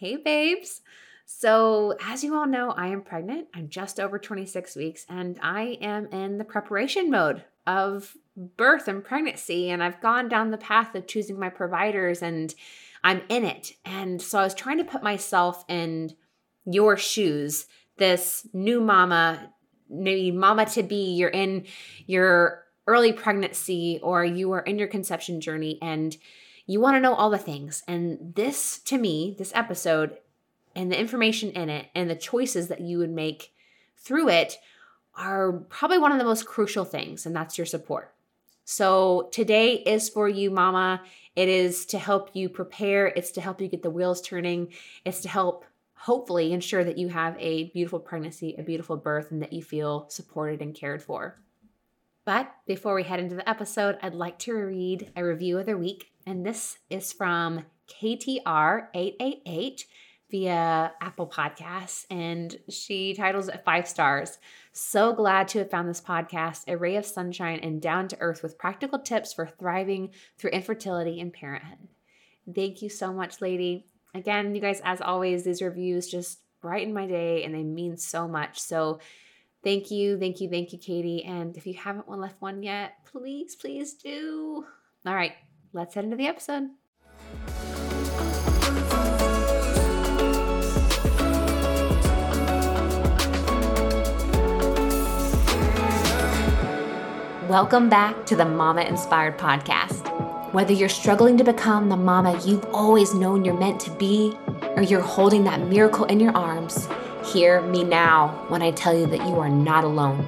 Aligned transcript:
Hey, 0.00 0.16
babes. 0.16 0.80
So, 1.26 1.94
as 2.00 2.24
you 2.24 2.34
all 2.34 2.46
know, 2.46 2.70
I 2.70 2.86
am 2.86 3.02
pregnant. 3.02 3.48
I'm 3.52 3.68
just 3.68 4.00
over 4.00 4.18
26 4.18 4.74
weeks 4.74 5.04
and 5.10 5.38
I 5.42 5.76
am 5.82 6.06
in 6.06 6.38
the 6.38 6.44
preparation 6.44 7.10
mode 7.10 7.44
of 7.66 8.16
birth 8.34 8.88
and 8.88 9.04
pregnancy. 9.04 9.68
And 9.68 9.82
I've 9.82 10.00
gone 10.00 10.30
down 10.30 10.52
the 10.52 10.56
path 10.56 10.94
of 10.94 11.06
choosing 11.06 11.38
my 11.38 11.50
providers 11.50 12.22
and 12.22 12.54
I'm 13.04 13.20
in 13.28 13.44
it. 13.44 13.72
And 13.84 14.22
so 14.22 14.38
I 14.38 14.44
was 14.44 14.54
trying 14.54 14.78
to 14.78 14.84
put 14.84 15.02
myself 15.02 15.66
in 15.68 16.14
your 16.64 16.96
shoes, 16.96 17.66
this 17.98 18.48
new 18.54 18.80
mama, 18.80 19.52
maybe 19.90 20.30
mama 20.30 20.64
to 20.64 20.82
be, 20.82 21.12
you're 21.12 21.28
in 21.28 21.66
your 22.06 22.64
early 22.86 23.12
pregnancy 23.12 24.00
or 24.02 24.24
you 24.24 24.50
are 24.52 24.62
in 24.62 24.78
your 24.78 24.88
conception 24.88 25.42
journey 25.42 25.78
and 25.82 26.16
you 26.70 26.80
want 26.80 26.94
to 26.94 27.00
know 27.00 27.14
all 27.14 27.30
the 27.30 27.38
things. 27.38 27.82
And 27.88 28.32
this, 28.36 28.78
to 28.84 28.96
me, 28.96 29.34
this 29.36 29.50
episode 29.56 30.18
and 30.76 30.90
the 30.90 30.98
information 30.98 31.50
in 31.50 31.68
it 31.68 31.88
and 31.96 32.08
the 32.08 32.14
choices 32.14 32.68
that 32.68 32.80
you 32.80 32.98
would 32.98 33.10
make 33.10 33.52
through 33.96 34.28
it 34.28 34.56
are 35.16 35.50
probably 35.68 35.98
one 35.98 36.12
of 36.12 36.18
the 36.18 36.24
most 36.24 36.46
crucial 36.46 36.84
things, 36.84 37.26
and 37.26 37.34
that's 37.34 37.58
your 37.58 37.66
support. 37.66 38.14
So 38.64 39.30
today 39.32 39.78
is 39.78 40.08
for 40.08 40.28
you, 40.28 40.52
mama. 40.52 41.02
It 41.34 41.48
is 41.48 41.86
to 41.86 41.98
help 41.98 42.30
you 42.34 42.48
prepare, 42.48 43.08
it's 43.08 43.32
to 43.32 43.40
help 43.40 43.60
you 43.60 43.66
get 43.66 43.82
the 43.82 43.90
wheels 43.90 44.22
turning, 44.22 44.72
it's 45.04 45.22
to 45.22 45.28
help 45.28 45.64
hopefully 45.94 46.52
ensure 46.52 46.84
that 46.84 46.98
you 46.98 47.08
have 47.08 47.36
a 47.40 47.64
beautiful 47.72 47.98
pregnancy, 47.98 48.54
a 48.56 48.62
beautiful 48.62 48.96
birth, 48.96 49.32
and 49.32 49.42
that 49.42 49.52
you 49.52 49.64
feel 49.64 50.08
supported 50.08 50.62
and 50.62 50.72
cared 50.72 51.02
for. 51.02 51.36
But 52.24 52.54
before 52.66 52.94
we 52.94 53.02
head 53.02 53.18
into 53.18 53.34
the 53.34 53.48
episode, 53.48 53.98
I'd 54.02 54.14
like 54.14 54.38
to 54.40 54.54
read 54.54 55.10
a 55.16 55.24
review 55.24 55.58
of 55.58 55.66
the 55.66 55.76
week, 55.76 56.12
and 56.30 56.46
this 56.46 56.78
is 56.88 57.12
from 57.12 57.64
KTR888 58.00 59.84
via 60.30 60.92
Apple 61.00 61.26
Podcasts, 61.26 62.06
and 62.08 62.56
she 62.68 63.14
titles 63.14 63.48
it 63.48 63.64
five 63.64 63.88
stars. 63.88 64.38
So 64.72 65.12
glad 65.12 65.48
to 65.48 65.58
have 65.58 65.72
found 65.72 65.88
this 65.88 66.00
podcast, 66.00 66.62
a 66.68 66.76
ray 66.76 66.94
of 66.94 67.04
sunshine 67.04 67.58
and 67.64 67.82
down 67.82 68.06
to 68.08 68.20
earth 68.20 68.44
with 68.44 68.58
practical 68.58 69.00
tips 69.00 69.32
for 69.32 69.44
thriving 69.44 70.10
through 70.38 70.52
infertility 70.52 71.20
and 71.20 71.32
parenthood. 71.32 71.88
Thank 72.54 72.80
you 72.80 72.88
so 72.88 73.12
much, 73.12 73.40
lady. 73.40 73.86
Again, 74.14 74.54
you 74.54 74.60
guys, 74.60 74.80
as 74.84 75.00
always, 75.00 75.42
these 75.42 75.60
reviews 75.60 76.06
just 76.06 76.38
brighten 76.62 76.94
my 76.94 77.08
day 77.08 77.42
and 77.42 77.52
they 77.52 77.64
mean 77.64 77.96
so 77.96 78.28
much. 78.28 78.60
So, 78.60 79.00
thank 79.64 79.90
you, 79.90 80.16
thank 80.16 80.40
you, 80.40 80.48
thank 80.48 80.72
you, 80.72 80.78
Katie. 80.78 81.24
And 81.24 81.56
if 81.56 81.66
you 81.66 81.74
haven't 81.74 82.08
left 82.08 82.40
one 82.40 82.62
yet, 82.62 82.92
please, 83.04 83.56
please 83.56 83.94
do. 83.94 84.64
All 85.04 85.14
right, 85.14 85.32
let's 85.72 85.94
head 85.94 86.04
into 86.04 86.16
the 86.16 86.26
episode. 86.26 86.70
Welcome 97.48 97.88
back 97.88 98.26
to 98.26 98.36
the 98.36 98.44
Mama 98.44 98.82
Inspired 98.82 99.38
Podcast. 99.38 100.06
Whether 100.52 100.72
you're 100.72 100.88
struggling 100.88 101.36
to 101.38 101.44
become 101.44 101.88
the 101.88 101.96
mama 101.96 102.40
you've 102.44 102.64
always 102.66 103.12
known 103.14 103.44
you're 103.44 103.58
meant 103.58 103.80
to 103.80 103.90
be, 103.92 104.36
or 104.76 104.82
you're 104.82 105.00
holding 105.00 105.44
that 105.44 105.60
miracle 105.60 106.04
in 106.04 106.20
your 106.20 106.36
arms, 106.36 106.88
hear 107.24 107.60
me 107.60 107.82
now 107.84 108.28
when 108.48 108.62
I 108.62 108.70
tell 108.70 108.96
you 108.96 109.06
that 109.06 109.26
you 109.28 109.38
are 109.38 109.48
not 109.48 109.84
alone, 109.84 110.24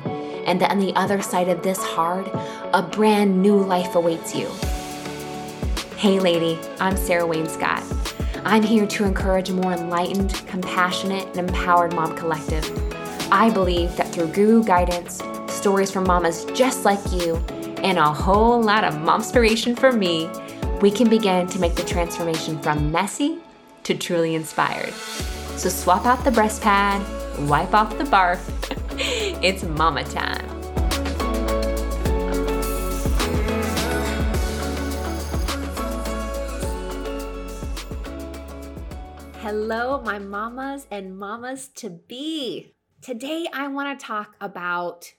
and 0.47 0.61
that 0.61 0.71
on 0.71 0.79
the 0.79 0.93
other 0.95 1.23
side 1.23 1.49
of 1.49 1.63
this 1.63 1.79
hard, 1.79 2.27
a 2.73 2.83
brand 2.83 3.41
new 3.41 3.57
life 3.57 3.95
awaits 3.95 4.35
you. 4.35 4.51
Hey, 6.03 6.19
lady, 6.19 6.59
I'm 6.81 6.97
Sarah 6.97 7.25
Wayne 7.25 7.49
Scott. 7.49 7.85
I'm 8.45 8.65
here 8.65 8.89
to 8.89 9.05
encourage 9.05 9.51
a 9.51 9.53
more 9.53 9.73
enlightened, 9.73 10.35
compassionate, 10.49 11.29
and 11.29 11.49
empowered 11.49 11.95
mom 11.95 12.17
collective. 12.17 12.69
I 13.31 13.51
believe 13.51 13.95
that 13.95 14.09
through 14.09 14.33
guru 14.33 14.65
guidance, 14.65 15.23
stories 15.47 15.93
from 15.93 16.03
mamas 16.03 16.45
just 16.47 16.85
like 16.85 16.99
you, 17.13 17.37
and 17.85 17.99
a 17.99 18.13
whole 18.13 18.61
lot 18.61 18.83
of 18.83 19.01
momspiration 19.01 19.77
for 19.77 19.93
me, 19.93 20.29
we 20.81 20.91
can 20.91 21.09
begin 21.09 21.47
to 21.47 21.61
make 21.61 21.77
the 21.77 21.85
transformation 21.85 22.61
from 22.61 22.91
messy 22.91 23.39
to 23.85 23.95
truly 23.95 24.35
inspired. 24.35 24.93
So 25.55 25.69
swap 25.69 26.05
out 26.05 26.25
the 26.25 26.33
breast 26.33 26.63
pad, 26.63 27.01
wipe 27.49 27.75
off 27.75 27.97
the 27.97 28.03
barf. 28.03 28.41
it's 29.41 29.63
mama 29.63 30.03
time. 30.03 30.62
Hello, 39.43 40.01
my 40.01 40.21
mamas 40.21 40.87
and 40.89 41.19
mamas 41.19 41.67
to 41.75 41.91
be. 41.91 42.77
Today, 43.01 43.49
I 43.53 43.67
want 43.67 43.99
to 43.99 44.07
talk 44.07 44.37
about 44.41 45.13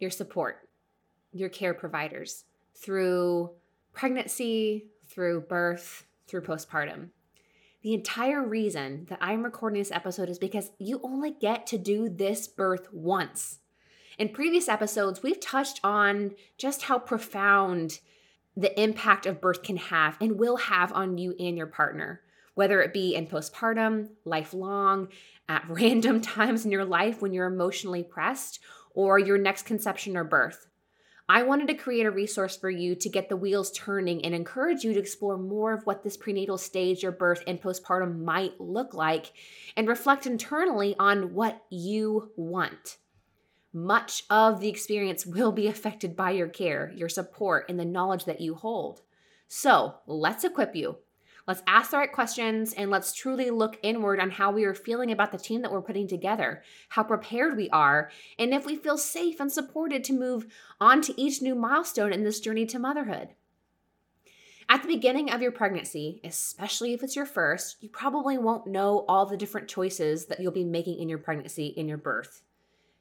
your 0.00 0.10
support, 0.10 0.68
your 1.32 1.48
care 1.48 1.74
providers 1.74 2.42
through 2.74 3.50
pregnancy, 3.92 4.86
through 5.06 5.42
birth, 5.42 6.04
through 6.26 6.40
postpartum. 6.40 7.10
The 7.82 7.94
entire 7.94 8.44
reason 8.44 9.06
that 9.10 9.20
I'm 9.20 9.44
recording 9.44 9.78
this 9.78 9.92
episode 9.92 10.28
is 10.28 10.40
because 10.40 10.72
you 10.80 10.98
only 11.04 11.30
get 11.30 11.64
to 11.68 11.78
do 11.78 12.08
this 12.08 12.48
birth 12.48 12.92
once. 12.92 13.60
In 14.18 14.30
previous 14.30 14.68
episodes, 14.68 15.22
we've 15.22 15.38
touched 15.38 15.78
on 15.84 16.32
just 16.56 16.82
how 16.82 16.98
profound 16.98 18.00
the 18.56 18.76
impact 18.82 19.24
of 19.24 19.40
birth 19.40 19.62
can 19.62 19.76
have 19.76 20.16
and 20.20 20.36
will 20.36 20.56
have 20.56 20.92
on 20.94 21.16
you 21.16 21.36
and 21.38 21.56
your 21.56 21.68
partner, 21.68 22.22
whether 22.58 22.82
it 22.82 22.92
be 22.92 23.14
in 23.14 23.24
postpartum, 23.24 24.08
lifelong, 24.24 25.06
at 25.48 25.64
random 25.68 26.20
times 26.20 26.64
in 26.64 26.72
your 26.72 26.84
life 26.84 27.22
when 27.22 27.32
you're 27.32 27.46
emotionally 27.46 28.02
pressed, 28.02 28.58
or 28.94 29.16
your 29.16 29.38
next 29.38 29.64
conception 29.64 30.16
or 30.16 30.24
birth. 30.24 30.66
I 31.28 31.44
wanted 31.44 31.68
to 31.68 31.74
create 31.74 32.04
a 32.04 32.10
resource 32.10 32.56
for 32.56 32.68
you 32.68 32.96
to 32.96 33.08
get 33.08 33.28
the 33.28 33.36
wheels 33.36 33.70
turning 33.70 34.24
and 34.24 34.34
encourage 34.34 34.82
you 34.82 34.92
to 34.92 34.98
explore 34.98 35.38
more 35.38 35.72
of 35.72 35.86
what 35.86 36.02
this 36.02 36.16
prenatal 36.16 36.58
stage, 36.58 37.04
your 37.04 37.12
birth, 37.12 37.44
and 37.46 37.62
postpartum 37.62 38.24
might 38.24 38.60
look 38.60 38.92
like 38.92 39.32
and 39.76 39.86
reflect 39.86 40.26
internally 40.26 40.96
on 40.98 41.34
what 41.34 41.62
you 41.70 42.32
want. 42.34 42.96
Much 43.72 44.24
of 44.30 44.58
the 44.58 44.68
experience 44.68 45.24
will 45.24 45.52
be 45.52 45.68
affected 45.68 46.16
by 46.16 46.32
your 46.32 46.48
care, 46.48 46.92
your 46.96 47.08
support, 47.08 47.66
and 47.68 47.78
the 47.78 47.84
knowledge 47.84 48.24
that 48.24 48.40
you 48.40 48.56
hold. 48.56 49.02
So 49.46 49.94
let's 50.08 50.42
equip 50.42 50.74
you 50.74 50.98
Let's 51.48 51.62
ask 51.66 51.92
the 51.92 51.96
right 51.96 52.12
questions 52.12 52.74
and 52.74 52.90
let's 52.90 53.14
truly 53.14 53.48
look 53.48 53.78
inward 53.82 54.20
on 54.20 54.30
how 54.30 54.52
we 54.52 54.64
are 54.64 54.74
feeling 54.74 55.10
about 55.10 55.32
the 55.32 55.38
team 55.38 55.62
that 55.62 55.72
we're 55.72 55.80
putting 55.80 56.06
together, 56.06 56.62
how 56.90 57.04
prepared 57.04 57.56
we 57.56 57.70
are, 57.70 58.10
and 58.38 58.52
if 58.52 58.66
we 58.66 58.76
feel 58.76 58.98
safe 58.98 59.40
and 59.40 59.50
supported 59.50 60.04
to 60.04 60.12
move 60.12 60.46
on 60.78 61.00
to 61.00 61.18
each 61.18 61.40
new 61.40 61.54
milestone 61.54 62.12
in 62.12 62.22
this 62.22 62.38
journey 62.38 62.66
to 62.66 62.78
motherhood. 62.78 63.30
At 64.68 64.82
the 64.82 64.88
beginning 64.88 65.30
of 65.30 65.40
your 65.40 65.50
pregnancy, 65.50 66.20
especially 66.22 66.92
if 66.92 67.02
it's 67.02 67.16
your 67.16 67.24
first, 67.24 67.82
you 67.82 67.88
probably 67.88 68.36
won't 68.36 68.66
know 68.66 69.06
all 69.08 69.24
the 69.24 69.38
different 69.38 69.68
choices 69.68 70.26
that 70.26 70.40
you'll 70.40 70.52
be 70.52 70.64
making 70.64 70.98
in 70.98 71.08
your 71.08 71.16
pregnancy, 71.16 71.68
in 71.68 71.88
your 71.88 71.96
birth. 71.96 72.42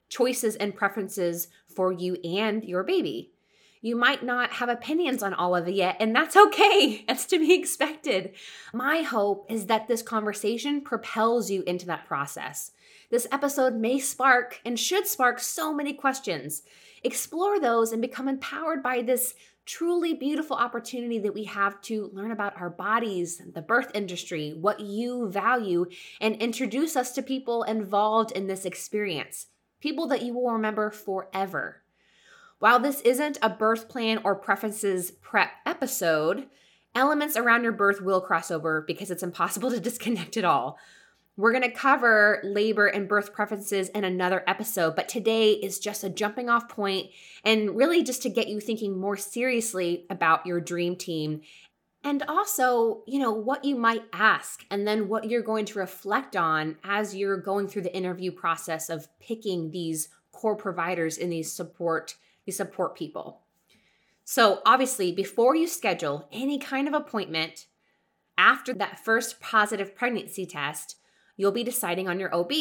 Choices 0.08 0.56
and 0.56 0.74
preferences 0.74 1.50
for 1.68 1.92
you 1.92 2.16
and 2.24 2.64
your 2.64 2.84
baby. 2.84 3.34
You 3.82 3.96
might 3.96 4.24
not 4.24 4.54
have 4.54 4.70
opinions 4.70 5.22
on 5.22 5.34
all 5.34 5.56
of 5.56 5.68
it 5.68 5.76
yet, 5.76 5.98
and 6.00 6.16
that's 6.16 6.36
okay. 6.36 7.06
It's 7.10 7.26
to 7.28 7.40
be 7.40 7.54
expected. 7.54 8.34
My 8.74 9.02
hope 9.02 9.46
is 9.50 9.68
that 9.68 9.88
this 9.88 10.02
conversation 10.02 10.82
propels 10.82 11.50
you 11.50 11.64
into 11.66 11.86
that 11.88 12.06
process. 12.06 12.72
This 13.10 13.28
episode 13.32 13.76
may 13.76 14.00
spark 14.00 14.60
and 14.66 14.80
should 14.80 15.08
spark 15.08 15.40
so 15.40 15.74
many 15.74 15.94
questions. 15.94 16.64
Explore 17.04 17.60
those 17.60 17.92
and 17.92 18.02
become 18.02 18.28
empowered 18.28 18.84
by 18.84 19.02
this 19.02 19.34
truly 19.68 20.14
beautiful 20.14 20.56
opportunity 20.56 21.20
that 21.20 21.34
we 21.34 21.44
have 21.44 21.80
to 21.82 22.10
learn 22.14 22.32
about 22.32 22.60
our 22.60 22.70
bodies, 22.70 23.42
the 23.54 23.62
birth 23.62 23.92
industry, 23.94 24.54
what 24.60 24.80
you 24.80 25.30
value, 25.30 25.86
and 26.22 26.36
introduce 26.38 26.96
us 26.96 27.12
to 27.12 27.22
people 27.22 27.64
involved 27.64 28.32
in 28.32 28.48
this 28.48 28.66
experience. 28.66 29.48
People 29.82 30.08
that 30.08 30.22
you 30.24 30.34
will 30.34 30.52
remember 30.52 30.90
forever. 30.90 31.84
While 32.60 32.80
this 32.80 33.02
isn't 33.02 33.38
a 33.42 33.50
birth 33.50 33.88
plan 33.88 34.20
or 34.24 34.36
preferences 34.36 35.12
prep 35.12 35.52
episode, 35.66 36.48
elements 36.96 37.38
around 37.38 37.64
your 37.64 37.72
birth 37.72 38.02
will 38.02 38.22
cross 38.22 38.50
over 38.50 38.82
because 38.82 39.12
it's 39.12 39.24
impossible 39.24 39.70
to 39.72 39.80
disconnect 39.80 40.38
it 40.38 40.46
all. 40.46 40.80
We're 41.36 41.52
going 41.52 41.70
to 41.70 41.72
cover 41.72 42.42
labor 42.44 42.88
and 42.88 43.08
birth 43.08 43.32
preferences 43.32 43.90
in 43.90 44.04
another 44.04 44.44
episode, 44.48 44.96
but 44.96 45.08
today 45.08 45.52
is 45.52 45.78
just 45.78 46.04
a 46.04 46.10
jumping 46.10 46.50
off 46.50 46.68
point 46.68 47.12
and 47.44 47.76
really 47.78 48.02
just 48.02 48.24
to 48.24 48.30
get 48.30 48.48
you 48.48 48.60
thinking 48.60 49.00
more 49.00 49.18
seriously 49.18 50.08
about 50.10 50.48
your 50.48 50.60
dream 50.60 50.96
team 50.96 51.42
and 52.04 52.24
also, 52.28 53.04
you 53.06 53.20
know, 53.20 53.32
what 53.32 53.66
you 53.66 53.76
might 53.76 54.04
ask 54.14 54.66
and 54.72 54.88
then 54.88 55.10
what 55.10 55.30
you're 55.30 55.44
going 55.44 55.66
to 55.66 55.80
reflect 55.80 56.36
on 56.36 56.78
as 56.84 57.16
you're 57.16 57.38
going 57.38 57.68
through 57.68 57.82
the 57.84 57.96
interview 57.96 58.32
process 58.32 58.90
of 58.90 59.08
picking 59.20 59.70
these 59.70 60.10
core 60.32 60.56
providers 60.56 61.18
in 61.20 61.30
these 61.30 61.52
support 61.52 62.16
you 62.48 62.54
support 62.54 62.96
people. 62.96 63.42
So, 64.24 64.62
obviously, 64.66 65.12
before 65.12 65.56
you 65.56 65.68
schedule 65.68 66.28
any 66.32 66.58
kind 66.58 66.88
of 66.88 66.94
appointment, 66.96 67.68
After 68.38 68.74
that 68.76 69.00
first 69.04 69.40
positive 69.40 69.96
pregnancy 69.96 70.46
test, 70.46 70.98
you'll 71.38 71.52
be 71.52 71.64
deciding 71.64 72.08
on 72.08 72.20
your 72.20 72.34
OB 72.34 72.52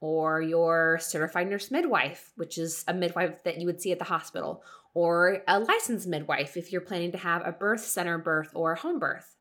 or 0.00 0.42
your 0.42 0.98
certified 1.00 1.48
nurse 1.48 1.70
midwife, 1.70 2.32
which 2.36 2.58
is 2.58 2.84
a 2.88 2.94
midwife 2.94 3.42
that 3.44 3.58
you 3.58 3.66
would 3.66 3.80
see 3.80 3.92
at 3.92 3.98
the 4.00 4.04
hospital, 4.06 4.64
or 4.94 5.42
a 5.46 5.60
licensed 5.60 6.08
midwife 6.08 6.56
if 6.56 6.72
you're 6.72 6.80
planning 6.80 7.12
to 7.12 7.18
have 7.18 7.46
a 7.46 7.52
birth 7.52 7.84
center 7.84 8.18
birth 8.18 8.50
or 8.54 8.74
home 8.74 8.98
birth. 8.98 9.36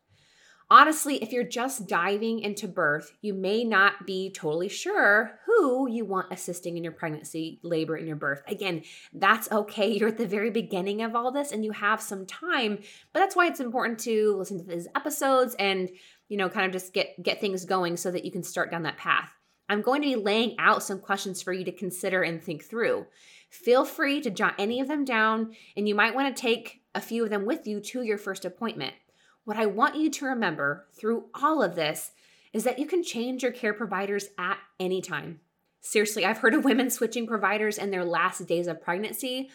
Honestly, 0.72 1.22
if 1.22 1.34
you're 1.34 1.44
just 1.44 1.86
diving 1.86 2.40
into 2.40 2.66
birth, 2.66 3.12
you 3.20 3.34
may 3.34 3.66
not 3.66 4.08
be 4.08 4.32
totally 4.32 4.70
sure 4.70 5.38
who 5.46 5.92
you 5.92 6.06
want 6.06 6.32
assisting 6.32 6.78
in 6.78 6.84
your 6.84 6.94
pregnancy, 6.94 7.60
labor, 7.62 7.98
and 7.98 8.08
your 8.08 8.16
birth. 8.16 8.42
Again, 8.48 8.84
that's 9.12 9.52
okay. 9.52 9.92
You're 9.98 10.08
at 10.08 10.18
the 10.18 10.26
very 10.26 10.50
beginning 10.50 11.02
of 11.02 11.14
all 11.14 11.30
this 11.30 11.52
and 11.52 11.66
you 11.66 11.74
have 11.74 12.02
some 12.02 12.26
time, 12.26 12.78
but 13.12 13.20
that's 13.20 13.36
why 13.36 13.48
it's 13.48 13.60
important 13.60 14.00
to 14.00 14.34
listen 14.38 14.60
to 14.60 14.64
these 14.64 14.88
episodes 14.96 15.58
and, 15.60 15.90
you 16.30 16.38
know, 16.38 16.48
kind 16.48 16.66
of 16.66 16.72
just 16.72 16.94
get 16.94 17.22
get 17.22 17.42
things 17.42 17.66
going 17.66 17.98
so 17.98 18.10
that 18.10 18.24
you 18.24 18.32
can 18.32 18.42
start 18.42 18.72
down 18.72 18.84
that 18.84 18.96
path. 18.96 19.30
I'm 19.68 19.82
going 19.82 20.02
to 20.04 20.08
be 20.08 20.16
laying 20.16 20.56
out 20.58 20.84
some 20.84 21.00
questions 21.00 21.42
for 21.42 21.52
you 21.52 21.66
to 21.66 21.72
consider 21.74 22.24
and 22.24 22.42
think 22.42 22.64
through. 22.64 23.08
Feel 23.50 23.84
free 23.84 24.22
to 24.22 24.30
jot 24.30 24.56
any 24.58 24.80
of 24.80 24.88
them 24.88 25.04
down, 25.04 25.54
and 25.76 25.86
you 25.86 25.96
might 25.96 26.16
want 26.16 26.34
to 26.34 26.42
take 26.42 26.82
a 26.96 27.02
few 27.02 27.26
of 27.26 27.30
them 27.30 27.46
with 27.46 27.68
you 27.68 27.82
to 27.82 28.04
your 28.04 28.18
first 28.18 28.46
appointment. 28.46 28.94
What 29.44 29.58
I 29.58 29.66
want 29.66 29.96
you 29.96 30.10
to 30.12 30.26
remember 30.26 30.86
through 30.94 31.26
all 31.34 31.64
of 31.64 31.76
this 31.76 32.12
is 32.54 32.64
that 32.64 32.80
you 32.80 32.86
can 32.86 33.04
change 33.04 33.44
your 33.44 33.52
care 33.52 33.74
providers 33.74 34.30
at 34.38 34.60
any 34.80 35.02
time. 35.02 35.40
Seriously, 35.80 36.26
I've 36.26 36.40
heard 36.40 36.54
of 36.54 36.64
women 36.64 36.90
switching 36.90 37.26
providers 37.26 37.78
in 37.78 37.90
their 37.90 38.06
last 38.06 38.46
days 38.48 38.68
of 38.68 38.82
pregnancy 38.82 39.50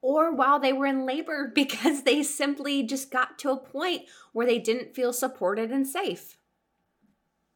or 0.00 0.34
while 0.34 0.58
they 0.58 0.72
were 0.72 0.86
in 0.86 1.06
labor 1.06 1.50
because 1.54 2.02
they 2.02 2.22
simply 2.22 2.82
just 2.82 3.10
got 3.10 3.38
to 3.40 3.50
a 3.50 3.56
point 3.56 4.02
where 4.32 4.46
they 4.46 4.58
didn't 4.58 4.94
feel 4.94 5.12
supported 5.12 5.70
and 5.70 5.86
safe. 5.86 6.36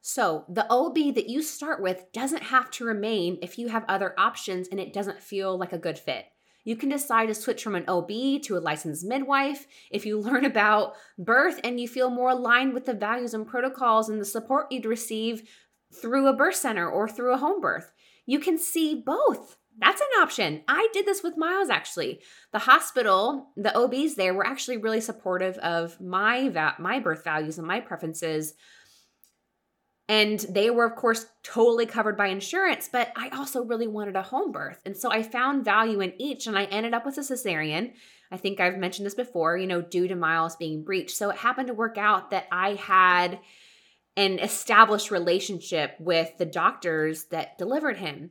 So, 0.04 0.44
the 0.48 0.66
OB 0.68 1.14
that 1.14 1.28
you 1.28 1.42
start 1.42 1.80
with 1.80 2.10
doesn't 2.12 2.42
have 2.44 2.72
to 2.72 2.84
remain 2.84 3.38
if 3.40 3.56
you 3.56 3.68
have 3.68 3.84
other 3.86 4.18
options 4.18 4.66
and 4.66 4.80
it 4.80 4.92
doesn't 4.92 5.22
feel 5.22 5.56
like 5.56 5.72
a 5.72 5.78
good 5.78 5.96
fit. 5.96 6.26
You 6.64 6.76
can 6.76 6.88
decide 6.88 7.26
to 7.26 7.34
switch 7.34 7.62
from 7.62 7.74
an 7.74 7.84
OB 7.88 8.08
to 8.42 8.56
a 8.56 8.60
licensed 8.60 9.04
midwife 9.04 9.66
if 9.90 10.06
you 10.06 10.20
learn 10.20 10.44
about 10.44 10.94
birth 11.18 11.60
and 11.64 11.80
you 11.80 11.88
feel 11.88 12.10
more 12.10 12.30
aligned 12.30 12.74
with 12.74 12.86
the 12.86 12.94
values 12.94 13.34
and 13.34 13.46
protocols 13.46 14.08
and 14.08 14.20
the 14.20 14.24
support 14.24 14.70
you'd 14.70 14.86
receive 14.86 15.48
through 15.94 16.26
a 16.26 16.32
birth 16.32 16.56
center 16.56 16.88
or 16.88 17.08
through 17.08 17.34
a 17.34 17.38
home 17.38 17.60
birth. 17.60 17.92
You 18.26 18.38
can 18.38 18.58
see 18.58 19.02
both. 19.04 19.56
That's 19.78 20.00
an 20.00 20.22
option. 20.22 20.62
I 20.68 20.88
did 20.92 21.06
this 21.06 21.22
with 21.22 21.38
Miles 21.38 21.70
actually. 21.70 22.20
The 22.52 22.60
hospital, 22.60 23.52
the 23.56 23.76
OBs 23.76 24.16
there 24.16 24.34
were 24.34 24.46
actually 24.46 24.76
really 24.76 25.00
supportive 25.00 25.56
of 25.58 26.00
my 26.00 26.50
va- 26.50 26.76
my 26.78 27.00
birth 27.00 27.24
values 27.24 27.58
and 27.58 27.66
my 27.66 27.80
preferences 27.80 28.54
and 30.08 30.40
they 30.40 30.70
were, 30.70 30.84
of 30.84 30.96
course, 30.96 31.26
totally 31.42 31.86
covered 31.86 32.16
by 32.16 32.26
insurance, 32.26 32.88
but 32.92 33.12
I 33.16 33.28
also 33.30 33.64
really 33.64 33.86
wanted 33.86 34.16
a 34.16 34.22
home 34.22 34.52
birth. 34.52 34.80
And 34.84 34.96
so 34.96 35.10
I 35.10 35.22
found 35.22 35.64
value 35.64 36.00
in 36.00 36.20
each, 36.20 36.46
and 36.46 36.58
I 36.58 36.64
ended 36.64 36.92
up 36.92 37.06
with 37.06 37.18
a 37.18 37.20
cesarean. 37.20 37.92
I 38.30 38.36
think 38.36 38.60
I've 38.60 38.78
mentioned 38.78 39.06
this 39.06 39.14
before, 39.14 39.56
you 39.56 39.66
know, 39.66 39.80
due 39.80 40.08
to 40.08 40.16
Miles 40.16 40.56
being 40.56 40.82
breached. 40.82 41.16
So 41.16 41.30
it 41.30 41.36
happened 41.36 41.68
to 41.68 41.74
work 41.74 41.98
out 41.98 42.30
that 42.30 42.46
I 42.50 42.74
had 42.74 43.38
an 44.16 44.38
established 44.40 45.10
relationship 45.10 45.96
with 45.98 46.36
the 46.38 46.46
doctors 46.46 47.24
that 47.26 47.56
delivered 47.56 47.98
him. 47.98 48.30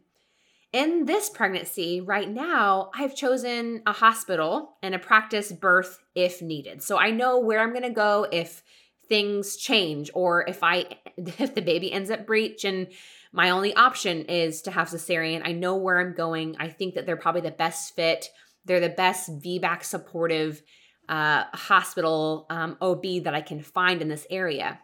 In 0.74 1.06
this 1.06 1.30
pregnancy, 1.30 2.00
right 2.00 2.30
now, 2.30 2.92
I've 2.96 3.16
chosen 3.16 3.82
a 3.86 3.92
hospital 3.92 4.78
and 4.82 4.96
a 4.96 5.00
practice 5.00 5.52
birth 5.52 6.00
if 6.16 6.42
needed. 6.42 6.82
So 6.82 6.98
I 6.98 7.12
know 7.12 7.40
where 7.40 7.60
I'm 7.60 7.72
going 7.72 7.82
to 7.84 7.90
go 7.90 8.28
if 8.32 8.64
things 9.12 9.58
change 9.58 10.10
or 10.14 10.48
if 10.48 10.64
I 10.64 10.86
if 11.18 11.54
the 11.54 11.62
baby 11.62 11.92
ends 11.92 12.10
up 12.10 12.26
breech 12.26 12.64
and 12.64 12.88
my 13.34 13.50
only 13.50 13.74
option 13.76 14.26
is 14.26 14.62
to 14.64 14.72
have 14.72 14.88
cesarean, 14.88 15.42
I 15.44 15.52
know 15.52 15.76
where 15.76 16.00
I'm 16.00 16.14
going. 16.14 16.56
I 16.60 16.70
think 16.70 16.96
that 16.96 17.06
they're 17.06 17.18
probably 17.18 17.42
the 17.42 17.52
best 17.52 17.94
fit. 17.94 18.30
They're 18.64 18.80
the 18.80 18.90
best 18.90 19.30
VBAC 19.42 19.84
supportive 19.84 20.62
uh, 21.10 21.44
hospital 21.54 22.46
um, 22.50 22.78
OB 22.80 23.24
that 23.24 23.36
I 23.36 23.42
can 23.42 23.62
find 23.62 24.02
in 24.02 24.08
this 24.08 24.28
area. 24.30 24.80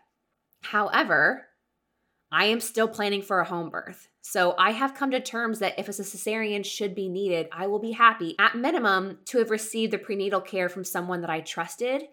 However, 0.61 1.45
I 2.29 2.45
am 2.45 2.59
still 2.59 2.89
planning 2.89 3.21
for 3.21 3.39
a 3.39 3.45
home 3.45 3.69
birth. 3.69 4.09
So 4.21 4.55
I 4.57 4.71
have 4.71 4.93
come 4.93 5.11
to 5.11 5.21
terms 5.21 5.59
that 5.59 5.79
if 5.79 5.87
a 5.87 5.91
cesarean 5.93 6.65
should 6.65 6.95
be 6.95 7.07
needed, 7.07 7.47
I 7.53 7.67
will 7.67 7.79
be 7.79 7.91
happy 7.91 8.35
at 8.39 8.57
minimum 8.57 9.19
to 9.27 9.37
have 9.37 9.51
received 9.51 9.93
the 9.93 9.97
prenatal 9.97 10.41
care 10.41 10.67
from 10.67 10.83
someone 10.83 11.21
that 11.21 11.29
I 11.29 11.39
trusted 11.39 12.03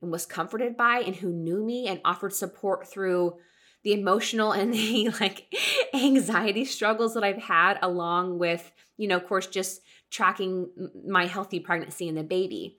and 0.00 0.10
was 0.10 0.26
comforted 0.26 0.76
by 0.76 1.00
and 1.00 1.16
who 1.16 1.32
knew 1.32 1.64
me 1.64 1.86
and 1.86 2.00
offered 2.04 2.32
support 2.32 2.86
through 2.86 3.36
the 3.82 3.92
emotional 3.92 4.52
and 4.52 4.72
the 4.74 5.10
like 5.20 5.54
anxiety 5.94 6.64
struggles 6.64 7.14
that 7.14 7.24
I've 7.24 7.42
had 7.42 7.78
along 7.82 8.38
with, 8.38 8.70
you 8.96 9.08
know, 9.08 9.16
of 9.16 9.26
course 9.26 9.46
just 9.46 9.82
tracking 10.10 10.68
my 11.06 11.26
healthy 11.26 11.60
pregnancy 11.60 12.08
and 12.08 12.16
the 12.16 12.22
baby. 12.22 12.78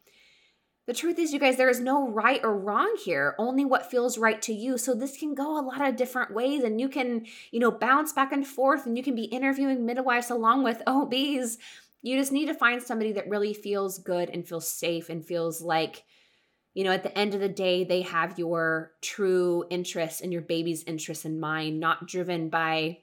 The 0.89 0.95
truth 0.95 1.19
is, 1.19 1.31
you 1.31 1.39
guys, 1.39 1.56
there 1.56 1.69
is 1.69 1.80
no 1.80 2.10
right 2.10 2.44
or 2.44 2.57
wrong 2.57 2.98
here, 3.06 3.36
only 3.38 3.63
what 3.63 3.92
feels 3.92 4.18
right 4.18 4.42
to 4.42 4.54
you. 4.54 4.75
So 4.75 4.95
this 4.95 5.18
can 5.18 5.36
go 5.36 5.60
a 5.60 5.62
lot 5.62 5.88
of 5.88 5.95
different 5.95 6.33
ways, 6.33 6.63
and 6.63 6.81
you 6.81 6.89
can, 6.89 7.27
you 7.51 7.60
know, 7.60 7.69
bounce 7.69 8.12
back 8.12 8.31
and 8.31 8.48
forth, 8.48 8.88
and 8.88 8.98
you 8.98 9.04
can 9.04 9.13
be 9.13 9.25
interviewing 9.25 9.86
midwives 9.86 10.31
along 10.31 10.63
with 10.63 10.81
OBs. 10.88 11.60
You 12.01 12.18
just 12.18 12.31
need 12.31 12.48
to 12.48 12.56
find 12.56 12.81
somebody 12.81 13.12
that 13.12 13.30
really 13.30 13.54
feels 13.54 14.00
good 14.00 14.31
and 14.31 14.48
feels 14.48 14.68
safe 14.68 15.10
and 15.10 15.24
feels 15.24 15.62
like 15.62 16.06
you 16.74 16.83
know, 16.83 16.92
at 16.92 17.04
the 17.04 17.18
end 17.18 17.33
of 17.33 17.42
the 17.42 17.50
day, 17.50 17.83
they 17.83 18.04
have 18.04 18.38
your 18.38 18.92
true 19.01 19.66
interests 19.69 20.21
and 20.21 20.31
your 20.31 20.42
baby's 20.42 20.83
interests 20.83 21.25
in 21.25 21.39
mind, 21.39 21.80
not 21.80 22.07
driven 22.07 22.50
by 22.50 23.00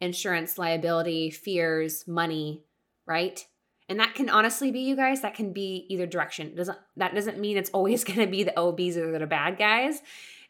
insurance 0.00 0.58
liability, 0.58 1.30
fears, 1.30 2.06
money, 2.06 2.64
right? 3.06 3.46
And 3.88 3.98
that 4.00 4.14
can 4.14 4.28
honestly 4.28 4.70
be 4.70 4.80
you 4.80 4.96
guys, 4.96 5.22
that 5.22 5.34
can 5.34 5.52
be 5.52 5.86
either 5.88 6.06
direction. 6.06 6.48
It 6.48 6.56
doesn't 6.56 6.78
that 6.96 7.14
doesn't 7.14 7.38
mean 7.38 7.56
it's 7.56 7.70
always 7.70 8.04
going 8.04 8.20
to 8.20 8.26
be 8.26 8.44
the 8.44 8.58
OBs 8.58 8.96
or 8.96 9.18
the 9.18 9.26
bad 9.26 9.58
guys. 9.58 10.00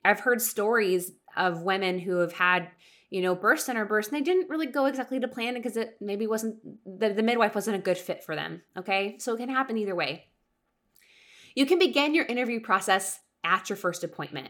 I've 0.05 0.21
heard 0.21 0.41
stories 0.41 1.13
of 1.37 1.63
women 1.63 1.99
who 1.99 2.19
have 2.19 2.33
had 2.33 2.69
you 3.11 3.21
know, 3.21 3.35
birth 3.35 3.61
center 3.61 3.85
births, 3.85 4.09
and 4.09 4.17
they 4.17 4.23
didn't 4.23 4.49
really 4.49 4.67
go 4.67 4.87
exactly 4.87 5.19
to 5.19 5.27
plan 5.27 5.55
because 5.55 5.77
it 5.77 5.97
maybe 6.01 6.29
wasn't 6.29 6.57
the, 6.87 7.13
the 7.13 7.25
midwife 7.25 7.57
wasn't 7.57 7.77
a 7.77 7.81
good 7.81 7.99
fit 7.99 8.23
for 8.23 8.37
them. 8.37 8.63
Okay. 8.77 9.17
So 9.19 9.35
it 9.35 9.39
can 9.39 9.49
happen 9.49 9.77
either 9.77 9.97
way. 9.97 10.27
You 11.61 11.67
can 11.67 11.79
begin 11.79 12.15
your 12.15 12.25
interview 12.25 12.59
process 12.59 13.19
at 13.45 13.69
your 13.69 13.77
first 13.77 14.03
appointment. 14.03 14.49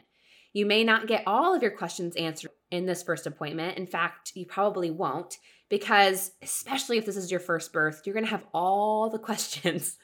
You 0.53 0.65
may 0.65 0.85
not 0.85 1.09
get 1.09 1.25
all 1.27 1.53
of 1.53 1.61
your 1.61 1.73
questions 1.73 2.15
answered 2.15 2.53
in 2.71 2.87
this 2.87 3.03
first 3.03 3.27
appointment. 3.27 3.79
In 3.79 3.89
fact, 3.89 4.31
you 4.37 4.47
probably 4.47 4.93
won't 4.93 5.39
because, 5.69 6.31
especially 6.41 6.99
if 6.99 7.07
this 7.07 7.17
is 7.17 7.29
your 7.29 7.41
first 7.41 7.73
birth, 7.73 8.03
you're 8.05 8.15
going 8.15 8.27
to 8.27 8.31
have 8.31 8.47
all 8.55 9.11
the 9.11 9.19
questions. 9.29 9.97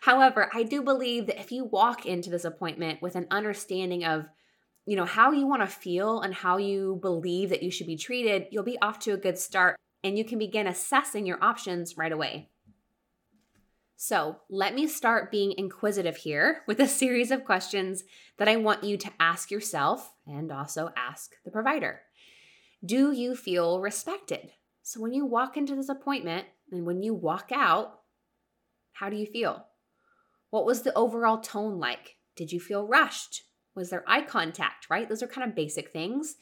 However, 0.00 0.50
I 0.54 0.62
do 0.62 0.80
believe 0.80 1.26
that 1.26 1.38
if 1.38 1.52
you 1.52 1.66
walk 1.66 2.06
into 2.06 2.30
this 2.30 2.46
appointment 2.46 3.02
with 3.02 3.16
an 3.16 3.26
understanding 3.30 4.06
of 4.06 4.24
you 4.86 4.96
know 4.96 5.04
how 5.04 5.32
you 5.32 5.46
want 5.46 5.60
to 5.60 5.66
feel 5.66 6.22
and 6.22 6.32
how 6.32 6.56
you 6.56 6.98
believe 7.02 7.50
that 7.50 7.62
you 7.62 7.70
should 7.70 7.86
be 7.86 7.98
treated, 7.98 8.46
you'll 8.50 8.64
be 8.64 8.80
off 8.80 8.98
to 9.00 9.12
a 9.12 9.18
good 9.18 9.36
start 9.36 9.76
and 10.02 10.16
you 10.16 10.24
can 10.24 10.38
begin 10.38 10.66
assessing 10.66 11.26
your 11.26 11.44
options 11.44 11.98
right 11.98 12.12
away. 12.12 12.48
So 13.96 14.36
let 14.50 14.74
me 14.74 14.86
start 14.86 15.30
being 15.30 15.54
inquisitive 15.56 16.18
here 16.18 16.62
with 16.66 16.80
a 16.80 16.86
series 16.86 17.30
of 17.30 17.46
questions 17.46 18.04
that 18.36 18.46
I 18.46 18.56
want 18.56 18.84
you 18.84 18.98
to 18.98 19.10
ask 19.18 19.50
yourself 19.50 20.12
and 20.26 20.52
also 20.52 20.90
ask 20.96 21.32
the 21.44 21.50
provider. 21.50 22.02
Do 22.84 23.10
you 23.10 23.34
feel 23.34 23.80
respected? 23.80 24.52
So 24.82 25.00
when 25.00 25.14
you 25.14 25.24
walk 25.24 25.56
into 25.56 25.74
this 25.74 25.88
appointment 25.88 26.46
and 26.70 26.84
when 26.84 27.02
you 27.02 27.14
walk 27.14 27.50
out, 27.52 28.00
how 28.92 29.08
do 29.08 29.16
you 29.16 29.26
feel? 29.26 29.66
What 30.50 30.66
was 30.66 30.82
the 30.82 30.94
overall 30.94 31.38
tone 31.38 31.78
like? 31.78 32.16
Did 32.36 32.52
you 32.52 32.60
feel 32.60 32.86
rushed? 32.86 33.44
Was 33.74 33.88
there 33.88 34.04
eye 34.06 34.22
contact, 34.22 34.90
right? 34.90 35.08
Those 35.08 35.22
are 35.22 35.26
kind 35.26 35.48
of 35.48 35.56
basic 35.56 35.90
things. 35.90 36.36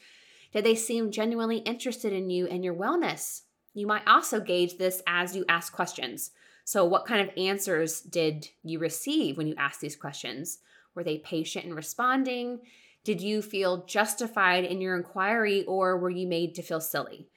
Did 0.53 0.65
they 0.65 0.75
seem 0.75 1.09
genuinely 1.09 1.59
interested 1.59 2.11
in 2.11 2.29
you 2.29 2.47
and 2.47 2.65
your 2.65 2.75
wellness? 2.75 3.41
You 3.73 3.87
might 3.87 4.07
also 4.07 4.41
gauge 4.41 4.77
this 4.77 5.01
as 5.07 5.35
you 5.35 5.45
ask 5.47 5.73
questions. 5.73 6.31
So, 6.65 6.83
what 6.83 7.05
kind 7.05 7.21
of 7.21 7.37
answers 7.37 8.01
did 8.01 8.49
you 8.63 8.79
receive 8.79 9.37
when 9.37 9.47
you 9.47 9.55
asked 9.55 9.81
these 9.81 9.95
questions? 9.95 10.57
Were 10.95 11.03
they 11.03 11.19
patient 11.19 11.65
in 11.65 11.75
responding? 11.75 12.61
Did 13.03 13.21
you 13.21 13.43
feel 13.43 13.85
justified 13.85 14.65
in 14.65 14.81
your 14.81 14.97
inquiry 14.97 15.63
or 15.65 15.97
were 15.97 16.09
you 16.09 16.25
made 16.25 16.55
to 16.55 16.63
feel 16.63 16.81
silly? 16.81 17.29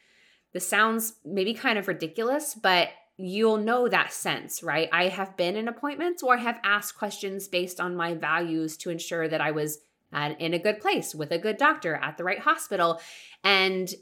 This 0.54 0.66
sounds 0.66 1.14
maybe 1.26 1.52
kind 1.52 1.78
of 1.78 1.88
ridiculous, 1.88 2.54
but 2.54 2.88
you'll 3.18 3.58
know 3.58 3.87
that 3.87 4.14
sense, 4.14 4.62
right? 4.62 4.88
I 4.92 5.08
have 5.08 5.37
been 5.37 5.56
in 5.56 5.68
appointments 5.68 6.23
or 6.23 6.35
I 6.35 6.38
have 6.38 6.58
asked 6.64 6.97
questions 6.97 7.49
based 7.49 7.80
on 7.80 7.94
my 7.94 8.14
values 8.14 8.78
to 8.78 8.90
ensure 8.90 9.28
that 9.28 9.42
I 9.42 9.50
was 9.50 9.80
at, 10.11 10.40
in 10.40 10.54
a 10.54 10.58
good 10.58 10.80
place 10.80 11.14
with 11.14 11.32
a 11.32 11.38
good 11.38 11.58
doctor 11.58 11.97
at 11.97 12.16
the 12.16 12.25
right 12.25 12.38
hospital. 12.38 12.99
And 13.44 13.92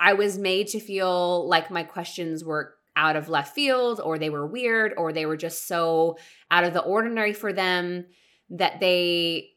I 0.00 0.14
was 0.14 0.38
made 0.38 0.68
to 0.68 0.80
feel 0.80 1.46
like 1.46 1.70
my 1.70 1.82
questions 1.82 2.42
were 2.42 2.77
out 2.98 3.14
of 3.14 3.28
left 3.28 3.54
field 3.54 4.00
or 4.02 4.18
they 4.18 4.28
were 4.28 4.46
weird 4.46 4.92
or 4.98 5.12
they 5.12 5.24
were 5.24 5.36
just 5.36 5.68
so 5.68 6.18
out 6.50 6.64
of 6.64 6.72
the 6.72 6.82
ordinary 6.82 7.32
for 7.32 7.52
them 7.52 8.04
that 8.50 8.80
they 8.80 9.50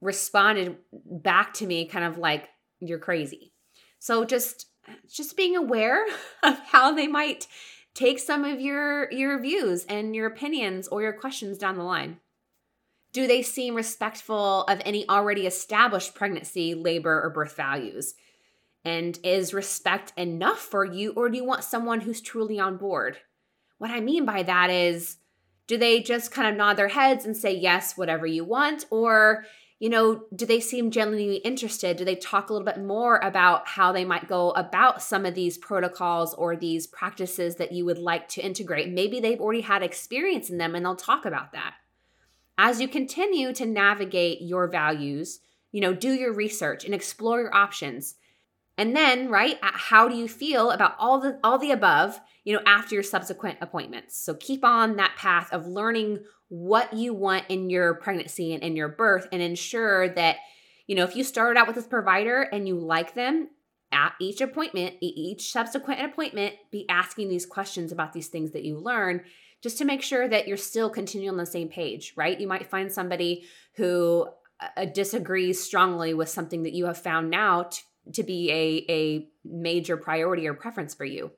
responded 0.00 0.76
back 0.92 1.52
to 1.54 1.66
me 1.66 1.86
kind 1.86 2.04
of 2.04 2.18
like, 2.18 2.48
you're 2.78 3.00
crazy. 3.00 3.52
So 3.98 4.24
just 4.24 4.66
just 5.12 5.36
being 5.36 5.56
aware 5.56 6.06
of 6.42 6.58
how 6.60 6.92
they 6.94 7.08
might 7.08 7.48
take 7.94 8.20
some 8.20 8.44
of 8.44 8.60
your 8.60 9.10
your 9.10 9.40
views 9.40 9.84
and 9.86 10.14
your 10.14 10.28
opinions 10.28 10.86
or 10.86 11.02
your 11.02 11.12
questions 11.12 11.58
down 11.58 11.76
the 11.76 11.82
line. 11.82 12.20
Do 13.12 13.26
they 13.26 13.42
seem 13.42 13.74
respectful 13.74 14.62
of 14.64 14.80
any 14.84 15.08
already 15.08 15.46
established 15.46 16.14
pregnancy, 16.14 16.74
labor, 16.74 17.20
or 17.22 17.30
birth 17.30 17.56
values? 17.56 18.14
And 18.84 19.18
is 19.22 19.52
respect 19.52 20.12
enough 20.16 20.60
for 20.60 20.84
you, 20.84 21.12
or 21.12 21.28
do 21.28 21.36
you 21.36 21.44
want 21.44 21.64
someone 21.64 22.00
who's 22.00 22.20
truly 22.20 22.58
on 22.58 22.76
board? 22.76 23.18
What 23.78 23.90
I 23.90 24.00
mean 24.00 24.24
by 24.24 24.42
that 24.44 24.70
is, 24.70 25.18
do 25.66 25.76
they 25.76 26.00
just 26.00 26.32
kind 26.32 26.48
of 26.48 26.56
nod 26.56 26.76
their 26.76 26.88
heads 26.88 27.24
and 27.24 27.36
say, 27.36 27.54
yes, 27.54 27.96
whatever 27.96 28.26
you 28.26 28.44
want? 28.44 28.86
Or 28.90 29.44
you 29.78 29.88
know, 29.88 30.24
do 30.34 30.44
they 30.44 30.58
seem 30.58 30.90
genuinely 30.90 31.36
interested? 31.36 31.96
Do 31.96 32.04
they 32.04 32.16
talk 32.16 32.50
a 32.50 32.52
little 32.52 32.66
bit 32.66 32.82
more 32.82 33.18
about 33.18 33.68
how 33.68 33.92
they 33.92 34.04
might 34.04 34.28
go 34.28 34.50
about 34.50 35.02
some 35.02 35.24
of 35.24 35.34
these 35.34 35.56
protocols 35.56 36.34
or 36.34 36.56
these 36.56 36.88
practices 36.88 37.56
that 37.56 37.70
you 37.70 37.84
would 37.84 37.98
like 37.98 38.28
to 38.30 38.44
integrate? 38.44 38.92
Maybe 38.92 39.20
they've 39.20 39.40
already 39.40 39.60
had 39.60 39.84
experience 39.84 40.50
in 40.50 40.58
them 40.58 40.74
and 40.74 40.84
they'll 40.84 40.96
talk 40.96 41.24
about 41.24 41.52
that. 41.52 41.74
As 42.56 42.80
you 42.80 42.88
continue 42.88 43.52
to 43.52 43.66
navigate 43.66 44.40
your 44.40 44.66
values, 44.66 45.38
you 45.70 45.80
know, 45.80 45.94
do 45.94 46.12
your 46.12 46.32
research 46.32 46.84
and 46.84 46.92
explore 46.92 47.42
your 47.42 47.54
options. 47.54 48.16
And 48.78 48.94
then, 48.94 49.28
right, 49.28 49.58
how 49.60 50.08
do 50.08 50.16
you 50.16 50.28
feel 50.28 50.70
about 50.70 50.94
all 50.98 51.20
the 51.20 51.38
all 51.42 51.58
the 51.58 51.72
above, 51.72 52.18
you 52.44 52.54
know, 52.54 52.62
after 52.64 52.94
your 52.94 53.02
subsequent 53.02 53.58
appointments? 53.60 54.16
So 54.16 54.34
keep 54.34 54.64
on 54.64 54.96
that 54.96 55.16
path 55.16 55.52
of 55.52 55.66
learning 55.66 56.20
what 56.48 56.94
you 56.94 57.12
want 57.12 57.44
in 57.48 57.70
your 57.70 57.94
pregnancy 57.94 58.54
and 58.54 58.62
in 58.62 58.76
your 58.76 58.88
birth 58.88 59.26
and 59.32 59.42
ensure 59.42 60.08
that 60.10 60.36
you 60.86 60.96
know 60.96 61.04
if 61.04 61.14
you 61.14 61.22
started 61.22 61.58
out 61.58 61.66
with 61.66 61.76
this 61.76 61.86
provider 61.86 62.40
and 62.40 62.66
you 62.66 62.74
like 62.74 63.14
them 63.14 63.48
at 63.92 64.14
each 64.20 64.40
appointment 64.40 64.94
each 65.00 65.52
subsequent 65.52 66.00
appointment 66.02 66.54
be 66.70 66.88
asking 66.88 67.28
these 67.28 67.44
questions 67.44 67.92
about 67.92 68.14
these 68.14 68.28
things 68.28 68.52
that 68.52 68.64
you 68.64 68.78
learn 68.78 69.22
just 69.62 69.76
to 69.76 69.84
make 69.84 70.00
sure 70.00 70.26
that 70.26 70.48
you're 70.48 70.56
still 70.56 70.88
continuing 70.88 71.34
on 71.34 71.36
the 71.36 71.44
same 71.44 71.68
page 71.68 72.14
right 72.16 72.40
you 72.40 72.48
might 72.48 72.70
find 72.70 72.90
somebody 72.90 73.44
who 73.76 74.26
uh, 74.76 74.86
disagrees 74.86 75.62
strongly 75.62 76.14
with 76.14 76.28
something 76.28 76.62
that 76.62 76.72
you 76.72 76.86
have 76.86 76.98
found 76.98 77.30
now 77.30 77.64
to, 77.64 77.82
to 78.14 78.22
be 78.22 78.50
a, 78.50 78.92
a 78.92 79.28
major 79.44 79.96
priority 79.96 80.46
or 80.46 80.54
preference 80.54 80.94
for 80.94 81.04
you 81.04 81.30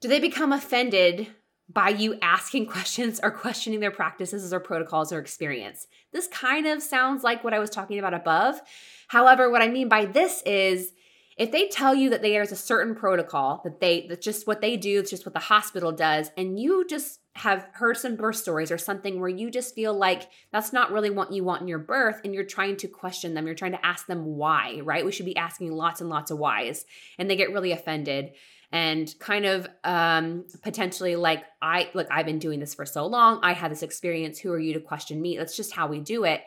do 0.00 0.08
they 0.08 0.20
become 0.20 0.52
offended 0.52 1.28
by 1.68 1.88
you 1.88 2.18
asking 2.22 2.66
questions 2.70 3.20
or 3.22 3.30
questioning 3.30 3.80
their 3.80 3.90
practices 3.90 4.52
or 4.52 4.60
protocols 4.60 5.12
or 5.12 5.18
experience. 5.18 5.86
This 6.12 6.26
kind 6.28 6.66
of 6.66 6.82
sounds 6.82 7.22
like 7.22 7.44
what 7.44 7.54
I 7.54 7.58
was 7.58 7.70
talking 7.70 7.98
about 7.98 8.14
above. 8.14 8.60
However, 9.08 9.50
what 9.50 9.62
I 9.62 9.68
mean 9.68 9.88
by 9.88 10.06
this 10.06 10.42
is 10.42 10.92
if 11.36 11.52
they 11.52 11.68
tell 11.68 11.94
you 11.94 12.10
that 12.10 12.22
there's 12.22 12.52
a 12.52 12.56
certain 12.56 12.94
protocol 12.94 13.60
that 13.64 13.80
they 13.80 14.06
that's 14.08 14.24
just 14.24 14.46
what 14.46 14.60
they 14.60 14.76
do, 14.76 14.98
it's 14.98 15.10
just 15.10 15.24
what 15.24 15.34
the 15.34 15.38
hospital 15.38 15.92
does, 15.92 16.30
and 16.36 16.58
you 16.58 16.84
just 16.86 17.20
have 17.38 17.68
heard 17.72 17.96
some 17.96 18.16
birth 18.16 18.36
stories 18.36 18.70
or 18.70 18.78
something 18.78 19.20
where 19.20 19.28
you 19.28 19.50
just 19.50 19.74
feel 19.74 19.94
like 19.94 20.28
that's 20.50 20.72
not 20.72 20.90
really 20.90 21.10
what 21.10 21.32
you 21.32 21.44
want 21.44 21.62
in 21.62 21.68
your 21.68 21.78
birth 21.78 22.20
and 22.24 22.34
you're 22.34 22.44
trying 22.44 22.76
to 22.76 22.88
question 22.88 23.34
them, 23.34 23.46
you're 23.46 23.54
trying 23.54 23.72
to 23.72 23.86
ask 23.86 24.06
them 24.06 24.24
why, 24.24 24.80
right? 24.82 25.04
We 25.04 25.12
should 25.12 25.24
be 25.24 25.36
asking 25.36 25.72
lots 25.72 26.00
and 26.00 26.10
lots 26.10 26.30
of 26.30 26.38
whys, 26.38 26.84
and 27.16 27.30
they 27.30 27.36
get 27.36 27.52
really 27.52 27.72
offended 27.72 28.32
and 28.70 29.14
kind 29.20 29.46
of 29.46 29.68
um, 29.84 30.44
potentially 30.62 31.16
like 31.16 31.44
I 31.62 31.88
look, 31.94 32.08
I've 32.10 32.26
been 32.26 32.40
doing 32.40 32.60
this 32.60 32.74
for 32.74 32.84
so 32.84 33.06
long. 33.06 33.40
I 33.42 33.52
had 33.52 33.70
this 33.70 33.82
experience. 33.82 34.38
Who 34.40 34.52
are 34.52 34.58
you 34.58 34.74
to 34.74 34.80
question 34.80 35.22
me? 35.22 35.36
That's 35.36 35.56
just 35.56 35.72
how 35.72 35.86
we 35.86 36.00
do 36.00 36.24
it. 36.24 36.42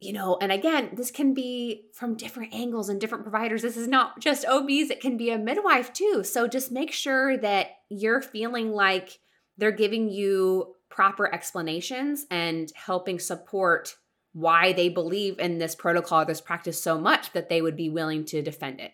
You 0.00 0.12
know, 0.12 0.38
and 0.40 0.52
again, 0.52 0.90
this 0.92 1.10
can 1.10 1.34
be 1.34 1.86
from 1.94 2.14
different 2.14 2.54
angles 2.54 2.88
and 2.88 3.00
different 3.00 3.24
providers. 3.24 3.62
This 3.62 3.76
is 3.76 3.88
not 3.88 4.20
just 4.20 4.44
OBs, 4.46 4.90
it 4.90 5.00
can 5.00 5.16
be 5.16 5.30
a 5.30 5.38
midwife 5.38 5.92
too. 5.92 6.22
So 6.24 6.46
just 6.46 6.70
make 6.70 6.92
sure 6.92 7.36
that 7.38 7.68
you're 7.88 8.20
feeling 8.20 8.70
like 8.70 9.18
they're 9.58 9.72
giving 9.72 10.08
you 10.08 10.74
proper 10.88 11.32
explanations 11.32 12.26
and 12.30 12.72
helping 12.74 13.18
support 13.18 13.96
why 14.32 14.72
they 14.72 14.88
believe 14.88 15.38
in 15.38 15.58
this 15.58 15.74
protocol, 15.74 16.22
or 16.22 16.24
this 16.24 16.40
practice 16.40 16.82
so 16.82 16.98
much 16.98 17.32
that 17.32 17.48
they 17.48 17.62
would 17.62 17.76
be 17.76 17.88
willing 17.88 18.24
to 18.24 18.42
defend 18.42 18.80
it. 18.80 18.92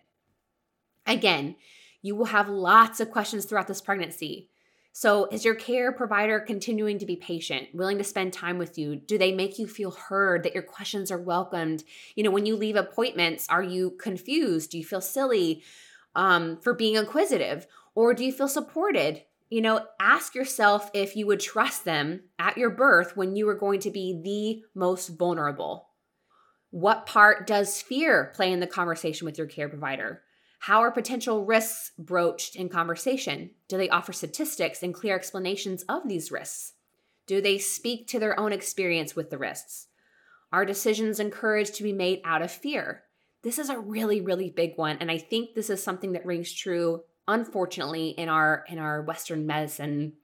Again, 1.07 1.57
you 2.03 2.15
will 2.15 2.27
have 2.27 2.49
lots 2.49 3.01
of 3.01 3.11
questions 3.11 3.47
throughout 3.47 3.67
this 3.67 3.81
pregnancy. 3.81 4.51
So, 4.93 5.27
is 5.27 5.45
your 5.45 5.55
care 5.55 5.93
provider 5.93 6.41
continuing 6.41 6.99
to 6.99 7.07
be 7.07 7.17
patient, 7.17 7.69
willing 7.73 7.99
to 7.99 8.05
spend 8.05 8.33
time 8.33 8.59
with 8.59 8.77
you? 8.77 8.97
Do 8.97 9.19
they 9.19 9.33
make 9.33 9.59
you 9.59 9.67
feel 9.67 9.93
heard, 9.93 10.43
that 10.43 10.55
your 10.55 10.65
questions 10.65 11.11
are 11.11 11.19
welcomed? 11.19 11.85
You 12.17 12.25
know, 12.25 12.31
when 12.31 12.45
you 12.45 12.57
leave 12.57 12.77
appointments, 12.77 13.47
are 13.49 13.63
you 13.63 13.93
confused? 13.93 14.73
Do 14.73 14.79
you 14.79 14.85
feel 14.85 15.01
silly 15.01 15.63
um, 16.15 16.59
for 16.61 16.75
being 16.75 16.97
inquisitive? 16.97 17.67
Or 17.95 18.15
do 18.15 18.25
you 18.25 18.33
feel 18.33 18.49
supported? 18.49 19.23
You 19.51 19.61
know, 19.63 19.85
ask 20.01 20.37
yourself 20.37 20.91
if 20.95 21.17
you 21.17 21.27
would 21.27 21.41
trust 21.41 21.85
them 21.85 22.23
at 22.39 22.57
your 22.57 22.71
birth 22.71 23.17
when 23.17 23.35
you 23.35 23.47
were 23.47 23.57
going 23.57 23.81
to 23.81 23.91
be 23.91 24.21
the 24.23 24.79
most 24.79 25.09
vulnerable. 25.09 25.89
What 26.71 27.05
part 27.05 27.49
does 27.49 27.83
fear 27.83 28.31
play 28.37 28.53
in 28.53 28.61
the 28.61 28.69
conversation 28.69 29.25
with 29.25 29.37
your 29.37 29.49
care 29.49 29.69
provider? 29.69 30.23
How 30.61 30.81
are 30.83 30.93
potential 30.93 31.45
risks 31.45 31.91
broached 31.99 32.55
in 32.55 32.69
conversation? 32.69 33.51
Do 33.67 33.77
they 33.77 33.89
offer 33.89 34.13
statistics 34.13 34.85
and 34.85 34.95
clear 34.95 35.17
explanations 35.17 35.83
of 35.89 36.07
these 36.07 36.31
risks? 36.31 36.75
Do 37.27 37.41
they 37.41 37.59
speak 37.59 38.07
to 38.09 38.21
their 38.21 38.39
own 38.39 38.53
experience 38.53 39.17
with 39.17 39.31
the 39.31 39.39
risks? 39.39 39.89
Are 40.53 40.65
decisions 40.65 41.19
encouraged 41.19 41.75
to 41.77 41.83
be 41.83 41.93
made 41.93 42.21
out 42.25 42.43
of 42.43 42.53
fear? 42.53 43.03
This 43.43 43.59
is 43.59 43.69
a 43.69 43.79
really 43.79 44.21
really 44.21 44.51
big 44.51 44.77
one 44.77 44.99
and 45.01 45.11
I 45.11 45.19
think 45.19 45.55
this 45.55 45.71
is 45.71 45.83
something 45.83 46.13
that 46.13 46.27
rings 46.27 46.53
true 46.53 47.03
unfortunately 47.31 48.09
in 48.11 48.29
our 48.29 48.65
in 48.69 48.79
our 48.79 49.03
western 49.03 49.47
medicine, 49.47 50.15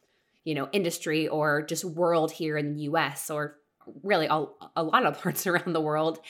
you 0.45 0.55
know, 0.55 0.69
industry 0.73 1.29
or 1.29 1.63
just 1.63 1.85
world 1.85 2.33
here 2.33 2.57
in 2.57 2.75
the 2.75 2.83
US 2.83 3.31
or 3.31 3.57
really 4.03 4.27
a, 4.27 4.45
a 4.75 4.83
lot 4.83 5.07
of 5.07 5.21
parts 5.23 5.47
around 5.47 5.73
the 5.73 5.81
world 5.81 6.21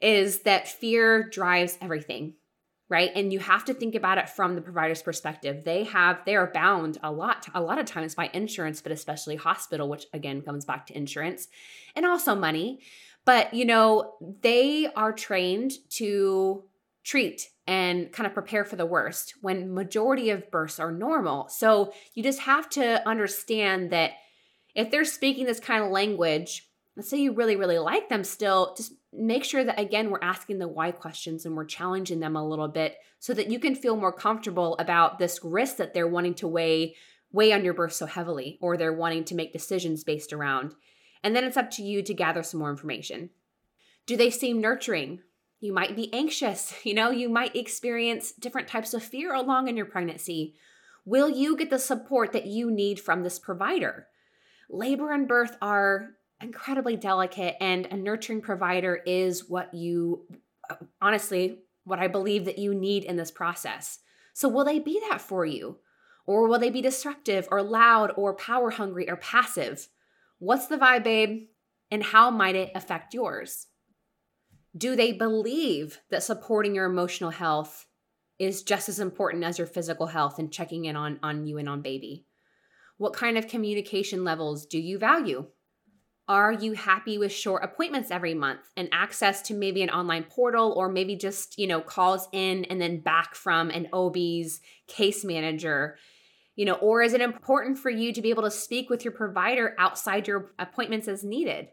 is 0.00 0.40
that 0.40 0.66
fear 0.68 1.28
drives 1.28 1.78
everything 1.80 2.34
right? 2.90 3.12
And 3.14 3.32
you 3.32 3.38
have 3.38 3.64
to 3.66 3.72
think 3.72 3.94
about 3.94 4.18
it 4.18 4.28
from 4.28 4.56
the 4.56 4.60
provider's 4.60 5.00
perspective. 5.00 5.64
They 5.64 5.84
have 5.84 6.18
they 6.26 6.34
are 6.34 6.50
bound 6.52 6.98
a 7.02 7.10
lot 7.10 7.46
a 7.54 7.62
lot 7.62 7.78
of 7.78 7.86
times 7.86 8.14
by 8.14 8.28
insurance 8.34 8.82
but 8.82 8.92
especially 8.92 9.36
hospital 9.36 9.88
which 9.88 10.06
again 10.12 10.42
comes 10.42 10.66
back 10.66 10.86
to 10.88 10.96
insurance 10.96 11.48
and 11.96 12.04
also 12.04 12.34
money. 12.34 12.80
But 13.24 13.54
you 13.54 13.64
know 13.64 14.14
they 14.42 14.88
are 14.94 15.12
trained 15.12 15.72
to 15.90 16.64
treat 17.04 17.48
and 17.66 18.12
kind 18.12 18.26
of 18.26 18.34
prepare 18.34 18.64
for 18.64 18.76
the 18.76 18.86
worst 18.86 19.34
when 19.40 19.72
majority 19.72 20.30
of 20.30 20.50
births 20.50 20.78
are 20.78 20.92
normal. 20.92 21.48
So 21.48 21.92
you 22.14 22.22
just 22.22 22.40
have 22.40 22.68
to 22.70 23.06
understand 23.08 23.90
that 23.90 24.12
if 24.74 24.90
they're 24.90 25.04
speaking 25.04 25.46
this 25.46 25.60
kind 25.60 25.84
of 25.84 25.90
language 25.90 26.66
let's 26.96 27.08
say 27.08 27.18
you 27.18 27.32
really 27.32 27.56
really 27.56 27.78
like 27.78 28.08
them 28.08 28.24
still 28.24 28.74
just 28.76 28.92
make 29.12 29.44
sure 29.44 29.64
that 29.64 29.78
again 29.78 30.10
we're 30.10 30.18
asking 30.22 30.58
the 30.58 30.68
why 30.68 30.90
questions 30.90 31.46
and 31.46 31.56
we're 31.56 31.64
challenging 31.64 32.20
them 32.20 32.36
a 32.36 32.46
little 32.46 32.68
bit 32.68 32.96
so 33.20 33.32
that 33.32 33.50
you 33.50 33.58
can 33.58 33.74
feel 33.74 33.96
more 33.96 34.12
comfortable 34.12 34.76
about 34.78 35.18
this 35.18 35.40
risk 35.42 35.76
that 35.76 35.94
they're 35.94 36.08
wanting 36.08 36.34
to 36.34 36.48
weigh 36.48 36.94
weigh 37.32 37.52
on 37.52 37.64
your 37.64 37.74
birth 37.74 37.92
so 37.92 38.06
heavily 38.06 38.58
or 38.60 38.76
they're 38.76 38.92
wanting 38.92 39.24
to 39.24 39.34
make 39.34 39.52
decisions 39.52 40.04
based 40.04 40.32
around. 40.32 40.74
And 41.22 41.36
then 41.36 41.44
it's 41.44 41.56
up 41.56 41.70
to 41.72 41.82
you 41.82 42.02
to 42.02 42.14
gather 42.14 42.42
some 42.42 42.60
more 42.60 42.70
information. 42.70 43.30
Do 44.06 44.16
they 44.16 44.30
seem 44.30 44.60
nurturing 44.60 45.20
you 45.60 45.72
might 45.72 45.96
be 45.96 46.12
anxious 46.12 46.74
you 46.84 46.94
know 46.94 47.10
you 47.10 47.28
might 47.28 47.54
experience 47.54 48.32
different 48.32 48.68
types 48.68 48.94
of 48.94 49.02
fear 49.02 49.34
along 49.34 49.68
in 49.68 49.76
your 49.76 49.86
pregnancy 49.86 50.54
will 51.04 51.30
you 51.30 51.56
get 51.56 51.70
the 51.70 51.78
support 51.78 52.32
that 52.32 52.46
you 52.46 52.70
need 52.70 53.00
from 53.00 53.22
this 53.22 53.38
provider 53.38 54.06
labor 54.68 55.12
and 55.12 55.28
birth 55.28 55.56
are 55.60 56.10
incredibly 56.40 56.96
delicate 56.96 57.56
and 57.60 57.86
a 57.86 57.96
nurturing 57.96 58.40
provider 58.40 59.00
is 59.06 59.48
what 59.48 59.72
you 59.74 60.26
uh, 60.70 60.76
honestly 61.02 61.58
what 61.84 61.98
I 61.98 62.08
believe 62.08 62.44
that 62.44 62.58
you 62.58 62.74
need 62.74 63.04
in 63.04 63.16
this 63.16 63.30
process. 63.30 63.98
So 64.32 64.48
will 64.48 64.64
they 64.64 64.78
be 64.78 65.00
that 65.08 65.20
for 65.20 65.44
you? 65.44 65.78
Or 66.26 66.46
will 66.46 66.58
they 66.58 66.70
be 66.70 66.82
destructive 66.82 67.48
or 67.50 67.62
loud 67.62 68.12
or 68.16 68.34
power 68.34 68.70
hungry 68.70 69.08
or 69.08 69.16
passive? 69.16 69.88
What's 70.38 70.68
the 70.68 70.78
vibe, 70.78 71.02
babe? 71.02 71.48
And 71.90 72.04
how 72.04 72.30
might 72.30 72.54
it 72.54 72.70
affect 72.74 73.14
yours? 73.14 73.66
Do 74.76 74.94
they 74.94 75.12
believe 75.12 76.00
that 76.10 76.22
supporting 76.22 76.74
your 76.74 76.86
emotional 76.86 77.30
health 77.30 77.86
is 78.38 78.62
just 78.62 78.88
as 78.88 79.00
important 79.00 79.44
as 79.44 79.58
your 79.58 79.66
physical 79.66 80.06
health 80.06 80.38
and 80.38 80.52
checking 80.52 80.84
in 80.84 80.96
on, 80.96 81.18
on 81.22 81.46
you 81.46 81.58
and 81.58 81.68
on 81.68 81.82
baby? 81.82 82.24
What 82.96 83.12
kind 83.12 83.36
of 83.36 83.48
communication 83.48 84.24
levels 84.24 84.66
do 84.66 84.78
you 84.78 84.98
value? 84.98 85.46
Are 86.28 86.52
you 86.52 86.74
happy 86.74 87.18
with 87.18 87.32
short 87.32 87.64
appointments 87.64 88.12
every 88.12 88.34
month 88.34 88.60
and 88.76 88.88
access 88.92 89.42
to 89.42 89.54
maybe 89.54 89.82
an 89.82 89.90
online 89.90 90.22
portal 90.22 90.72
or 90.76 90.88
maybe 90.88 91.16
just, 91.16 91.58
you 91.58 91.66
know, 91.66 91.80
calls 91.80 92.28
in 92.30 92.64
and 92.66 92.80
then 92.80 93.00
back 93.00 93.34
from 93.34 93.70
an 93.70 93.88
OB's 93.92 94.60
case 94.86 95.24
manager? 95.24 95.96
You 96.54 96.66
know, 96.66 96.74
or 96.74 97.02
is 97.02 97.14
it 97.14 97.20
important 97.20 97.78
for 97.78 97.90
you 97.90 98.12
to 98.12 98.22
be 98.22 98.30
able 98.30 98.44
to 98.44 98.50
speak 98.50 98.88
with 98.88 99.04
your 99.04 99.12
provider 99.12 99.74
outside 99.78 100.28
your 100.28 100.52
appointments 100.58 101.08
as 101.08 101.24
needed? 101.24 101.68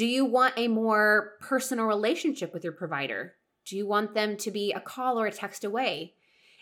Do 0.00 0.06
you 0.06 0.24
want 0.24 0.54
a 0.56 0.66
more 0.66 1.34
personal 1.42 1.84
relationship 1.84 2.54
with 2.54 2.64
your 2.64 2.72
provider? 2.72 3.34
Do 3.66 3.76
you 3.76 3.86
want 3.86 4.14
them 4.14 4.38
to 4.38 4.50
be 4.50 4.72
a 4.72 4.80
call 4.80 5.20
or 5.20 5.26
a 5.26 5.30
text 5.30 5.62
away? 5.62 6.14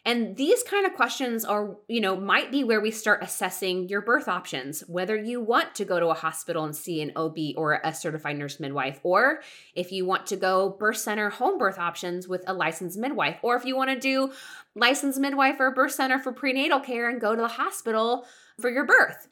And 0.05 0.37
these 0.37 0.65
kind 0.65 0.85
of 0.85 0.95
questions 0.95 1.45
are, 1.45 1.77
you 1.87 2.01
know, 2.01 2.17
might 2.17 2.51
be 2.51 2.65
where 2.65 2.81
we 2.81 2.91
start 2.91 3.23
assessing 3.23 3.89
your 3.89 4.01
birth 4.01 4.27
options, 4.27 4.81
whether 4.89 5.15
you 5.15 5.41
want 5.41 5.77
to 5.77 5.85
go 5.85 6.01
to 6.01 6.09
a 6.09 6.15
hospital 6.15 6.65
and 6.65 6.75
see 6.75 7.01
an 7.01 7.13
OB 7.15 7.37
or 7.57 7.75
a 7.85 7.95
certified 7.95 8.39
nurse 8.39 8.59
midwife, 8.59 8.99
or 9.05 9.39
if 9.73 9.93
you 9.93 10.05
want 10.05 10.27
to 10.27 10.37
go 10.37 10.71
birth 10.71 10.97
center 10.97 11.31
home 11.31 11.59
birth 11.59 11.79
options 11.79 12.27
with 12.27 12.43
a 12.49 12.53
licensed 12.53 12.99
midwife, 12.99 13.39
or 13.43 13.55
if 13.55 13.65
you 13.65 13.77
want 13.77 13.91
to 13.91 14.01
do 14.01 14.33
licensed 14.75 15.21
midwife 15.21 15.61
or 15.61 15.71
birth 15.71 15.93
center 15.93 16.19
for 16.19 16.33
prenatal 16.33 16.81
care 16.81 17.09
and 17.09 17.21
go 17.21 17.37
to 17.37 17.43
the 17.43 17.47
hospital 17.47 18.27
for 18.59 18.69
your 18.69 18.85
birth. 18.85 19.29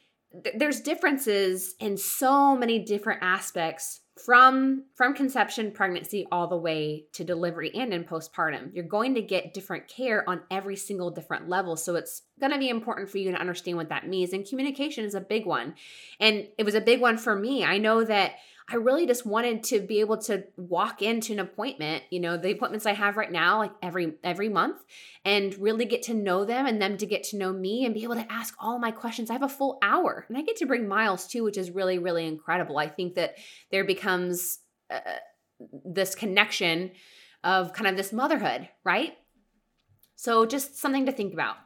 There's 0.55 0.81
differences 0.81 1.75
in 1.81 1.97
so 1.97 2.57
many 2.57 2.79
different 2.79 3.23
aspects 3.23 4.01
from 4.25 4.85
from 4.95 5.15
conception 5.15 5.71
pregnancy 5.71 6.27
all 6.33 6.47
the 6.49 6.57
way 6.57 7.05
to 7.13 7.23
delivery 7.23 7.71
and 7.75 7.93
in 7.93 8.05
postpartum. 8.05 8.71
You're 8.73 8.85
going 8.85 9.15
to 9.15 9.23
get 9.23 9.53
different 9.53 9.89
care 9.89 10.29
on 10.29 10.41
every 10.51 10.77
single 10.77 11.11
different 11.11 11.49
level. 11.49 11.77
So 11.77 11.97
it's 11.97 12.23
going 12.41 12.53
to 12.53 12.59
be 12.59 12.71
important 12.71 13.11
for 13.11 13.19
you 13.19 13.31
to 13.31 13.37
understand 13.37 13.77
what 13.77 13.91
that 13.91 14.09
means 14.09 14.33
and 14.33 14.47
communication 14.47 15.05
is 15.05 15.15
a 15.15 15.21
big 15.21 15.45
one. 15.45 15.75
And 16.19 16.47
it 16.57 16.65
was 16.65 16.75
a 16.75 16.81
big 16.81 17.01
one 17.01 17.19
for 17.19 17.37
me. 17.37 17.63
I 17.63 17.77
know 17.77 18.05
that 18.05 18.33
I 18.69 18.77
really 18.77 19.07
just 19.07 19.25
wanted 19.25 19.63
to 19.65 19.81
be 19.81 20.01
able 20.01 20.19
to 20.23 20.45
walk 20.57 21.01
into 21.01 21.33
an 21.33 21.39
appointment, 21.39 22.03
you 22.11 22.19
know, 22.19 22.37
the 22.37 22.51
appointments 22.51 22.85
I 22.85 22.95
have 22.95 23.17
right 23.17 23.31
now 23.31 23.59
like 23.59 23.71
every 23.81 24.15
every 24.25 24.49
month 24.49 24.83
and 25.25 25.57
really 25.59 25.85
get 25.85 26.03
to 26.05 26.15
know 26.15 26.45
them 26.45 26.67
and 26.67 26.83
them 26.83 26.97
to 26.97 27.07
get 27.07 27.23
to 27.25 27.37
know 27.37 27.53
me 27.53 27.85
and 27.85 27.95
be 27.95 28.03
able 28.03 28.17
to 28.17 28.33
ask 28.33 28.55
all 28.59 28.81
my 28.81 28.91
questions. 28.91 29.31
I 29.31 29.35
have 29.35 29.45
a 29.45 29.49
full 29.49 29.79
hour 29.83 30.25
and 30.29 30.37
I 30.37 30.43
get 30.43 30.57
to 30.57 30.67
bring 30.67 30.89
Miles 30.89 31.29
too, 31.29 31.45
which 31.45 31.57
is 31.57 31.71
really 31.71 31.99
really 31.99 32.27
incredible. 32.27 32.77
I 32.77 32.89
think 32.89 33.15
that 33.15 33.37
there 33.71 33.85
becomes 33.85 34.59
uh, 34.91 34.99
this 35.85 36.17
connection 36.17 36.91
of 37.45 37.73
kind 37.73 37.87
of 37.89 37.97
this 37.97 38.13
motherhood, 38.13 38.69
right? 38.83 39.17
So 40.17 40.45
just 40.45 40.77
something 40.77 41.07
to 41.07 41.13
think 41.13 41.33
about. 41.33 41.57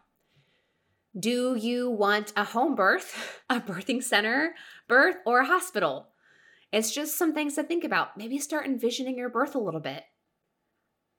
Do 1.18 1.56
you 1.56 1.90
want 1.90 2.32
a 2.36 2.44
home 2.44 2.74
birth, 2.74 3.40
a 3.50 3.58
birthing 3.58 4.02
center 4.02 4.54
birth, 4.86 5.16
or 5.24 5.40
a 5.40 5.46
hospital? 5.46 6.09
It's 6.72 6.92
just 6.92 7.18
some 7.18 7.34
things 7.34 7.54
to 7.54 7.62
think 7.62 7.84
about. 7.84 8.16
Maybe 8.16 8.38
start 8.38 8.66
envisioning 8.66 9.18
your 9.18 9.28
birth 9.28 9.54
a 9.54 9.60
little 9.60 9.80
bit. 9.80 10.04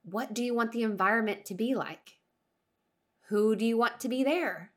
What 0.03 0.33
do 0.33 0.43
you 0.43 0.55
want 0.55 0.71
the 0.71 0.83
environment 0.83 1.45
to 1.45 1.53
be 1.53 1.75
like? 1.75 2.17
Who 3.27 3.55
do 3.55 3.65
you 3.65 3.77
want 3.77 3.99
to 4.01 4.09
be 4.09 4.23
there? 4.23 4.71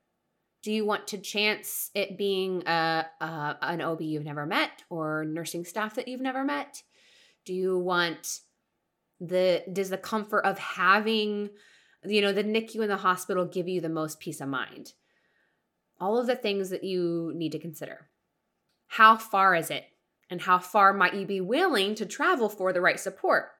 Do 0.62 0.72
you 0.72 0.84
want 0.84 1.08
to 1.08 1.18
chance 1.18 1.90
it 1.94 2.16
being 2.16 2.66
a, 2.66 3.06
a, 3.20 3.56
an 3.62 3.80
OB 3.80 4.00
you've 4.00 4.24
never 4.24 4.46
met 4.46 4.82
or 4.88 5.24
nursing 5.24 5.64
staff 5.64 5.94
that 5.94 6.08
you've 6.08 6.20
never 6.20 6.44
met? 6.44 6.82
Do 7.44 7.52
you 7.52 7.78
want 7.78 8.40
the 9.20 9.62
does 9.72 9.90
the 9.90 9.98
comfort 9.98 10.40
of 10.40 10.58
having 10.58 11.50
you 12.04 12.20
know 12.20 12.32
the 12.32 12.44
NICU 12.44 12.80
in 12.82 12.88
the 12.88 12.96
hospital 12.96 13.44
give 13.44 13.68
you 13.68 13.80
the 13.80 13.88
most 13.88 14.20
peace 14.20 14.40
of 14.40 14.48
mind? 14.48 14.92
All 16.00 16.18
of 16.18 16.26
the 16.26 16.36
things 16.36 16.70
that 16.70 16.82
you 16.84 17.32
need 17.34 17.52
to 17.52 17.58
consider. 17.58 18.08
How 18.86 19.16
far 19.16 19.54
is 19.54 19.70
it 19.70 19.84
and 20.34 20.42
how 20.42 20.58
far 20.58 20.92
might 20.92 21.14
you 21.14 21.24
be 21.24 21.40
willing 21.40 21.94
to 21.94 22.04
travel 22.04 22.48
for 22.48 22.72
the 22.72 22.80
right 22.80 22.98
support? 22.98 23.50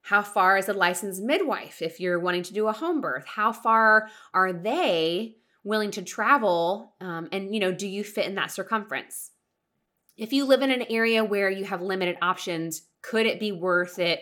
How 0.00 0.22
far 0.22 0.56
is 0.56 0.70
a 0.70 0.72
licensed 0.72 1.22
midwife 1.22 1.82
if 1.82 2.00
you're 2.00 2.18
wanting 2.18 2.44
to 2.44 2.54
do 2.54 2.66
a 2.66 2.72
home 2.72 3.02
birth? 3.02 3.26
How 3.26 3.52
far 3.52 4.08
are 4.32 4.50
they 4.50 5.36
willing 5.64 5.90
to 5.90 6.00
travel? 6.02 6.94
Um, 6.98 7.28
and, 7.30 7.52
you 7.52 7.60
know, 7.60 7.72
do 7.72 7.86
you 7.86 8.02
fit 8.02 8.24
in 8.24 8.36
that 8.36 8.50
circumference? 8.50 9.32
If 10.16 10.32
you 10.32 10.46
live 10.46 10.62
in 10.62 10.70
an 10.70 10.86
area 10.88 11.22
where 11.22 11.50
you 11.50 11.66
have 11.66 11.82
limited 11.82 12.16
options, 12.22 12.84
could 13.02 13.26
it 13.26 13.38
be 13.38 13.52
worth 13.52 13.98
it 13.98 14.20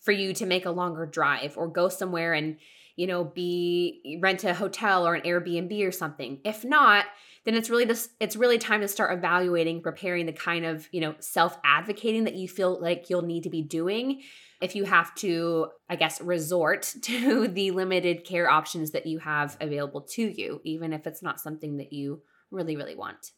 for 0.00 0.10
you 0.10 0.34
to 0.34 0.46
make 0.46 0.66
a 0.66 0.72
longer 0.72 1.06
drive 1.06 1.56
or 1.56 1.68
go 1.68 1.88
somewhere 1.88 2.34
and, 2.34 2.56
you 2.96 3.06
know, 3.06 3.24
be 3.24 4.18
rent 4.20 4.44
a 4.44 4.54
hotel 4.54 5.06
or 5.06 5.14
an 5.14 5.22
Airbnb 5.22 5.86
or 5.86 5.92
something? 5.92 6.40
If 6.44 6.64
not, 6.64 7.06
then 7.44 7.54
it's 7.54 7.70
really 7.70 7.86
just 7.86 8.10
it's 8.20 8.36
really 8.36 8.58
time 8.58 8.80
to 8.80 8.88
start 8.88 9.16
evaluating 9.16 9.82
preparing 9.82 10.26
the 10.26 10.32
kind 10.32 10.64
of 10.64 10.88
you 10.92 11.00
know 11.00 11.14
self-advocating 11.20 12.24
that 12.24 12.34
you 12.34 12.48
feel 12.48 12.80
like 12.80 13.08
you'll 13.08 13.22
need 13.22 13.44
to 13.44 13.50
be 13.50 13.62
doing. 13.62 14.22
If 14.60 14.74
you 14.74 14.84
have 14.84 15.14
to 15.16 15.68
i 15.90 15.96
guess 15.96 16.20
resort 16.20 16.94
to 17.02 17.48
the 17.48 17.70
limited 17.70 18.24
care 18.24 18.50
options 18.50 18.92
that 18.92 19.06
you 19.06 19.18
have 19.18 19.56
available 19.60 20.00
to 20.00 20.22
you 20.22 20.60
even 20.64 20.92
if 20.92 21.06
it's 21.06 21.22
not 21.22 21.40
something 21.40 21.76
that 21.76 21.92
you 21.92 22.22
really 22.50 22.76
really 22.76 22.94
want. 22.94 23.32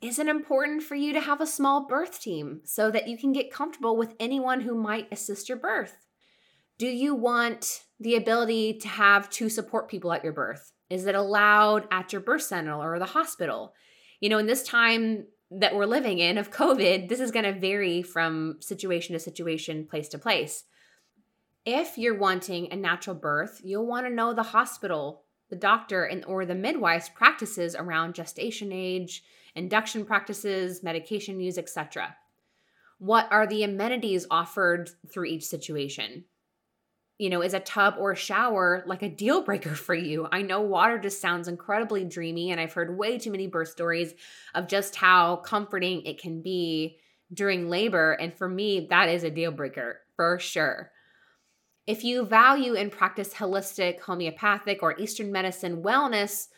Is 0.00 0.18
it 0.18 0.28
important 0.28 0.84
for 0.84 0.94
you 0.94 1.12
to 1.12 1.20
have 1.20 1.40
a 1.40 1.46
small 1.46 1.86
birth 1.88 2.20
team 2.20 2.60
so 2.64 2.90
that 2.90 3.08
you 3.08 3.18
can 3.18 3.32
get 3.32 3.52
comfortable 3.52 3.96
with 3.96 4.14
anyone 4.20 4.60
who 4.60 4.74
might 4.74 5.08
assist 5.12 5.48
your 5.48 5.58
birth? 5.58 6.06
Do 6.78 6.86
you 6.86 7.16
want 7.16 7.84
the 8.00 8.16
ability 8.16 8.74
to 8.74 8.88
have 8.88 9.30
two 9.30 9.48
support 9.48 9.88
people 9.88 10.12
at 10.12 10.24
your 10.24 10.32
birth 10.32 10.72
is 10.90 11.06
it 11.06 11.14
allowed 11.14 11.86
at 11.90 12.12
your 12.12 12.22
birth 12.22 12.42
center 12.42 12.74
or 12.74 12.98
the 12.98 13.06
hospital? 13.06 13.74
You 14.20 14.30
know, 14.30 14.38
in 14.38 14.46
this 14.46 14.62
time 14.62 15.26
that 15.50 15.74
we're 15.74 15.86
living 15.86 16.18
in 16.18 16.38
of 16.38 16.50
COVID, 16.50 17.08
this 17.08 17.20
is 17.20 17.30
going 17.30 17.44
to 17.44 17.58
vary 17.58 18.02
from 18.02 18.56
situation 18.60 19.12
to 19.12 19.18
situation, 19.18 19.86
place 19.86 20.08
to 20.08 20.18
place. 20.18 20.64
If 21.64 21.98
you're 21.98 22.18
wanting 22.18 22.72
a 22.72 22.76
natural 22.76 23.16
birth, 23.16 23.60
you'll 23.62 23.86
want 23.86 24.06
to 24.06 24.12
know 24.12 24.32
the 24.32 24.42
hospital, 24.42 25.22
the 25.50 25.56
doctor, 25.56 26.04
and 26.04 26.24
or 26.24 26.46
the 26.46 26.54
midwife's 26.54 27.10
practices 27.10 27.74
around 27.74 28.14
gestation 28.14 28.72
age, 28.72 29.22
induction 29.54 30.04
practices, 30.06 30.82
medication 30.82 31.40
use, 31.40 31.58
etc. 31.58 32.16
What 32.98 33.28
are 33.30 33.46
the 33.46 33.62
amenities 33.62 34.26
offered 34.30 34.90
through 35.10 35.26
each 35.26 35.44
situation? 35.44 36.24
You 37.18 37.28
know, 37.30 37.42
is 37.42 37.54
a 37.54 37.60
tub 37.60 37.96
or 37.98 38.12
a 38.12 38.16
shower 38.16 38.82
like 38.86 39.02
a 39.02 39.08
deal 39.08 39.42
breaker 39.42 39.74
for 39.74 39.94
you? 39.94 40.28
I 40.30 40.42
know 40.42 40.60
water 40.60 40.98
just 40.98 41.20
sounds 41.20 41.48
incredibly 41.48 42.04
dreamy, 42.04 42.50
and 42.50 42.60
I've 42.60 42.72
heard 42.72 42.96
way 42.96 43.18
too 43.18 43.30
many 43.30 43.46
birth 43.46 43.68
stories 43.68 44.14
of 44.54 44.68
just 44.68 44.96
how 44.96 45.36
comforting 45.36 46.02
it 46.02 46.20
can 46.20 46.42
be 46.42 46.98
during 47.32 47.68
labor. 47.68 48.12
And 48.12 48.32
for 48.32 48.48
me, 48.48 48.86
that 48.90 49.08
is 49.08 49.24
a 49.24 49.30
deal 49.30 49.50
breaker 49.50 50.00
for 50.16 50.38
sure. 50.38 50.90
If 51.86 52.04
you 52.04 52.24
value 52.24 52.74
and 52.74 52.92
practice 52.92 53.32
holistic, 53.32 54.00
homeopathic, 54.00 54.82
or 54.82 54.98
Eastern 54.98 55.32
medicine 55.32 55.82
wellness, 55.82 56.48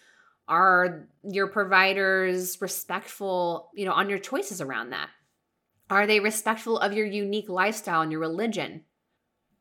are 0.48 1.06
your 1.22 1.46
providers 1.46 2.60
respectful, 2.60 3.70
you 3.74 3.84
know, 3.84 3.92
on 3.92 4.10
your 4.10 4.18
choices 4.18 4.60
around 4.60 4.90
that? 4.90 5.08
Are 5.88 6.06
they 6.06 6.18
respectful 6.18 6.78
of 6.78 6.92
your 6.92 7.06
unique 7.06 7.48
lifestyle 7.48 8.02
and 8.02 8.10
your 8.10 8.20
religion? 8.20 8.84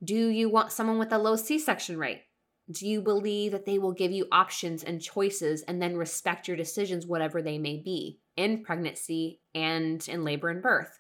Do 0.04 0.30
you 0.30 0.50
want 0.50 0.72
someone 0.72 0.98
with 0.98 1.12
a 1.12 1.18
low 1.18 1.36
C 1.36 1.60
section 1.60 1.98
rate? 1.98 2.24
Do 2.72 2.88
you 2.88 3.02
believe 3.02 3.52
that 3.52 3.66
they 3.66 3.80
will 3.80 3.92
give 3.92 4.12
you 4.12 4.28
options 4.32 4.84
and 4.84 5.02
choices 5.02 5.64
and 5.64 5.82
then 5.82 5.98
respect 5.98 6.48
your 6.48 6.56
decisions, 6.56 7.06
whatever 7.06 7.42
they 7.42 7.58
may 7.58 7.78
be, 7.78 8.20
in 8.38 8.64
pregnancy 8.64 9.42
and 9.56 10.08
in 10.08 10.24
labor 10.24 10.50
and 10.50 10.62
birth? 10.62 11.00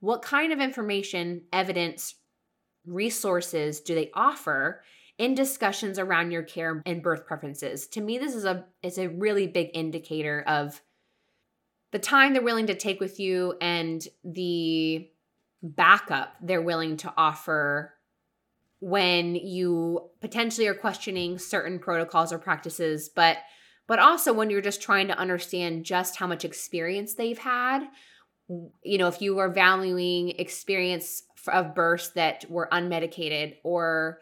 What 0.00 0.22
kind 0.22 0.52
of 0.52 0.60
information, 0.60 1.42
evidence, 1.52 2.16
resources 2.86 3.80
do 3.80 3.94
they 3.94 4.10
offer 4.14 4.82
in 5.18 5.34
discussions 5.34 5.98
around 5.98 6.30
your 6.30 6.42
care 6.42 6.82
and 6.84 7.02
birth 7.02 7.26
preferences? 7.26 7.86
To 7.88 8.00
me, 8.00 8.18
this 8.18 8.34
is 8.34 8.44
a 8.44 8.64
is 8.82 8.98
a 8.98 9.08
really 9.08 9.46
big 9.46 9.70
indicator 9.74 10.42
of 10.46 10.80
the 11.92 11.98
time 11.98 12.32
they're 12.32 12.42
willing 12.42 12.66
to 12.66 12.74
take 12.74 13.00
with 13.00 13.20
you 13.20 13.54
and 13.60 14.06
the 14.24 15.08
backup 15.62 16.34
they're 16.42 16.62
willing 16.62 16.96
to 16.96 17.12
offer 17.16 17.94
when 18.80 19.34
you 19.34 20.10
potentially 20.20 20.66
are 20.66 20.74
questioning 20.74 21.38
certain 21.38 21.78
protocols 21.78 22.32
or 22.32 22.38
practices 22.38 23.08
but 23.08 23.38
but 23.86 23.98
also 23.98 24.32
when 24.32 24.50
you're 24.50 24.60
just 24.60 24.82
trying 24.82 25.08
to 25.08 25.18
understand 25.18 25.84
just 25.84 26.16
how 26.16 26.26
much 26.26 26.44
experience 26.44 27.14
they've 27.14 27.38
had 27.38 27.86
you 28.82 28.98
know 28.98 29.08
if 29.08 29.20
you 29.22 29.38
are 29.38 29.50
valuing 29.50 30.30
experience 30.30 31.22
of 31.48 31.74
births 31.74 32.08
that 32.10 32.44
were 32.50 32.68
unmedicated 32.72 33.56
or 33.62 34.20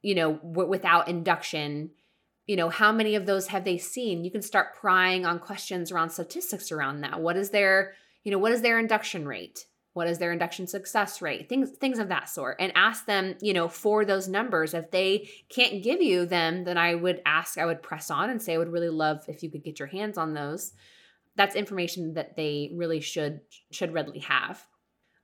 you 0.00 0.14
know 0.14 0.34
w- 0.34 0.68
without 0.68 1.08
induction 1.08 1.90
you 2.46 2.56
know 2.56 2.68
how 2.68 2.92
many 2.92 3.14
of 3.14 3.26
those 3.26 3.48
have 3.48 3.64
they 3.64 3.78
seen? 3.78 4.24
You 4.24 4.30
can 4.30 4.42
start 4.42 4.74
prying 4.74 5.24
on 5.24 5.38
questions 5.38 5.92
around 5.92 6.10
statistics 6.10 6.72
around 6.72 7.00
that. 7.00 7.20
What 7.20 7.36
is 7.36 7.50
their 7.50 7.94
you 8.24 8.32
know 8.32 8.38
what 8.38 8.52
is 8.52 8.62
their 8.62 8.78
induction 8.78 9.26
rate 9.26 9.66
what 9.94 10.08
is 10.08 10.18
their 10.18 10.32
induction 10.32 10.66
success 10.66 11.20
rate? 11.20 11.48
Things 11.48 11.70
things 11.70 11.98
of 11.98 12.08
that 12.08 12.28
sort. 12.28 12.56
And 12.58 12.72
ask 12.74 13.04
them 13.04 13.36
you 13.40 13.52
know 13.52 13.68
for 13.68 14.04
those 14.04 14.28
numbers. 14.28 14.74
If 14.74 14.90
they 14.90 15.28
can't 15.48 15.82
give 15.82 16.00
you 16.00 16.26
them 16.26 16.64
then 16.64 16.78
i 16.78 16.94
would 16.94 17.20
ask 17.26 17.58
i 17.58 17.66
would 17.66 17.82
press 17.82 18.10
on 18.10 18.30
and 18.30 18.40
say 18.40 18.54
i 18.54 18.58
would 18.58 18.72
really 18.72 18.88
love 18.88 19.24
if 19.28 19.42
you 19.42 19.50
could 19.50 19.64
get 19.64 19.78
your 19.78 19.88
hands 19.88 20.18
on 20.18 20.34
those. 20.34 20.72
That's 21.36 21.56
information 21.56 22.14
that 22.14 22.36
they 22.36 22.72
really 22.74 23.00
should 23.00 23.40
should 23.70 23.92
readily 23.92 24.20
have. 24.20 24.64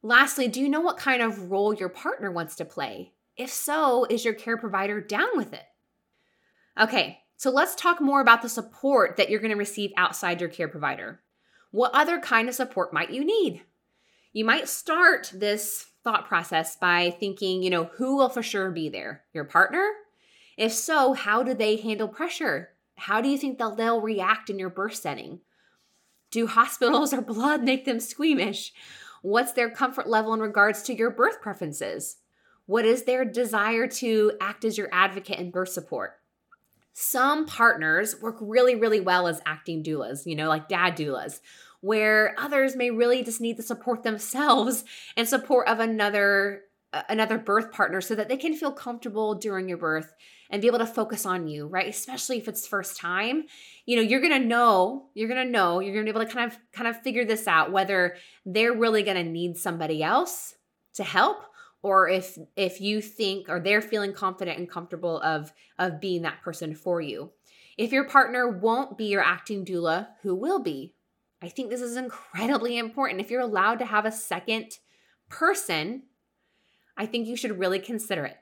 Lastly 0.02 0.48
do 0.48 0.60
you 0.60 0.68
know 0.68 0.80
what 0.80 0.98
kind 0.98 1.22
of 1.22 1.50
role 1.50 1.74
your 1.74 1.88
partner 1.88 2.30
wants 2.30 2.56
to 2.56 2.64
play? 2.64 3.12
If 3.36 3.50
so 3.50 4.04
is 4.10 4.24
your 4.24 4.34
care 4.34 4.56
provider 4.56 5.00
down 5.00 5.36
with 5.36 5.52
it? 5.52 5.64
Okay 6.78 7.20
so 7.36 7.50
let's 7.50 7.76
talk 7.76 8.00
more 8.00 8.20
about 8.20 8.42
the 8.42 8.48
support 8.48 9.16
that 9.16 9.30
you're 9.30 9.40
going 9.40 9.52
to 9.52 9.56
receive 9.56 9.92
outside 9.96 10.40
your 10.40 10.50
care 10.50 10.66
provider. 10.66 11.20
What 11.70 11.92
other 11.94 12.18
kind 12.18 12.48
of 12.48 12.54
support 12.56 12.92
might 12.92 13.10
you 13.10 13.24
need 13.24 13.62
You 14.32 14.44
might 14.44 14.68
start 14.68 15.32
this 15.34 15.86
thought 16.04 16.28
process 16.28 16.76
by 16.76 17.14
thinking, 17.18 17.62
you 17.62 17.70
know, 17.70 17.84
who 17.96 18.16
will 18.16 18.28
for 18.28 18.42
sure 18.42 18.70
be 18.70 18.88
there? 18.88 19.24
Your 19.32 19.44
partner? 19.44 19.90
If 20.56 20.72
so, 20.72 21.12
how 21.12 21.42
do 21.42 21.54
they 21.54 21.76
handle 21.76 22.08
pressure? 22.08 22.70
How 22.96 23.20
do 23.20 23.28
you 23.28 23.38
think 23.38 23.58
they'll, 23.58 23.74
they'll 23.74 24.00
react 24.00 24.50
in 24.50 24.58
your 24.58 24.70
birth 24.70 24.96
setting? 24.96 25.40
Do 26.30 26.46
hospitals 26.46 27.12
or 27.14 27.22
blood 27.22 27.62
make 27.62 27.84
them 27.84 28.00
squeamish? 28.00 28.72
What's 29.22 29.52
their 29.52 29.70
comfort 29.70 30.08
level 30.08 30.34
in 30.34 30.40
regards 30.40 30.82
to 30.82 30.94
your 30.94 31.10
birth 31.10 31.40
preferences? 31.40 32.16
What 32.66 32.84
is 32.84 33.04
their 33.04 33.24
desire 33.24 33.86
to 33.86 34.32
act 34.40 34.64
as 34.64 34.76
your 34.76 34.88
advocate 34.92 35.38
and 35.38 35.52
birth 35.52 35.70
support? 35.70 36.16
Some 36.92 37.46
partners 37.46 38.20
work 38.20 38.36
really, 38.40 38.74
really 38.74 39.00
well 39.00 39.28
as 39.28 39.40
acting 39.46 39.82
doulas, 39.82 40.26
you 40.26 40.34
know, 40.34 40.48
like 40.48 40.68
dad 40.68 40.96
doulas, 40.96 41.40
where 41.80 42.34
others 42.38 42.76
may 42.76 42.90
really 42.90 43.22
just 43.22 43.40
need 43.40 43.56
the 43.56 43.62
support 43.62 44.02
themselves 44.02 44.84
and 45.16 45.28
support 45.28 45.68
of 45.68 45.80
another 45.80 46.62
another 47.08 47.36
birth 47.36 47.70
partner 47.70 48.00
so 48.00 48.14
that 48.14 48.28
they 48.28 48.36
can 48.36 48.54
feel 48.54 48.72
comfortable 48.72 49.34
during 49.34 49.68
your 49.68 49.76
birth 49.76 50.14
and 50.50 50.62
be 50.62 50.68
able 50.68 50.78
to 50.78 50.86
focus 50.86 51.26
on 51.26 51.46
you, 51.46 51.66
right? 51.66 51.88
Especially 51.88 52.38
if 52.38 52.48
it's 52.48 52.66
first 52.66 52.98
time. 52.98 53.44
You 53.84 53.96
know, 53.96 54.02
you're 54.02 54.20
to 54.20 54.38
know, 54.38 55.08
you're 55.14 55.28
to 55.28 55.44
know, 55.44 55.80
you're 55.80 55.94
to 55.94 56.04
be 56.04 56.16
able 56.16 56.26
to 56.26 56.32
kind 56.32 56.50
of 56.50 56.58
kind 56.72 56.88
of 56.88 57.00
figure 57.02 57.24
this 57.24 57.46
out 57.46 57.72
whether 57.72 58.16
they're 58.46 58.72
really 58.72 59.02
to 59.02 59.22
need 59.22 59.56
somebody 59.56 60.02
else 60.02 60.54
to 60.94 61.04
help 61.04 61.42
or 61.82 62.08
if 62.08 62.38
if 62.56 62.80
you 62.80 63.00
think 63.00 63.48
or 63.48 63.60
they're 63.60 63.82
feeling 63.82 64.12
confident 64.12 64.58
and 64.58 64.70
comfortable 64.70 65.20
of 65.20 65.52
of 65.78 66.00
being 66.00 66.22
that 66.22 66.42
person 66.42 66.74
for 66.74 67.00
you. 67.00 67.30
If 67.76 67.92
your 67.92 68.08
partner 68.08 68.48
won't 68.48 68.98
be 68.98 69.04
your 69.06 69.22
acting 69.22 69.64
doula, 69.64 70.08
who 70.22 70.34
will 70.34 70.60
be? 70.60 70.94
I 71.40 71.48
think 71.48 71.70
this 71.70 71.80
is 71.80 71.96
incredibly 71.96 72.78
important. 72.78 73.20
If 73.20 73.30
you're 73.30 73.40
allowed 73.40 73.78
to 73.78 73.84
have 73.84 74.04
a 74.04 74.12
second 74.12 74.78
person, 75.28 76.02
I 76.96 77.06
think 77.06 77.28
you 77.28 77.36
should 77.36 77.58
really 77.58 77.78
consider 77.78 78.24
it, 78.24 78.36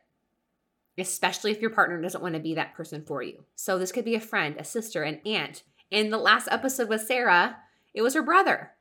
especially 0.99 1.51
if 1.51 1.61
your 1.61 1.71
partner 1.71 2.01
doesn't 2.01 2.23
want 2.23 2.35
to 2.35 2.41
be 2.41 2.55
that 2.55 2.75
person 2.75 3.05
for 3.05 3.23
you. 3.23 3.45
So, 3.55 3.79
this 3.79 3.93
could 3.93 4.05
be 4.05 4.15
a 4.15 4.21
friend, 4.21 4.57
a 4.59 4.65
sister, 4.65 5.03
an 5.03 5.21
aunt. 5.27 5.63
In 5.91 6.11
the 6.11 6.19
last 6.19 6.49
episode 6.51 6.89
with 6.89 7.03
Sarah, 7.03 7.59
it 7.93 8.03
was 8.03 8.15
her 8.15 8.23
brother. 8.23 8.73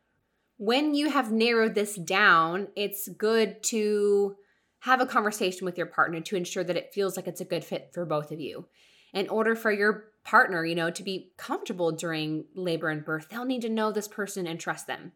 When 0.58 0.96
you 0.96 1.10
have 1.10 1.32
narrowed 1.32 1.76
this 1.76 1.96
down, 1.96 2.70
it's 2.76 3.10
good 3.10 3.62
to 3.64 4.38
have 4.80 5.02
a 5.02 5.06
conversation 5.06 5.66
with 5.66 5.78
your 5.78 5.88
partner 5.88 6.22
to 6.22 6.36
ensure 6.36 6.64
that 6.64 6.78
it 6.78 6.94
feels 6.94 7.18
like 7.18 7.28
it's 7.28 7.42
a 7.42 7.46
good 7.46 7.66
fit 7.66 7.90
for 7.94 8.06
both 8.06 8.32
of 8.32 8.40
you. 8.40 8.66
In 9.14 9.28
order 9.30 9.56
for 9.56 9.72
your 9.72 10.06
partner, 10.26 10.66
you 10.66 10.76
know, 10.76 10.90
to 10.90 11.04
be 11.04 11.32
comfortable 11.38 11.92
during 11.92 12.46
labor 12.56 12.90
and 12.90 13.06
birth, 13.06 13.30
they'll 13.30 13.46
need 13.46 13.62
to 13.62 13.70
know 13.70 13.92
this 13.92 14.08
person 14.08 14.48
and 14.48 14.60
trust 14.60 14.88
them. 14.88 15.14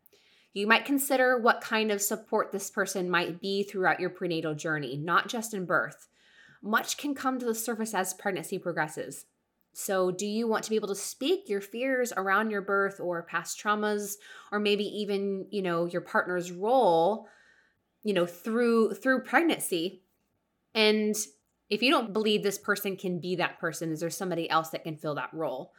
You 0.53 0.67
might 0.67 0.85
consider 0.85 1.37
what 1.37 1.61
kind 1.61 1.91
of 1.91 2.01
support 2.01 2.51
this 2.51 2.69
person 2.69 3.09
might 3.09 3.41
be 3.41 3.63
throughout 3.63 3.99
your 3.99 4.09
prenatal 4.09 4.55
journey, 4.55 4.95
not 4.95 5.27
just 5.27 5.53
in 5.53 5.65
birth. 5.65 6.07
Much 6.61 6.97
can 6.97 7.13
come 7.15 7.39
to 7.39 7.45
the 7.45 7.55
surface 7.55 7.93
as 7.93 8.13
pregnancy 8.13 8.57
progresses. 8.57 9.25
So, 9.73 10.11
do 10.11 10.25
you 10.25 10.47
want 10.47 10.63
to 10.63 10.69
be 10.69 10.75
able 10.75 10.87
to 10.89 10.95
speak 10.95 11.47
your 11.47 11.61
fears 11.61 12.11
around 12.17 12.49
your 12.49 12.61
birth 12.61 12.99
or 12.99 13.23
past 13.23 13.59
traumas 13.59 14.15
or 14.51 14.59
maybe 14.59 14.83
even, 14.83 15.45
you 15.51 15.61
know, 15.61 15.85
your 15.85 16.01
partner's 16.01 16.51
role, 16.51 17.27
you 18.03 18.13
know, 18.13 18.25
through 18.25 18.95
through 18.95 19.23
pregnancy? 19.23 20.01
And 20.73 21.15
if 21.69 21.83
you 21.83 21.91
don't 21.91 22.13
believe 22.13 22.43
this 22.43 22.57
person 22.57 22.95
can 22.95 23.19
be 23.19 23.35
that 23.35 23.59
person, 23.59 23.91
is 23.91 23.99
there 23.99 24.09
somebody 24.09 24.49
else 24.49 24.69
that 24.69 24.83
can 24.83 24.97
fill 24.97 25.15
that 25.15 25.33
role? 25.33 25.71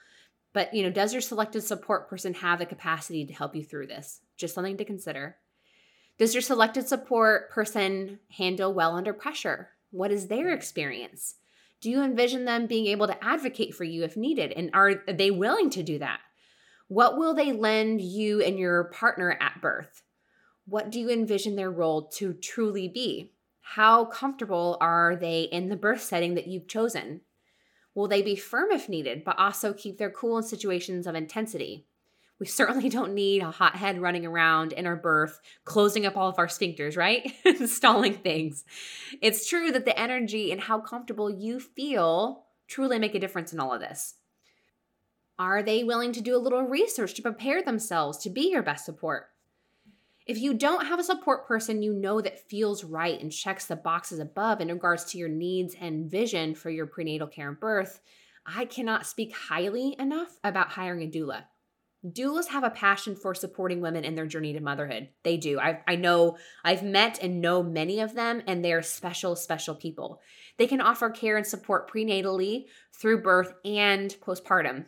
But, 0.53 0.74
you 0.74 0.83
know, 0.83 0.90
does 0.90 1.12
your 1.12 1.22
selected 1.22 1.62
support 1.62 2.09
person 2.09 2.35
have 2.35 2.59
the 2.59 2.66
capacity 2.66 3.24
to 3.24 3.33
help 3.33 3.55
you 3.55 3.64
through 3.64 3.87
this? 3.87 4.20
Just 4.37 4.55
something 4.55 4.76
to 4.76 4.85
consider. 4.85 5.37
Does 6.18 6.35
your 6.35 6.42
selected 6.42 6.87
support 6.87 7.50
person 7.50 8.18
handle 8.37 8.74
well 8.74 8.94
under 8.94 9.12
pressure? 9.12 9.70
What 9.90 10.11
is 10.11 10.26
their 10.26 10.46
mm. 10.46 10.55
experience? 10.55 11.37
Do 11.81 11.90
you 11.90 12.03
envision 12.03 12.44
them 12.44 12.66
being 12.66 12.87
able 12.87 13.07
to 13.07 13.24
advocate 13.24 13.74
for 13.74 13.85
you 13.85 14.05
if 14.05 14.16
needed? 14.16 14.53
And 14.53 14.70
are 14.74 15.03
they 15.09 15.31
willing 15.31 15.70
to 15.70 15.83
do 15.83 15.98
that? 15.98 16.20
What 16.88 17.16
will 17.16 17.35
they 17.35 17.53
lend 17.53 18.00
you 18.00 18.42
and 18.42 18.59
your 18.59 18.85
partner 18.85 19.38
at 19.40 19.62
birth? 19.62 20.03
What 20.66 20.90
do 20.90 21.00
you 21.00 21.09
envision 21.09 21.57
their 21.57 21.70
role 21.70 22.09
to 22.16 22.35
truly 22.35 22.87
be? 22.87 23.33
How 23.75 24.05
comfortable 24.05 24.77
are 24.81 25.15
they 25.15 25.43
in 25.43 25.69
the 25.69 25.77
birth 25.77 26.03
setting 26.03 26.35
that 26.35 26.49
you've 26.49 26.67
chosen? 26.67 27.21
Will 27.95 28.09
they 28.09 28.21
be 28.21 28.35
firm 28.35 28.73
if 28.73 28.89
needed, 28.89 29.23
but 29.23 29.39
also 29.39 29.73
keep 29.73 29.97
their 29.97 30.11
cool 30.11 30.39
in 30.39 30.43
situations 30.43 31.07
of 31.07 31.15
intensity? 31.15 31.87
We 32.41 32.47
certainly 32.47 32.89
don't 32.89 33.15
need 33.15 33.43
a 33.43 33.53
hothead 33.53 34.01
running 34.01 34.27
around 34.27 34.73
in 34.73 34.89
our 34.89 34.97
birth, 34.97 35.39
closing 35.65 36.05
up 36.05 36.17
all 36.17 36.29
of 36.29 36.37
our 36.41 36.49
sphincters, 36.49 36.97
right? 36.97 37.33
Stalling 37.67 38.15
things. 38.15 38.65
It's 39.23 39.49
true 39.49 39.71
that 39.71 39.85
the 39.85 39.97
energy 39.97 40.51
and 40.51 40.61
how 40.61 40.81
comfortable 40.81 41.31
you 41.31 41.61
feel 41.61 42.47
truly 42.67 42.99
make 42.99 43.15
a 43.15 43.21
difference 43.21 43.53
in 43.53 43.61
all 43.61 43.73
of 43.73 43.81
this. 43.81 44.17
Are 45.39 45.63
they 45.63 45.85
willing 45.85 46.11
to 46.15 46.21
do 46.21 46.37
a 46.37 46.43
little 46.43 46.65
research 46.65 47.15
to 47.15 47.23
prepare 47.23 47.63
themselves 47.63 48.19
to 48.19 48.31
be 48.31 48.51
your 48.51 48.65
best 48.65 48.85
support? 48.85 49.30
If 50.27 50.39
you 50.39 50.55
don't 50.55 50.87
have 50.87 50.99
a 50.99 51.05
support 51.05 51.47
person 51.49 51.83
you 51.83 51.93
know 51.93 52.21
that 52.21 52.49
feels 52.49 52.85
right 52.85 53.21
and 53.21 53.33
checks 53.33 53.67
the 53.67 53.77
boxes 53.77 54.19
above 54.19 54.61
in 54.61 54.69
regards 54.69 55.05
to 55.07 55.19
your 55.19 55.29
needs 55.29 55.75
and 55.81 56.11
vision 56.11 56.55
for 56.55 56.71
your 56.71 56.87
prenatal 56.87 57.27
care 57.27 57.49
and 57.49 57.59
birth, 57.59 58.01
I 58.47 58.65
cannot 58.65 59.07
speak 59.07 59.35
highly 59.35 59.97
enough 59.99 60.39
about 60.45 60.71
hiring 60.71 61.03
a 61.03 61.11
doula. 61.11 61.45
Doulas 62.05 62.49
have 62.49 62.65
a 62.65 62.71
passion 62.71 63.15
for 63.15 63.35
supporting 63.35 63.83
women 63.83 64.05
in 64.05 64.15
their 64.15 64.27
journey 64.27 64.55
to 64.55 64.61
motherhood. 64.61 65.09
They 65.23 65.37
do. 65.37 65.61
I, 65.61 65.81
I 65.87 65.97
know, 65.97 66.39
I've 66.65 66.83
met 66.83 67.23
and 67.23 67.43
know 67.43 67.63
many 67.63 68.01
of 68.01 68.15
them, 68.15 68.43
and 68.47 68.65
they're 68.65 68.83
special, 68.83 69.37
special 69.37 69.75
people. 69.75 70.21
They 70.57 70.67
can 70.67 70.81
offer 70.81 71.11
care 71.11 71.37
and 71.37 71.47
support 71.47 71.91
prenatally, 71.91 72.67
through 72.95 73.23
birth, 73.23 73.53
and 73.67 74.11
postpartum. 74.23 74.87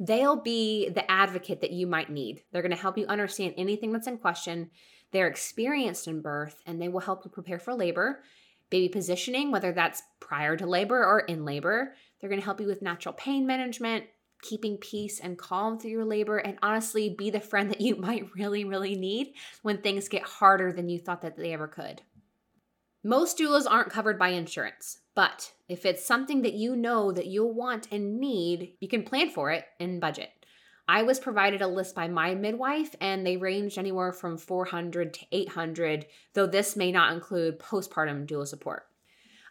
They'll 0.00 0.40
be 0.40 0.88
the 0.90 1.10
advocate 1.10 1.60
that 1.60 1.72
you 1.72 1.86
might 1.86 2.10
need. 2.10 2.42
They're 2.52 2.62
going 2.62 2.74
to 2.74 2.80
help 2.80 2.96
you 2.96 3.06
understand 3.06 3.54
anything 3.56 3.92
that's 3.92 4.06
in 4.06 4.18
question. 4.18 4.70
They're 5.12 5.26
experienced 5.26 6.06
in 6.06 6.22
birth 6.22 6.60
and 6.66 6.80
they 6.80 6.88
will 6.88 7.00
help 7.00 7.24
you 7.24 7.30
prepare 7.30 7.58
for 7.58 7.74
labor, 7.74 8.22
baby 8.70 8.88
positioning, 8.88 9.50
whether 9.50 9.72
that's 9.72 10.02
prior 10.20 10.56
to 10.56 10.66
labor 10.66 11.04
or 11.04 11.20
in 11.20 11.44
labor. 11.44 11.94
They're 12.20 12.30
going 12.30 12.40
to 12.40 12.44
help 12.44 12.60
you 12.60 12.66
with 12.66 12.82
natural 12.82 13.14
pain 13.14 13.46
management, 13.46 14.04
keeping 14.42 14.76
peace 14.76 15.18
and 15.20 15.38
calm 15.38 15.78
through 15.78 15.90
your 15.90 16.04
labor, 16.04 16.38
and 16.38 16.58
honestly, 16.62 17.14
be 17.16 17.30
the 17.30 17.40
friend 17.40 17.70
that 17.70 17.80
you 17.80 17.96
might 17.98 18.28
really, 18.36 18.64
really 18.64 18.94
need 18.94 19.34
when 19.62 19.78
things 19.78 20.08
get 20.08 20.22
harder 20.22 20.72
than 20.72 20.88
you 20.88 20.98
thought 20.98 21.22
that 21.22 21.36
they 21.36 21.52
ever 21.52 21.66
could. 21.66 22.02
Most 23.08 23.38
doulas 23.38 23.64
aren't 23.66 23.88
covered 23.88 24.18
by 24.18 24.28
insurance, 24.28 24.98
but 25.14 25.54
if 25.66 25.86
it's 25.86 26.04
something 26.04 26.42
that 26.42 26.52
you 26.52 26.76
know 26.76 27.10
that 27.10 27.24
you'll 27.24 27.54
want 27.54 27.88
and 27.90 28.20
need, 28.20 28.74
you 28.80 28.86
can 28.86 29.02
plan 29.02 29.30
for 29.30 29.50
it 29.50 29.64
and 29.80 29.98
budget. 29.98 30.28
I 30.86 31.04
was 31.04 31.18
provided 31.18 31.62
a 31.62 31.68
list 31.68 31.94
by 31.94 32.08
my 32.08 32.34
midwife 32.34 32.94
and 33.00 33.26
they 33.26 33.38
ranged 33.38 33.78
anywhere 33.78 34.12
from 34.12 34.36
400 34.36 35.14
to 35.14 35.26
800, 35.32 36.04
though 36.34 36.46
this 36.46 36.76
may 36.76 36.92
not 36.92 37.14
include 37.14 37.58
postpartum 37.58 38.26
doula 38.26 38.46
support. 38.46 38.88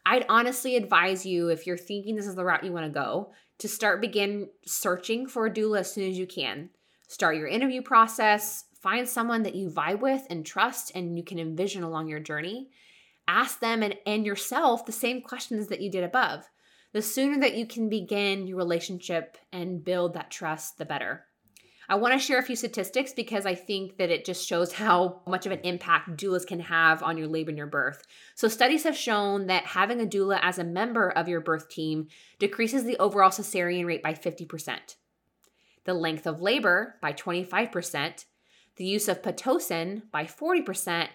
I'd 0.06 0.28
honestly 0.30 0.76
advise 0.76 1.26
you 1.26 1.48
if 1.48 1.66
you're 1.66 1.78
thinking 1.78 2.16
this 2.16 2.28
is 2.28 2.36
the 2.36 2.46
route 2.46 2.64
you 2.64 2.72
want 2.72 2.86
to 2.86 2.92
go 2.92 3.34
to 3.58 3.68
start 3.68 4.02
begin 4.02 4.50
searching 4.68 5.26
for 5.26 5.48
a 5.48 5.52
doula 5.52 5.80
as 5.80 5.92
soon 5.92 6.08
as 6.08 6.20
you 6.20 6.28
can. 6.28 6.70
Start 7.08 7.38
your 7.38 7.48
interview 7.48 7.82
process, 7.82 8.66
find 8.80 9.10
someone 9.10 9.42
that 9.42 9.56
you 9.56 9.68
vibe 9.72 10.02
with 10.02 10.28
and 10.30 10.46
trust 10.46 10.92
and 10.94 11.18
you 11.18 11.24
can 11.24 11.40
envision 11.40 11.82
along 11.82 12.08
your 12.08 12.20
journey 12.20 12.70
ask 13.28 13.60
them 13.60 13.84
and, 13.84 13.96
and 14.06 14.26
yourself 14.26 14.86
the 14.86 14.92
same 14.92 15.22
questions 15.22 15.68
that 15.68 15.82
you 15.82 15.92
did 15.92 16.04
above. 16.04 16.50
The 16.94 17.02
sooner 17.02 17.40
that 17.42 17.56
you 17.56 17.68
can 17.68 17.90
begin 17.90 18.48
your 18.48 18.58
relationship 18.58 19.38
and 19.52 19.84
build 19.84 20.14
that 20.14 20.32
trust, 20.32 20.78
the 20.78 20.86
better. 20.86 21.26
I 21.90 21.96
want 21.96 22.14
to 22.14 22.20
share 22.20 22.38
a 22.38 22.44
few 22.44 22.58
statistics 22.58 23.14
because 23.14 23.46
I 23.46 23.56
think 23.56 23.98
that 23.98 24.10
it 24.10 24.26
just 24.26 24.46
shows 24.46 24.74
how 24.74 25.22
much 25.26 25.46
of 25.46 25.54
an 25.54 25.62
impact 25.64 26.18
doulas 26.18 26.46
can 26.46 26.60
have 26.60 27.02
on 27.02 27.18
your 27.18 27.28
labor 27.28 27.50
and 27.50 27.58
your 27.58 27.68
birth. 27.68 28.04
So, 28.36 28.50
studies 28.50 28.84
have 28.84 28.98
shown 28.98 29.48
that 29.48 29.64
having 29.64 30.02
a 30.02 30.06
doula 30.06 30.40
as 30.42 30.60
a 30.60 30.66
member 30.66 31.10
of 31.10 31.30
your 31.30 31.40
birth 31.40 31.70
team 31.70 32.08
decreases 32.40 32.84
the 32.84 32.98
overall 32.98 33.30
cesarean 33.30 33.86
rate 33.86 34.04
by 34.04 34.14
50%, 34.14 34.96
the 35.86 35.94
length 35.94 36.28
of 36.28 36.42
labor 36.42 36.96
by 37.02 37.14
25%, 37.14 38.26
the 38.76 38.86
use 38.86 39.08
of 39.08 39.22
Pitocin 39.22 40.04
by 40.12 40.26
40%, 40.26 41.08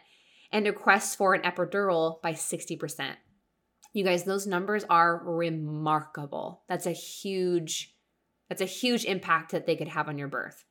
and 0.52 0.66
requests 0.66 1.14
for 1.14 1.34
an 1.34 1.42
epidural 1.42 2.20
by 2.22 2.32
60%. 2.32 3.14
You 3.92 4.04
guys, 4.04 4.24
those 4.24 4.46
numbers 4.46 4.84
are 4.88 5.22
remarkable. 5.24 6.62
That's 6.68 6.86
a 6.86 6.92
huge 6.92 7.94
that's 8.48 8.60
a 8.60 8.66
huge 8.66 9.06
impact 9.06 9.52
that 9.52 9.64
they 9.64 9.76
could 9.76 9.88
have 9.88 10.08
on 10.08 10.18
your 10.18 10.28
birth. 10.28 10.66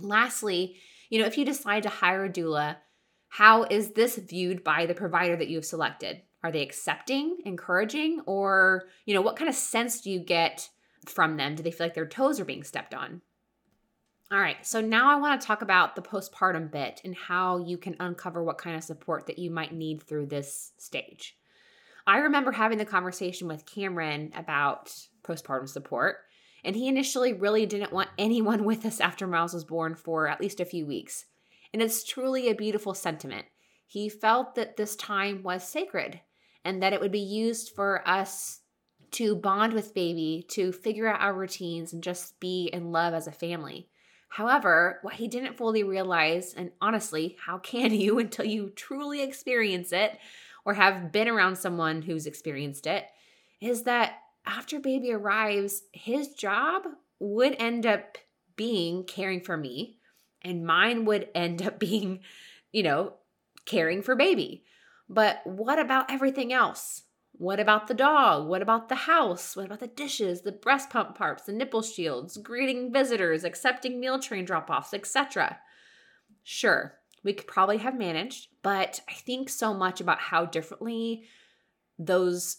Lastly, 0.00 0.76
you 1.10 1.20
know, 1.20 1.26
if 1.26 1.36
you 1.36 1.44
decide 1.44 1.82
to 1.82 1.90
hire 1.90 2.24
a 2.24 2.30
doula, 2.30 2.76
how 3.28 3.64
is 3.64 3.90
this 3.90 4.16
viewed 4.16 4.64
by 4.64 4.86
the 4.86 4.94
provider 4.94 5.36
that 5.36 5.48
you've 5.48 5.66
selected? 5.66 6.22
Are 6.42 6.50
they 6.50 6.62
accepting, 6.62 7.36
encouraging, 7.44 8.22
or, 8.24 8.84
you 9.04 9.12
know, 9.12 9.20
what 9.20 9.36
kind 9.36 9.50
of 9.50 9.54
sense 9.54 10.00
do 10.00 10.10
you 10.10 10.20
get 10.20 10.70
from 11.06 11.36
them? 11.36 11.54
Do 11.54 11.62
they 11.62 11.70
feel 11.70 11.86
like 11.86 11.94
their 11.94 12.06
toes 12.06 12.40
are 12.40 12.46
being 12.46 12.64
stepped 12.64 12.94
on? 12.94 13.20
All 14.32 14.40
right, 14.40 14.64
so 14.66 14.80
now 14.80 15.10
I 15.10 15.20
want 15.20 15.38
to 15.38 15.46
talk 15.46 15.60
about 15.60 15.94
the 15.94 16.00
postpartum 16.00 16.72
bit 16.72 17.02
and 17.04 17.14
how 17.14 17.58
you 17.58 17.76
can 17.76 17.96
uncover 18.00 18.42
what 18.42 18.56
kind 18.56 18.74
of 18.74 18.82
support 18.82 19.26
that 19.26 19.38
you 19.38 19.50
might 19.50 19.74
need 19.74 20.02
through 20.02 20.24
this 20.24 20.72
stage. 20.78 21.36
I 22.06 22.16
remember 22.16 22.50
having 22.50 22.78
the 22.78 22.86
conversation 22.86 23.46
with 23.46 23.66
Cameron 23.66 24.32
about 24.34 24.90
postpartum 25.22 25.68
support, 25.68 26.16
and 26.64 26.74
he 26.74 26.88
initially 26.88 27.34
really 27.34 27.66
didn't 27.66 27.92
want 27.92 28.08
anyone 28.18 28.64
with 28.64 28.86
us 28.86 29.00
after 29.00 29.26
Miles 29.26 29.52
was 29.52 29.64
born 29.64 29.94
for 29.96 30.26
at 30.28 30.40
least 30.40 30.60
a 30.60 30.64
few 30.64 30.86
weeks. 30.86 31.26
And 31.74 31.82
it's 31.82 32.02
truly 32.02 32.48
a 32.48 32.54
beautiful 32.54 32.94
sentiment. 32.94 33.44
He 33.86 34.08
felt 34.08 34.54
that 34.54 34.78
this 34.78 34.96
time 34.96 35.42
was 35.42 35.62
sacred 35.62 36.22
and 36.64 36.82
that 36.82 36.94
it 36.94 37.02
would 37.02 37.12
be 37.12 37.18
used 37.18 37.74
for 37.74 38.02
us 38.08 38.60
to 39.10 39.36
bond 39.36 39.74
with 39.74 39.92
baby, 39.92 40.46
to 40.52 40.72
figure 40.72 41.06
out 41.06 41.20
our 41.20 41.34
routines, 41.34 41.92
and 41.92 42.02
just 42.02 42.40
be 42.40 42.70
in 42.72 42.92
love 42.92 43.12
as 43.12 43.26
a 43.26 43.32
family. 43.32 43.90
However, 44.32 44.98
what 45.02 45.16
he 45.16 45.28
didn't 45.28 45.58
fully 45.58 45.82
realize, 45.82 46.54
and 46.54 46.70
honestly, 46.80 47.36
how 47.44 47.58
can 47.58 47.92
you 47.92 48.18
until 48.18 48.46
you 48.46 48.70
truly 48.70 49.22
experience 49.22 49.92
it 49.92 50.18
or 50.64 50.72
have 50.72 51.12
been 51.12 51.28
around 51.28 51.56
someone 51.56 52.00
who's 52.00 52.24
experienced 52.26 52.86
it, 52.86 53.04
is 53.60 53.82
that 53.82 54.14
after 54.46 54.80
baby 54.80 55.12
arrives, 55.12 55.82
his 55.92 56.28
job 56.28 56.84
would 57.18 57.56
end 57.58 57.84
up 57.84 58.16
being 58.56 59.04
caring 59.04 59.42
for 59.42 59.58
me, 59.58 59.98
and 60.40 60.64
mine 60.66 61.04
would 61.04 61.28
end 61.34 61.60
up 61.60 61.78
being, 61.78 62.20
you 62.72 62.82
know, 62.82 63.12
caring 63.66 64.00
for 64.00 64.16
baby. 64.16 64.64
But 65.10 65.42
what 65.44 65.78
about 65.78 66.10
everything 66.10 66.54
else? 66.54 67.02
What 67.42 67.58
about 67.58 67.88
the 67.88 67.94
dog? 67.94 68.46
What 68.46 68.62
about 68.62 68.88
the 68.88 68.94
house? 68.94 69.56
What 69.56 69.66
about 69.66 69.80
the 69.80 69.88
dishes, 69.88 70.42
the 70.42 70.52
breast 70.52 70.90
pump 70.90 71.16
parts, 71.16 71.42
the 71.42 71.52
nipple 71.52 71.82
shields, 71.82 72.36
greeting 72.36 72.92
visitors, 72.92 73.42
accepting 73.42 73.98
meal 73.98 74.20
train 74.20 74.44
drop 74.44 74.70
offs, 74.70 74.94
etc.? 74.94 75.58
Sure, 76.44 77.00
we 77.24 77.32
could 77.32 77.48
probably 77.48 77.78
have 77.78 77.98
managed, 77.98 78.46
but 78.62 79.00
I 79.08 79.14
think 79.14 79.48
so 79.48 79.74
much 79.74 80.00
about 80.00 80.20
how 80.20 80.44
differently 80.44 81.24
those 81.98 82.58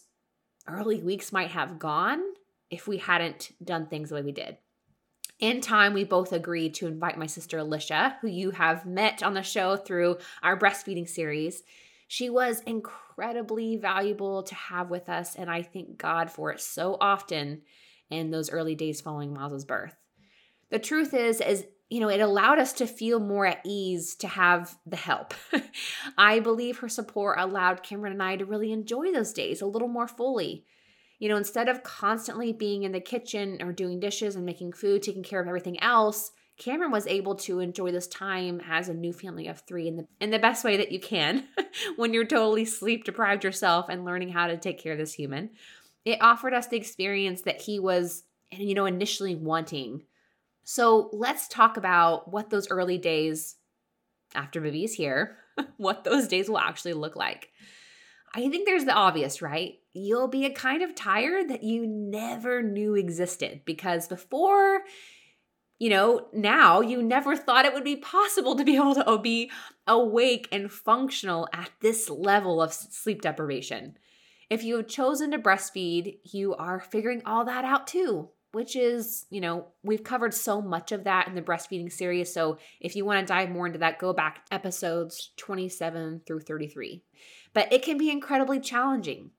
early 0.68 1.00
weeks 1.00 1.32
might 1.32 1.52
have 1.52 1.78
gone 1.78 2.20
if 2.68 2.86
we 2.86 2.98
hadn't 2.98 3.52
done 3.64 3.86
things 3.86 4.10
the 4.10 4.16
way 4.16 4.22
we 4.22 4.32
did. 4.32 4.58
In 5.38 5.62
time, 5.62 5.94
we 5.94 6.04
both 6.04 6.30
agreed 6.34 6.74
to 6.74 6.88
invite 6.88 7.16
my 7.16 7.26
sister 7.26 7.56
Alicia, 7.56 8.18
who 8.20 8.28
you 8.28 8.50
have 8.50 8.84
met 8.84 9.22
on 9.22 9.32
the 9.32 9.42
show 9.42 9.78
through 9.78 10.18
our 10.42 10.58
breastfeeding 10.58 11.08
series, 11.08 11.62
she 12.14 12.30
was 12.30 12.60
incredibly 12.60 13.76
valuable 13.76 14.44
to 14.44 14.54
have 14.54 14.88
with 14.88 15.08
us, 15.08 15.34
and 15.34 15.50
I 15.50 15.62
thank 15.62 15.98
God 15.98 16.30
for 16.30 16.52
it 16.52 16.60
so 16.60 16.96
often 17.00 17.62
in 18.08 18.30
those 18.30 18.50
early 18.50 18.76
days 18.76 19.00
following 19.00 19.34
Miles's 19.34 19.64
birth. 19.64 19.96
The 20.70 20.78
truth 20.78 21.12
is, 21.12 21.40
is 21.40 21.66
you 21.90 21.98
know, 21.98 22.08
it 22.08 22.20
allowed 22.20 22.60
us 22.60 22.72
to 22.74 22.86
feel 22.86 23.18
more 23.18 23.46
at 23.46 23.62
ease 23.66 24.14
to 24.16 24.28
have 24.28 24.78
the 24.86 24.94
help. 24.94 25.34
I 26.16 26.38
believe 26.38 26.78
her 26.78 26.88
support 26.88 27.40
allowed 27.40 27.82
Cameron 27.82 28.12
and 28.12 28.22
I 28.22 28.36
to 28.36 28.44
really 28.44 28.70
enjoy 28.70 29.10
those 29.10 29.32
days 29.32 29.60
a 29.60 29.66
little 29.66 29.88
more 29.88 30.06
fully. 30.06 30.66
You 31.18 31.28
know, 31.28 31.36
instead 31.36 31.68
of 31.68 31.82
constantly 31.82 32.52
being 32.52 32.84
in 32.84 32.92
the 32.92 33.00
kitchen 33.00 33.60
or 33.60 33.72
doing 33.72 33.98
dishes 33.98 34.36
and 34.36 34.46
making 34.46 34.74
food, 34.74 35.02
taking 35.02 35.24
care 35.24 35.40
of 35.40 35.48
everything 35.48 35.82
else, 35.82 36.30
Cameron 36.56 36.92
was 36.92 37.06
able 37.06 37.34
to 37.34 37.58
enjoy 37.58 37.90
this 37.90 38.06
time 38.06 38.60
as 38.68 38.88
a 38.88 38.94
new 38.94 39.12
family 39.12 39.48
of 39.48 39.60
three 39.60 39.88
in 39.88 39.96
the 39.96 40.06
in 40.20 40.30
the 40.30 40.38
best 40.38 40.64
way 40.64 40.76
that 40.76 40.92
you 40.92 41.00
can 41.00 41.44
when 41.96 42.14
you're 42.14 42.24
totally 42.24 42.64
sleep 42.64 43.04
deprived 43.04 43.42
yourself 43.42 43.86
and 43.88 44.04
learning 44.04 44.28
how 44.28 44.46
to 44.46 44.56
take 44.56 44.78
care 44.78 44.92
of 44.92 44.98
this 44.98 45.14
human. 45.14 45.50
It 46.04 46.18
offered 46.20 46.54
us 46.54 46.68
the 46.68 46.76
experience 46.76 47.42
that 47.42 47.62
he 47.62 47.80
was, 47.80 48.24
you 48.52 48.74
know, 48.74 48.86
initially 48.86 49.34
wanting. 49.34 50.02
So 50.62 51.10
let's 51.12 51.48
talk 51.48 51.76
about 51.76 52.30
what 52.30 52.50
those 52.50 52.70
early 52.70 52.98
days 52.98 53.56
after 54.34 54.60
baby 54.60 54.84
is 54.84 54.94
here, 54.94 55.38
what 55.76 56.04
those 56.04 56.28
days 56.28 56.48
will 56.48 56.58
actually 56.58 56.94
look 56.94 57.16
like. 57.16 57.50
I 58.34 58.48
think 58.48 58.66
there's 58.66 58.84
the 58.84 58.92
obvious, 58.92 59.40
right? 59.40 59.74
You'll 59.92 60.28
be 60.28 60.44
a 60.44 60.52
kind 60.52 60.82
of 60.82 60.94
tired 60.94 61.48
that 61.50 61.62
you 61.62 61.86
never 61.86 62.62
knew 62.62 62.94
existed 62.96 63.60
because 63.64 64.08
before 64.08 64.80
you 65.84 65.90
know, 65.90 66.28
now 66.32 66.80
you 66.80 67.02
never 67.02 67.36
thought 67.36 67.66
it 67.66 67.74
would 67.74 67.84
be 67.84 67.96
possible 67.96 68.56
to 68.56 68.64
be 68.64 68.74
able 68.74 68.94
to 68.94 69.18
be 69.22 69.50
awake 69.86 70.48
and 70.50 70.72
functional 70.72 71.46
at 71.52 71.68
this 71.82 72.08
level 72.08 72.62
of 72.62 72.72
sleep 72.72 73.20
deprivation. 73.20 73.98
If 74.48 74.64
you 74.64 74.78
have 74.78 74.88
chosen 74.88 75.32
to 75.32 75.38
breastfeed, 75.38 76.20
you 76.32 76.54
are 76.54 76.80
figuring 76.80 77.20
all 77.26 77.44
that 77.44 77.66
out 77.66 77.86
too, 77.86 78.30
which 78.52 78.76
is, 78.76 79.26
you 79.28 79.42
know, 79.42 79.66
we've 79.82 80.02
covered 80.02 80.32
so 80.32 80.62
much 80.62 80.90
of 80.90 81.04
that 81.04 81.28
in 81.28 81.34
the 81.34 81.42
breastfeeding 81.42 81.92
series. 81.92 82.32
So 82.32 82.56
if 82.80 82.96
you 82.96 83.04
want 83.04 83.20
to 83.20 83.30
dive 83.30 83.50
more 83.50 83.66
into 83.66 83.80
that, 83.80 83.98
go 83.98 84.14
back 84.14 84.46
episodes 84.50 85.32
27 85.36 86.22
through 86.26 86.40
33. 86.40 87.02
But 87.52 87.70
it 87.70 87.82
can 87.82 87.98
be 87.98 88.10
incredibly 88.10 88.58
challenging 88.58 89.32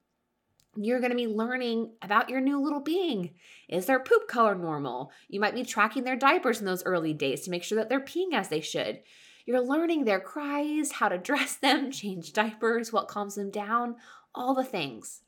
you're 0.76 1.00
going 1.00 1.12
to 1.12 1.18
be 1.18 1.28
learning 1.28 1.92
about 2.02 2.30
your 2.30 2.42
new 2.42 2.62
little 2.62 2.82
being. 2.82 3.32
Is 3.70 3.86
their 3.86 4.00
poop 4.00 4.28
color 4.28 4.56
normal? 4.56 5.12
You 5.30 5.40
might 5.40 5.56
be 5.56 5.64
tracking 5.64 6.04
their 6.04 6.16
diapers 6.16 6.60
in 6.60 6.66
those 6.66 6.86
early 6.86 7.14
days 7.14 7.42
to 7.42 7.52
make 7.52 7.64
sure 7.64 7.78
that 7.78 7.90
they're 7.90 8.00
peeing 8.00 8.34
as 8.34 8.50
they 8.50 8.62
should. 8.62 9.00
You're 9.46 9.62
learning 9.62 10.06
their 10.06 10.20
cries, 10.20 10.94
how 10.94 11.10
to 11.10 11.18
dress 11.18 11.56
them, 11.62 11.92
change 11.92 12.34
diapers, 12.34 12.92
what 12.92 13.08
calms 13.08 13.36
them 13.36 13.52
down, 13.52 13.96
all 14.34 14.54
the 14.54 14.64
things. 14.64 15.22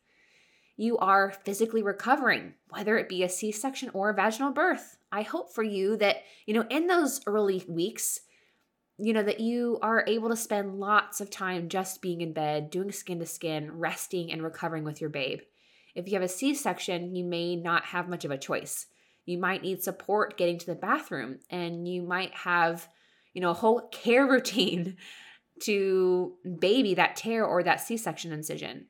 You 0.75 0.97
are 0.99 1.31
physically 1.31 1.81
recovering, 1.81 2.53
whether 2.69 2.97
it 2.97 3.09
be 3.09 3.23
a 3.23 3.29
C 3.29 3.51
section 3.51 3.89
or 3.93 4.11
a 4.11 4.13
vaginal 4.13 4.51
birth. 4.51 4.97
I 5.11 5.23
hope 5.23 5.53
for 5.53 5.63
you 5.63 5.97
that, 5.97 6.17
you 6.45 6.53
know, 6.53 6.65
in 6.69 6.85
those 6.85 7.21
early 7.25 7.63
weeks, 7.67 8.19
you 8.99 9.13
know, 9.13 9.23
that 9.23 9.39
you 9.39 9.77
are 9.81 10.03
able 10.07 10.29
to 10.29 10.35
spend 10.35 10.79
lots 10.79 11.21
of 11.21 11.29
time 11.29 11.69
just 11.69 12.01
being 12.01 12.21
in 12.21 12.33
bed, 12.33 12.71
doing 12.71 12.91
skin 12.91 13.19
to 13.19 13.25
skin, 13.25 13.77
resting 13.77 14.31
and 14.31 14.41
recovering 14.41 14.83
with 14.83 14.99
your 14.99 15.09
babe. 15.09 15.39
If 15.93 16.07
you 16.07 16.13
have 16.13 16.23
a 16.23 16.27
C 16.27 16.53
section, 16.55 17.15
you 17.15 17.23
may 17.23 17.55
not 17.55 17.85
have 17.85 18.09
much 18.09 18.25
of 18.25 18.31
a 18.31 18.37
choice. 18.37 18.87
You 19.25 19.37
might 19.37 19.61
need 19.61 19.83
support 19.83 20.37
getting 20.37 20.57
to 20.57 20.65
the 20.65 20.75
bathroom, 20.75 21.39
and 21.49 21.87
you 21.87 22.01
might 22.01 22.33
have, 22.33 22.87
you 23.33 23.41
know, 23.41 23.51
a 23.51 23.55
whole 23.55 23.81
care 23.91 24.25
routine 24.25 24.97
to 25.63 26.35
baby 26.59 26.93
that 26.95 27.15
tear 27.15 27.45
or 27.45 27.63
that 27.63 27.81
C 27.81 27.97
section 27.97 28.31
incision. 28.31 28.87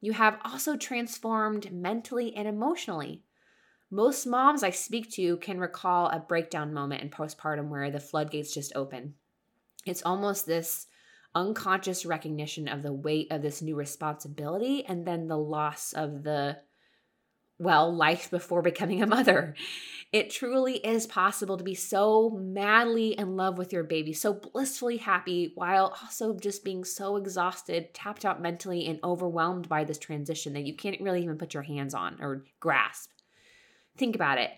You 0.00 0.12
have 0.12 0.38
also 0.44 0.76
transformed 0.76 1.70
mentally 1.72 2.34
and 2.34 2.48
emotionally. 2.48 3.22
Most 3.90 4.26
moms 4.26 4.62
I 4.62 4.70
speak 4.70 5.10
to 5.12 5.36
can 5.38 5.58
recall 5.58 6.06
a 6.06 6.20
breakdown 6.20 6.72
moment 6.72 7.02
in 7.02 7.10
postpartum 7.10 7.68
where 7.68 7.90
the 7.90 8.00
floodgates 8.00 8.54
just 8.54 8.72
open. 8.74 9.14
It's 9.86 10.02
almost 10.02 10.46
this 10.46 10.86
unconscious 11.34 12.04
recognition 12.04 12.68
of 12.68 12.82
the 12.82 12.92
weight 12.92 13.28
of 13.30 13.42
this 13.42 13.62
new 13.62 13.76
responsibility 13.76 14.84
and 14.84 15.06
then 15.06 15.28
the 15.28 15.38
loss 15.38 15.92
of 15.92 16.22
the 16.22 16.58
well, 17.60 17.94
life 17.94 18.30
before 18.30 18.62
becoming 18.62 19.02
a 19.02 19.06
mother. 19.06 19.54
It 20.12 20.30
truly 20.30 20.78
is 20.78 21.06
possible 21.06 21.58
to 21.58 21.62
be 21.62 21.74
so 21.74 22.30
madly 22.30 23.10
in 23.10 23.36
love 23.36 23.58
with 23.58 23.70
your 23.70 23.84
baby, 23.84 24.14
so 24.14 24.32
blissfully 24.32 24.96
happy, 24.96 25.52
while 25.54 25.94
also 26.02 26.34
just 26.34 26.64
being 26.64 26.84
so 26.84 27.16
exhausted, 27.16 27.92
tapped 27.92 28.24
out 28.24 28.40
mentally, 28.40 28.86
and 28.86 28.98
overwhelmed 29.04 29.68
by 29.68 29.84
this 29.84 29.98
transition 29.98 30.54
that 30.54 30.64
you 30.64 30.74
can't 30.74 31.02
really 31.02 31.22
even 31.22 31.36
put 31.36 31.52
your 31.52 31.62
hands 31.62 31.92
on 31.92 32.16
or 32.20 32.44
grasp. 32.60 33.10
Think 33.98 34.14
about 34.14 34.38
it. 34.38 34.50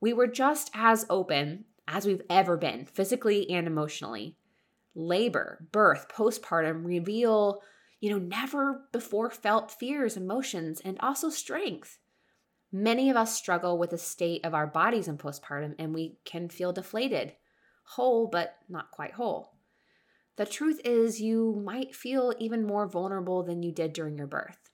We 0.00 0.12
were 0.12 0.28
just 0.28 0.70
as 0.74 1.04
open 1.10 1.64
as 1.88 2.06
we've 2.06 2.22
ever 2.30 2.56
been, 2.56 2.86
physically 2.86 3.50
and 3.50 3.66
emotionally 3.66 4.36
labor, 4.94 5.66
birth, 5.72 6.06
postpartum 6.08 6.84
reveal, 6.84 7.60
you 8.00 8.10
know, 8.10 8.18
never 8.18 8.82
before 8.92 9.30
felt 9.30 9.70
fears, 9.70 10.16
emotions, 10.16 10.80
and 10.84 10.98
also 11.00 11.30
strength. 11.30 11.98
Many 12.70 13.08
of 13.08 13.16
us 13.16 13.36
struggle 13.36 13.78
with 13.78 13.90
the 13.90 13.98
state 13.98 14.44
of 14.44 14.54
our 14.54 14.66
bodies 14.66 15.08
in 15.08 15.16
postpartum 15.16 15.74
and 15.78 15.94
we 15.94 16.18
can 16.24 16.48
feel 16.48 16.72
deflated, 16.72 17.34
whole, 17.84 18.26
but 18.26 18.56
not 18.68 18.90
quite 18.90 19.12
whole. 19.12 19.54
The 20.36 20.46
truth 20.46 20.80
is, 20.84 21.20
you 21.20 21.62
might 21.64 21.94
feel 21.94 22.34
even 22.38 22.66
more 22.66 22.88
vulnerable 22.88 23.44
than 23.44 23.62
you 23.62 23.70
did 23.70 23.92
during 23.92 24.18
your 24.18 24.26
birth. 24.26 24.70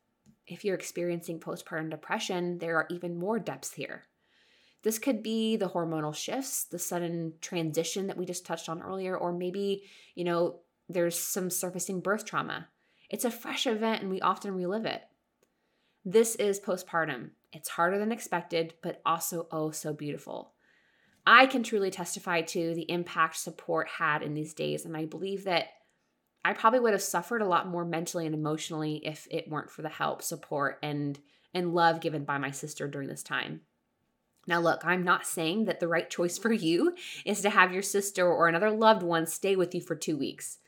If 0.46 0.64
you're 0.64 0.74
experiencing 0.74 1.40
postpartum 1.40 1.90
depression, 1.90 2.58
there 2.58 2.76
are 2.76 2.86
even 2.90 3.18
more 3.18 3.38
depths 3.38 3.74
here. 3.74 4.04
This 4.82 4.98
could 4.98 5.22
be 5.22 5.56
the 5.56 5.68
hormonal 5.68 6.14
shifts, 6.14 6.64
the 6.64 6.78
sudden 6.78 7.34
transition 7.40 8.06
that 8.06 8.16
we 8.16 8.24
just 8.24 8.46
touched 8.46 8.68
on 8.68 8.82
earlier, 8.82 9.16
or 9.16 9.32
maybe, 9.32 9.84
you 10.14 10.24
know, 10.24 10.60
there's 10.88 11.18
some 11.18 11.50
surfacing 11.50 12.00
birth 12.00 12.24
trauma. 12.24 12.68
It's 13.10 13.24
a 13.24 13.30
fresh 13.30 13.66
event 13.66 14.02
and 14.02 14.10
we 14.10 14.20
often 14.20 14.54
relive 14.54 14.86
it. 14.86 15.02
This 16.04 16.34
is 16.36 16.60
postpartum. 16.60 17.30
It's 17.52 17.68
harder 17.68 17.98
than 17.98 18.12
expected, 18.12 18.74
but 18.82 19.02
also 19.04 19.48
oh 19.50 19.70
so 19.70 19.92
beautiful. 19.92 20.54
I 21.26 21.46
can 21.46 21.62
truly 21.62 21.90
testify 21.90 22.42
to 22.42 22.74
the 22.74 22.90
impact 22.90 23.36
support 23.36 23.88
had 23.88 24.22
in 24.22 24.34
these 24.34 24.54
days, 24.54 24.86
and 24.86 24.96
I 24.96 25.04
believe 25.04 25.44
that 25.44 25.66
I 26.44 26.54
probably 26.54 26.80
would 26.80 26.92
have 26.92 27.02
suffered 27.02 27.42
a 27.42 27.46
lot 27.46 27.68
more 27.68 27.84
mentally 27.84 28.24
and 28.24 28.34
emotionally 28.34 29.02
if 29.04 29.28
it 29.30 29.48
weren't 29.48 29.70
for 29.70 29.82
the 29.82 29.90
help, 29.90 30.22
support, 30.22 30.78
and 30.82 31.18
and 31.52 31.74
love 31.74 32.00
given 32.00 32.24
by 32.24 32.38
my 32.38 32.52
sister 32.52 32.88
during 32.88 33.08
this 33.08 33.22
time. 33.22 33.60
Now, 34.46 34.60
look, 34.60 34.84
I'm 34.84 35.04
not 35.04 35.26
saying 35.26 35.66
that 35.66 35.80
the 35.80 35.88
right 35.88 36.08
choice 36.08 36.38
for 36.38 36.52
you 36.52 36.94
is 37.24 37.40
to 37.42 37.50
have 37.50 37.72
your 37.72 37.82
sister 37.82 38.26
or 38.26 38.48
another 38.48 38.70
loved 38.70 39.02
one 39.02 39.26
stay 39.26 39.54
with 39.54 39.74
you 39.74 39.80
for 39.80 39.94
two 39.94 40.16
weeks. 40.16 40.58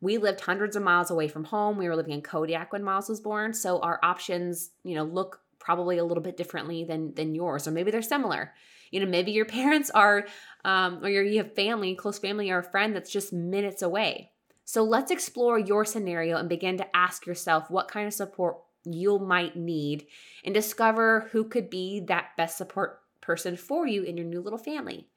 We 0.00 0.18
lived 0.18 0.40
hundreds 0.40 0.76
of 0.76 0.82
miles 0.82 1.10
away 1.10 1.28
from 1.28 1.44
home. 1.44 1.78
We 1.78 1.88
were 1.88 1.96
living 1.96 2.12
in 2.12 2.22
Kodiak 2.22 2.72
when 2.72 2.84
Miles 2.84 3.08
was 3.08 3.20
born, 3.20 3.54
so 3.54 3.80
our 3.80 3.98
options, 4.02 4.70
you 4.84 4.94
know, 4.94 5.04
look 5.04 5.40
probably 5.58 5.98
a 5.98 6.04
little 6.04 6.22
bit 6.22 6.36
differently 6.36 6.84
than 6.84 7.14
than 7.14 7.34
yours, 7.34 7.66
or 7.66 7.70
maybe 7.70 7.90
they're 7.90 8.02
similar. 8.02 8.52
You 8.90 9.00
know, 9.00 9.06
maybe 9.06 9.32
your 9.32 9.44
parents 9.60 9.90
are, 9.90 10.26
um, 10.64 11.02
or 11.02 11.08
you 11.08 11.38
have 11.38 11.54
family, 11.54 11.94
close 11.94 12.18
family, 12.18 12.50
or 12.50 12.58
a 12.58 12.70
friend 12.70 12.94
that's 12.94 13.10
just 13.10 13.32
minutes 13.32 13.82
away. 13.82 14.30
So 14.64 14.82
let's 14.82 15.10
explore 15.10 15.58
your 15.58 15.84
scenario 15.84 16.36
and 16.36 16.48
begin 16.48 16.76
to 16.78 16.96
ask 16.96 17.24
yourself 17.24 17.70
what 17.70 17.88
kind 17.88 18.06
of 18.06 18.12
support 18.12 18.58
you 18.84 19.18
might 19.18 19.56
need 19.56 20.06
and 20.44 20.54
discover 20.54 21.28
who 21.32 21.44
could 21.44 21.70
be 21.70 22.00
that 22.00 22.36
best 22.36 22.56
support 22.56 23.00
person 23.26 23.56
for 23.56 23.86
you 23.86 24.04
in 24.04 24.16
your 24.16 24.26
new 24.26 24.40
little 24.40 24.58
family. 24.58 25.08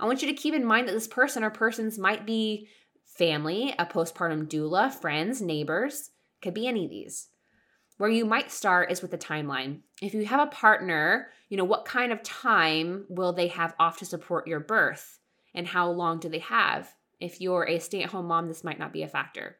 I 0.00 0.06
want 0.06 0.22
you 0.22 0.28
to 0.28 0.34
keep 0.34 0.54
in 0.54 0.64
mind 0.64 0.88
that 0.88 0.92
this 0.92 1.06
person 1.06 1.44
or 1.44 1.50
persons 1.50 1.98
might 1.98 2.26
be 2.26 2.68
family, 3.04 3.74
a 3.78 3.86
postpartum 3.86 4.48
doula, 4.48 4.92
friends, 4.92 5.40
neighbors, 5.40 6.10
could 6.40 6.54
be 6.54 6.66
any 6.66 6.84
of 6.84 6.90
these. 6.90 7.28
Where 7.98 8.10
you 8.10 8.24
might 8.24 8.50
start 8.50 8.90
is 8.90 9.02
with 9.02 9.12
the 9.12 9.18
timeline. 9.18 9.80
If 10.00 10.14
you 10.14 10.24
have 10.24 10.40
a 10.40 10.50
partner, 10.50 11.28
you 11.48 11.56
know, 11.56 11.64
what 11.64 11.84
kind 11.84 12.10
of 12.10 12.22
time 12.22 13.04
will 13.08 13.32
they 13.32 13.48
have 13.48 13.74
off 13.78 13.98
to 13.98 14.04
support 14.04 14.48
your 14.48 14.58
birth? 14.58 15.20
And 15.54 15.68
how 15.68 15.90
long 15.90 16.18
do 16.18 16.28
they 16.28 16.40
have? 16.40 16.92
If 17.20 17.40
you're 17.40 17.68
a 17.68 17.78
stay 17.78 18.02
at 18.02 18.10
home 18.10 18.26
mom, 18.26 18.48
this 18.48 18.64
might 18.64 18.78
not 18.78 18.92
be 18.92 19.02
a 19.02 19.08
factor. 19.08 19.58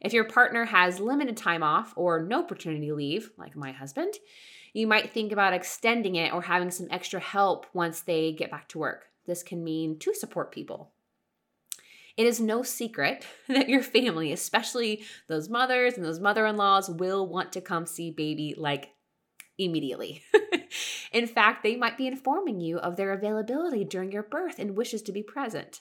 If 0.00 0.12
your 0.12 0.24
partner 0.24 0.64
has 0.64 0.98
limited 0.98 1.36
time 1.36 1.62
off 1.62 1.92
or 1.96 2.22
no 2.22 2.42
paternity 2.42 2.92
leave, 2.92 3.30
like 3.36 3.54
my 3.54 3.72
husband, 3.72 4.14
you 4.72 4.86
might 4.86 5.12
think 5.12 5.32
about 5.32 5.52
extending 5.52 6.16
it 6.16 6.32
or 6.32 6.42
having 6.42 6.70
some 6.70 6.88
extra 6.90 7.20
help 7.20 7.66
once 7.74 8.00
they 8.00 8.32
get 8.32 8.50
back 8.50 8.68
to 8.68 8.78
work. 8.78 9.06
This 9.26 9.42
can 9.42 9.62
mean 9.62 9.98
to 9.98 10.14
support 10.14 10.52
people. 10.52 10.92
It 12.16 12.26
is 12.26 12.40
no 12.40 12.62
secret 12.62 13.26
that 13.48 13.68
your 13.68 13.82
family, 13.82 14.32
especially 14.32 15.04
those 15.26 15.48
mothers 15.48 15.96
and 15.96 16.04
those 16.04 16.20
mother 16.20 16.46
in 16.46 16.56
laws, 16.56 16.88
will 16.88 17.26
want 17.26 17.52
to 17.52 17.60
come 17.60 17.86
see 17.86 18.10
baby 18.10 18.54
like 18.56 18.90
immediately. 19.58 20.22
in 21.12 21.26
fact, 21.26 21.62
they 21.62 21.76
might 21.76 21.98
be 21.98 22.06
informing 22.06 22.60
you 22.60 22.78
of 22.78 22.96
their 22.96 23.12
availability 23.12 23.84
during 23.84 24.10
your 24.12 24.22
birth 24.22 24.58
and 24.58 24.76
wishes 24.76 25.02
to 25.02 25.12
be 25.12 25.22
present. 25.22 25.80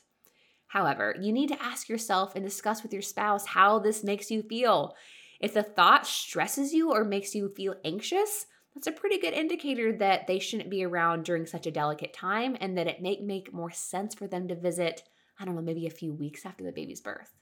However, 0.70 1.16
you 1.20 1.34
need 1.34 1.50
to 1.50 1.62
ask 1.62 1.90
yourself 1.90 2.36
and 2.36 2.44
discuss 2.46 2.84
with 2.84 2.94
your 2.94 3.02
spouse 3.02 3.46
how 3.46 3.80
this 3.80 4.04
makes 4.04 4.32
you 4.32 4.44
feel. 4.44 4.96
If 5.40 5.54
the 5.54 5.64
thought 5.64 6.06
stresses 6.06 6.74
you 6.74 6.92
or 6.92 7.04
makes 7.04 7.36
you 7.36 7.50
feel 7.50 7.76
anxious, 7.84 8.46
that's 8.74 8.88
a 8.88 8.92
pretty 8.92 9.20
good 9.20 9.34
indicator 9.34 9.92
that 9.98 10.28
they 10.28 10.38
shouldn't 10.38 10.70
be 10.70 10.86
around 10.86 11.26
during 11.26 11.46
such 11.46 11.66
a 11.66 11.72
delicate 11.72 12.14
time 12.14 12.56
and 12.62 12.78
that 12.78 12.88
it 12.88 13.02
may 13.02 13.20
make 13.20 13.52
more 13.52 13.72
sense 13.72 14.14
for 14.14 14.28
them 14.28 14.48
to 14.48 14.56
visit, 14.56 15.04
I 15.40 15.46
don't 15.46 15.56
know, 15.56 15.62
maybe 15.62 15.88
a 15.88 15.92
few 15.92 16.14
weeks 16.14 16.46
after 16.46 16.64
the 16.64 16.72
baby's 16.72 17.02
birth. 17.02 17.34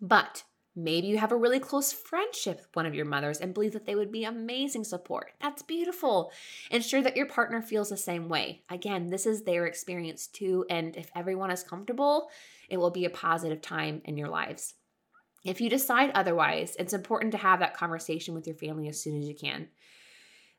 But 0.00 0.44
maybe 0.76 1.06
you 1.06 1.18
have 1.18 1.32
a 1.32 1.36
really 1.36 1.60
close 1.60 1.92
friendship 1.92 2.58
with 2.58 2.74
one 2.74 2.86
of 2.86 2.94
your 2.94 3.04
mothers 3.04 3.40
and 3.40 3.54
believe 3.54 3.72
that 3.72 3.86
they 3.86 3.94
would 3.94 4.10
be 4.10 4.24
amazing 4.24 4.84
support. 4.84 5.32
That's 5.40 5.62
beautiful. 5.62 6.32
Ensure 6.70 7.02
that 7.02 7.16
your 7.16 7.26
partner 7.26 7.62
feels 7.62 7.90
the 7.90 7.96
same 7.96 8.28
way. 8.28 8.62
Again, 8.70 9.08
this 9.08 9.26
is 9.26 9.42
their 9.42 9.66
experience 9.66 10.26
too. 10.26 10.64
And 10.68 10.96
if 10.96 11.10
everyone 11.14 11.50
is 11.50 11.62
comfortable, 11.62 12.28
it 12.68 12.76
will 12.76 12.90
be 12.90 13.04
a 13.04 13.10
positive 13.10 13.60
time 13.60 14.02
in 14.04 14.16
your 14.16 14.28
lives. 14.28 14.74
If 15.44 15.60
you 15.60 15.68
decide 15.68 16.10
otherwise, 16.14 16.74
it's 16.78 16.94
important 16.94 17.32
to 17.32 17.38
have 17.38 17.60
that 17.60 17.76
conversation 17.76 18.34
with 18.34 18.46
your 18.46 18.56
family 18.56 18.88
as 18.88 19.00
soon 19.00 19.18
as 19.18 19.28
you 19.28 19.34
can. 19.34 19.68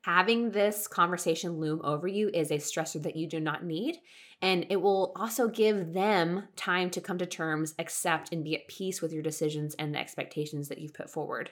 Having 0.06 0.52
this 0.52 0.86
conversation 0.86 1.58
loom 1.58 1.80
over 1.82 2.06
you 2.06 2.30
is 2.32 2.52
a 2.52 2.58
stressor 2.58 3.02
that 3.02 3.16
you 3.16 3.26
do 3.26 3.40
not 3.40 3.64
need. 3.64 3.96
And 4.40 4.64
it 4.70 4.76
will 4.76 5.12
also 5.16 5.48
give 5.48 5.94
them 5.94 6.44
time 6.54 6.90
to 6.90 7.00
come 7.00 7.18
to 7.18 7.26
terms, 7.26 7.74
accept, 7.80 8.32
and 8.32 8.44
be 8.44 8.54
at 8.54 8.68
peace 8.68 9.02
with 9.02 9.12
your 9.12 9.24
decisions 9.24 9.74
and 9.74 9.92
the 9.92 9.98
expectations 9.98 10.68
that 10.68 10.78
you've 10.78 10.94
put 10.94 11.10
forward. 11.10 11.50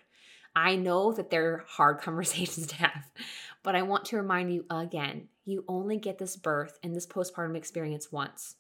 I 0.54 0.76
know 0.76 1.10
that 1.14 1.30
they're 1.30 1.64
hard 1.66 1.98
conversations 2.00 2.68
to 2.68 2.76
have, 2.76 3.10
but 3.64 3.74
I 3.74 3.82
want 3.82 4.04
to 4.06 4.18
remind 4.18 4.54
you 4.54 4.66
again 4.70 5.30
you 5.44 5.64
only 5.66 5.98
get 5.98 6.18
this 6.18 6.36
birth 6.36 6.78
and 6.84 6.94
this 6.94 7.08
postpartum 7.08 7.56
experience 7.56 8.12
once. 8.12 8.54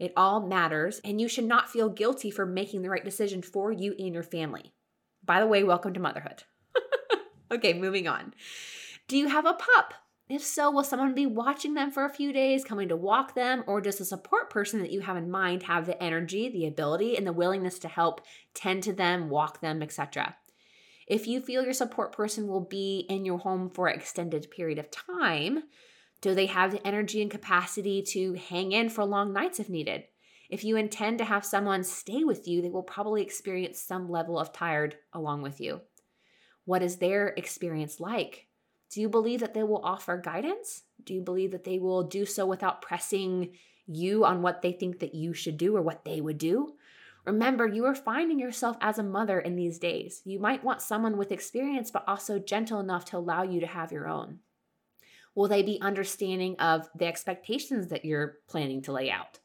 It 0.00 0.12
all 0.16 0.44
matters, 0.44 1.00
and 1.04 1.20
you 1.20 1.28
should 1.28 1.44
not 1.44 1.70
feel 1.70 1.88
guilty 1.88 2.32
for 2.32 2.46
making 2.46 2.82
the 2.82 2.90
right 2.90 3.04
decision 3.04 3.42
for 3.42 3.70
you 3.70 3.94
and 3.96 4.12
your 4.12 4.24
family. 4.24 4.74
By 5.24 5.38
the 5.38 5.46
way, 5.46 5.62
welcome 5.62 5.94
to 5.94 6.00
motherhood. 6.00 6.42
okay, 7.52 7.74
moving 7.74 8.08
on. 8.08 8.34
Do 9.08 9.16
you 9.16 9.28
have 9.28 9.46
a 9.46 9.54
pup? 9.54 9.94
If 10.28 10.42
so, 10.42 10.68
will 10.68 10.82
someone 10.82 11.14
be 11.14 11.26
watching 11.26 11.74
them 11.74 11.92
for 11.92 12.04
a 12.04 12.12
few 12.12 12.32
days, 12.32 12.64
coming 12.64 12.88
to 12.88 12.96
walk 12.96 13.36
them, 13.36 13.62
or 13.68 13.80
does 13.80 14.00
a 14.00 14.04
support 14.04 14.50
person 14.50 14.80
that 14.80 14.90
you 14.90 15.02
have 15.02 15.16
in 15.16 15.30
mind 15.30 15.62
have 15.64 15.86
the 15.86 16.02
energy, 16.02 16.48
the 16.48 16.66
ability, 16.66 17.16
and 17.16 17.24
the 17.24 17.32
willingness 17.32 17.78
to 17.80 17.88
help 17.88 18.20
tend 18.52 18.82
to 18.82 18.92
them, 18.92 19.28
walk 19.28 19.60
them, 19.60 19.80
etc.? 19.80 20.34
If 21.06 21.28
you 21.28 21.40
feel 21.40 21.62
your 21.62 21.72
support 21.72 22.10
person 22.10 22.48
will 22.48 22.64
be 22.64 23.06
in 23.08 23.24
your 23.24 23.38
home 23.38 23.70
for 23.70 23.86
an 23.86 23.96
extended 23.96 24.50
period 24.50 24.80
of 24.80 24.90
time, 24.90 25.62
do 26.20 26.34
they 26.34 26.46
have 26.46 26.72
the 26.72 26.84
energy 26.84 27.22
and 27.22 27.30
capacity 27.30 28.02
to 28.08 28.34
hang 28.34 28.72
in 28.72 28.88
for 28.88 29.04
long 29.04 29.32
nights 29.32 29.60
if 29.60 29.68
needed? 29.68 30.02
If 30.50 30.64
you 30.64 30.76
intend 30.76 31.18
to 31.18 31.24
have 31.24 31.44
someone 31.44 31.84
stay 31.84 32.24
with 32.24 32.48
you, 32.48 32.60
they 32.60 32.70
will 32.70 32.82
probably 32.82 33.22
experience 33.22 33.80
some 33.80 34.10
level 34.10 34.36
of 34.36 34.52
tired 34.52 34.96
along 35.12 35.42
with 35.42 35.60
you. 35.60 35.82
What 36.64 36.82
is 36.82 36.96
their 36.96 37.28
experience 37.28 38.00
like? 38.00 38.45
Do 38.92 39.00
you 39.00 39.08
believe 39.08 39.40
that 39.40 39.54
they 39.54 39.62
will 39.62 39.84
offer 39.84 40.16
guidance? 40.16 40.82
Do 41.04 41.14
you 41.14 41.20
believe 41.20 41.52
that 41.52 41.64
they 41.64 41.78
will 41.78 42.02
do 42.04 42.24
so 42.24 42.46
without 42.46 42.82
pressing 42.82 43.56
you 43.86 44.24
on 44.24 44.42
what 44.42 44.62
they 44.62 44.72
think 44.72 45.00
that 45.00 45.14
you 45.14 45.32
should 45.32 45.56
do 45.56 45.76
or 45.76 45.82
what 45.82 46.04
they 46.04 46.20
would 46.20 46.38
do? 46.38 46.74
Remember, 47.24 47.66
you 47.66 47.84
are 47.84 47.94
finding 47.94 48.38
yourself 48.38 48.76
as 48.80 48.98
a 48.98 49.02
mother 49.02 49.40
in 49.40 49.56
these 49.56 49.80
days. 49.80 50.22
You 50.24 50.38
might 50.38 50.62
want 50.62 50.80
someone 50.80 51.16
with 51.16 51.32
experience, 51.32 51.90
but 51.90 52.04
also 52.06 52.38
gentle 52.38 52.78
enough 52.78 53.04
to 53.06 53.18
allow 53.18 53.42
you 53.42 53.60
to 53.60 53.66
have 53.66 53.90
your 53.90 54.08
own. 54.08 54.38
Will 55.34 55.48
they 55.48 55.62
be 55.62 55.80
understanding 55.82 56.56
of 56.60 56.88
the 56.96 57.06
expectations 57.06 57.88
that 57.88 58.04
you're 58.04 58.38
planning 58.48 58.80
to 58.82 58.92
lay 58.92 59.10
out? 59.10 59.40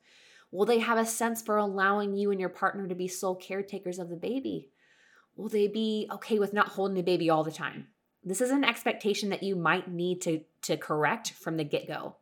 Will 0.51 0.65
they 0.65 0.79
have 0.79 0.97
a 0.97 1.05
sense 1.05 1.41
for 1.41 1.57
allowing 1.57 2.15
you 2.15 2.29
and 2.29 2.39
your 2.39 2.49
partner 2.49 2.87
to 2.87 2.95
be 2.95 3.07
sole 3.07 3.35
caretakers 3.35 3.97
of 3.97 4.09
the 4.09 4.15
baby? 4.15 4.69
Will 5.35 5.49
they 5.49 5.67
be 5.67 6.07
okay 6.11 6.39
with 6.39 6.53
not 6.53 6.69
holding 6.69 6.95
the 6.95 7.01
baby 7.01 7.29
all 7.29 7.43
the 7.43 7.51
time? 7.51 7.87
This 8.23 8.41
is 8.41 8.51
an 8.51 8.63
expectation 8.63 9.29
that 9.29 9.43
you 9.43 9.55
might 9.55 9.89
need 9.89 10.21
to, 10.21 10.41
to 10.63 10.77
correct 10.77 11.31
from 11.31 11.57
the 11.57 11.63
get 11.63 11.87
go. 11.87 12.17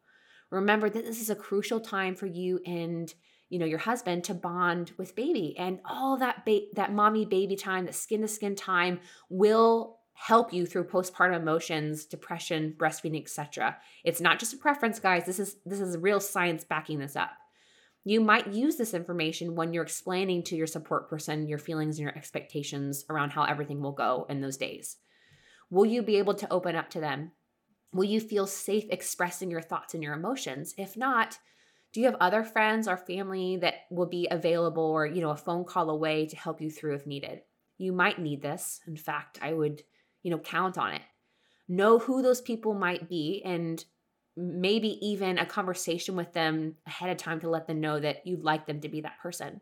Remember 0.49 0.89
that 0.89 1.05
this 1.05 1.21
is 1.21 1.29
a 1.29 1.35
crucial 1.35 1.79
time 1.79 2.15
for 2.15 2.25
you 2.25 2.59
and 2.65 3.13
you 3.49 3.57
know 3.57 3.65
your 3.65 3.79
husband 3.79 4.23
to 4.23 4.33
bond 4.33 4.91
with 4.97 5.15
baby 5.15 5.55
and 5.57 5.79
all 5.83 6.17
that 6.17 6.45
ba- 6.45 6.67
that 6.75 6.93
mommy 6.93 7.25
baby 7.25 7.55
time 7.55 7.85
that 7.85 7.95
skin 7.95 8.21
to 8.21 8.27
skin 8.27 8.55
time 8.55 8.99
will 9.29 9.97
help 10.13 10.53
you 10.53 10.65
through 10.65 10.83
postpartum 10.83 11.35
emotions 11.35 12.05
depression 12.05 12.75
breastfeeding 12.77 13.21
etc 13.21 13.75
it's 14.03 14.21
not 14.21 14.39
just 14.39 14.53
a 14.53 14.57
preference 14.57 14.99
guys. 14.99 15.25
This 15.25 15.39
is 15.39 15.57
this 15.65 15.79
is 15.79 15.97
real 15.97 16.19
science 16.19 16.63
backing 16.63 16.99
this 16.99 17.15
up. 17.15 17.31
You 18.05 18.21
might 18.21 18.47
use 18.47 18.75
this 18.75 18.93
information 18.93 19.55
when 19.55 19.73
you're 19.73 19.83
explaining 19.83 20.43
to 20.43 20.55
your 20.55 20.67
support 20.67 21.09
person 21.09 21.47
your 21.47 21.59
feelings 21.59 21.97
and 21.97 22.03
your 22.03 22.17
expectations 22.17 23.05
around 23.09 23.31
how 23.31 23.43
everything 23.43 23.81
will 23.81 23.91
go 23.91 24.25
in 24.29 24.41
those 24.41 24.57
days 24.57 24.97
Will 25.69 25.86
you 25.86 26.01
be 26.01 26.17
able 26.17 26.34
to 26.36 26.51
open 26.51 26.75
up 26.75 26.89
to 26.91 26.99
them? 26.99 27.32
Will 27.93 28.05
you 28.05 28.19
feel 28.19 28.47
safe 28.47 28.86
expressing 28.89 29.49
your 29.49 29.62
thoughts 29.62 29.93
and 29.93 30.03
your 30.03 30.13
emotions? 30.13 30.73
If 30.77 30.95
not, 30.95 31.38
do 31.91 31.99
you 31.99 32.05
have 32.05 32.17
other 32.19 32.43
friends 32.43 32.88
or 32.88 32.97
family 32.97 33.58
that 33.58 33.86
will 33.89 34.05
be 34.05 34.27
available 34.29 34.84
or, 34.84 35.05
you 35.05 35.21
know, 35.21 35.32
a 35.32 35.38
phone 35.38 35.65
call 35.65 35.89
away 35.89 36.27
to 36.27 36.36
help 36.36 36.62
you 36.62 36.69
through 36.69 36.95
if 36.95 37.08
needed? 37.08 37.41
You 37.77 37.93
might 37.93 38.19
need 38.19 38.41
this. 38.41 38.79
In 38.88 38.95
fact, 38.95 39.39
I 39.41 39.53
would, 39.53 39.84
you 40.21 40.29
know, 40.29 40.38
count 40.38 40.77
on 40.77 40.93
it. 40.93 41.01
Know 41.67 41.97
who 41.97 42.21
those 42.21 42.41
people 42.41 42.73
might 42.73 43.10
be 43.10 43.41
and 43.43 43.84
maybe 44.36 44.99
even 45.05 45.38
a 45.38 45.45
conversation 45.45 46.15
with 46.15 46.34
them 46.34 46.75
ahead 46.86 47.10
of 47.10 47.17
time 47.17 47.39
to 47.41 47.49
let 47.49 47.67
them 47.67 47.82
know 47.82 47.99
that 47.99 48.25
you'd 48.25 48.43
like 48.43 48.67
them 48.67 48.82
to 48.82 48.89
be 48.89 49.01
that 49.01 49.19
person. 49.21 49.62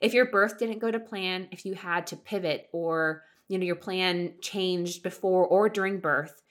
If 0.00 0.14
your 0.14 0.26
birth 0.26 0.58
didn't 0.58 0.78
go 0.78 0.90
to 0.90 0.98
plan, 0.98 1.48
if 1.50 1.66
you 1.66 1.74
had 1.74 2.06
to 2.08 2.16
pivot 2.16 2.68
or 2.72 3.22
you 3.50 3.58
know 3.58 3.64
your 3.64 3.76
plan 3.76 4.34
changed 4.40 5.02
before 5.02 5.46
or 5.46 5.68
during 5.68 6.00
birth 6.00 6.42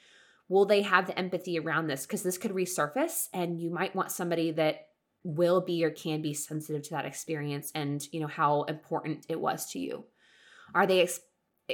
will 0.49 0.65
they 0.65 0.81
have 0.81 1.05
the 1.05 1.17
empathy 1.17 1.57
around 1.57 1.87
this? 1.87 2.05
Because 2.05 2.23
this 2.23 2.37
could 2.37 2.51
resurface 2.51 3.27
and 3.33 3.61
you 3.61 3.69
might 3.69 3.95
want 3.95 4.11
somebody 4.11 4.51
that 4.51 4.87
will 5.23 5.61
be 5.61 5.85
or 5.85 5.91
can 5.91 6.21
be 6.21 6.33
sensitive 6.33 6.81
to 6.81 6.89
that 6.91 7.05
experience 7.05 7.71
and 7.75 8.05
you 8.11 8.19
know 8.19 8.27
how 8.27 8.63
important 8.63 9.25
it 9.29 9.39
was 9.39 9.69
to 9.71 9.79
you. 9.79 10.03
Are 10.73 10.87
they 10.87 11.01
ex- 11.01 11.19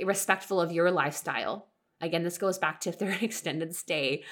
respectful 0.04 0.60
of 0.60 0.72
your 0.72 0.92
lifestyle? 0.92 1.68
Again 2.02 2.24
this 2.24 2.38
goes 2.38 2.58
back 2.58 2.82
to 2.82 2.90
if 2.90 3.00
they're 3.00 3.10
an 3.12 3.24
extended 3.24 3.76
stay 3.76 4.24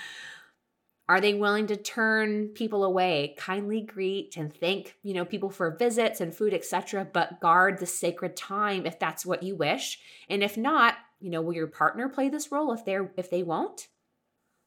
are 1.13 1.21
they 1.21 1.35
willing 1.35 1.67
to 1.67 1.75
turn 1.75 2.47
people 2.47 2.83
away, 2.83 3.35
kindly 3.37 3.81
greet 3.81 4.35
and 4.35 4.51
thank, 4.51 4.95
you 5.03 5.13
know, 5.13 5.23
people 5.23 5.51
for 5.51 5.77
visits 5.77 6.19
and 6.19 6.33
food, 6.33 6.55
etc., 6.55 7.05
but 7.05 7.39
guard 7.39 7.77
the 7.77 7.85
sacred 7.85 8.35
time 8.35 8.87
if 8.87 8.97
that's 8.97 9.23
what 9.23 9.43
you 9.43 9.55
wish? 9.55 9.99
And 10.27 10.41
if 10.41 10.57
not, 10.57 10.95
you 11.19 11.29
know, 11.29 11.43
will 11.43 11.53
your 11.53 11.67
partner 11.67 12.09
play 12.09 12.29
this 12.29 12.51
role 12.51 12.73
if 12.73 12.83
they're 12.83 13.11
if 13.15 13.29
they 13.29 13.43
won't? 13.43 13.89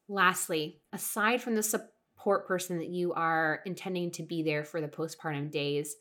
Lastly, 0.07 0.79
aside 0.93 1.43
from 1.43 1.57
the 1.57 1.65
support 1.65 2.47
person 2.47 2.79
that 2.79 2.91
you 2.91 3.13
are 3.13 3.61
intending 3.67 4.13
to 4.13 4.23
be 4.23 4.45
there 4.45 4.63
for 4.63 4.81
the 4.81 4.87
postpartum 4.87 5.51
days, 5.51 5.97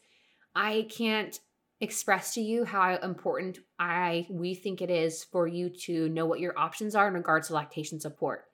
I 0.54 0.88
can't 0.92 1.40
express 1.82 2.36
to 2.36 2.42
you 2.42 2.66
how 2.66 2.98
important 2.98 3.58
I 3.80 4.28
we 4.30 4.54
think 4.54 4.84
it 4.84 4.92
is 4.92 5.24
for 5.24 5.48
you 5.48 5.72
to 5.86 6.08
know 6.10 6.28
what 6.28 6.40
your 6.40 6.56
options 6.56 6.94
are 6.94 7.08
in 7.08 7.16
regards 7.16 7.48
to 7.48 7.56
lactation 7.56 8.00
support. 8.00 8.46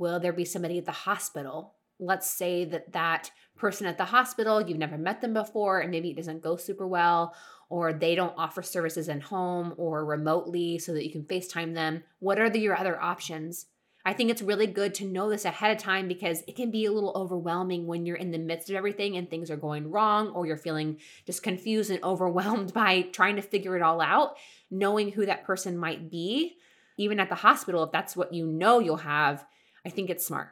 Will 0.00 0.18
there 0.18 0.32
be 0.32 0.46
somebody 0.46 0.78
at 0.78 0.86
the 0.86 0.92
hospital? 0.92 1.74
Let's 1.98 2.28
say 2.28 2.64
that 2.64 2.92
that 2.92 3.30
person 3.58 3.86
at 3.86 3.98
the 3.98 4.06
hospital, 4.06 4.62
you've 4.62 4.78
never 4.78 4.96
met 4.96 5.20
them 5.20 5.34
before 5.34 5.80
and 5.80 5.90
maybe 5.90 6.08
it 6.08 6.16
doesn't 6.16 6.42
go 6.42 6.56
super 6.56 6.86
well 6.86 7.34
or 7.68 7.92
they 7.92 8.14
don't 8.14 8.32
offer 8.38 8.62
services 8.62 9.10
in 9.10 9.20
home 9.20 9.74
or 9.76 10.06
remotely 10.06 10.78
so 10.78 10.94
that 10.94 11.04
you 11.04 11.12
can 11.12 11.24
FaceTime 11.24 11.74
them. 11.74 12.02
What 12.18 12.38
are 12.38 12.48
the, 12.48 12.58
your 12.58 12.78
other 12.78 12.98
options? 12.98 13.66
I 14.02 14.14
think 14.14 14.30
it's 14.30 14.40
really 14.40 14.66
good 14.66 14.94
to 14.94 15.04
know 15.04 15.28
this 15.28 15.44
ahead 15.44 15.76
of 15.76 15.82
time 15.82 16.08
because 16.08 16.44
it 16.48 16.56
can 16.56 16.70
be 16.70 16.86
a 16.86 16.92
little 16.92 17.12
overwhelming 17.14 17.86
when 17.86 18.06
you're 18.06 18.16
in 18.16 18.30
the 18.30 18.38
midst 18.38 18.70
of 18.70 18.76
everything 18.76 19.18
and 19.18 19.28
things 19.28 19.50
are 19.50 19.56
going 19.58 19.90
wrong 19.90 20.28
or 20.28 20.46
you're 20.46 20.56
feeling 20.56 20.96
just 21.26 21.42
confused 21.42 21.90
and 21.90 22.02
overwhelmed 22.04 22.72
by 22.72 23.02
trying 23.02 23.36
to 23.36 23.42
figure 23.42 23.76
it 23.76 23.82
all 23.82 24.00
out. 24.00 24.36
Knowing 24.70 25.12
who 25.12 25.26
that 25.26 25.44
person 25.44 25.76
might 25.76 26.10
be, 26.10 26.56
even 26.96 27.20
at 27.20 27.28
the 27.28 27.34
hospital, 27.34 27.84
if 27.84 27.92
that's 27.92 28.16
what 28.16 28.32
you 28.32 28.46
know 28.46 28.78
you'll 28.78 28.96
have, 28.96 29.44
I 29.84 29.90
think 29.90 30.10
it's 30.10 30.26
smart. 30.26 30.48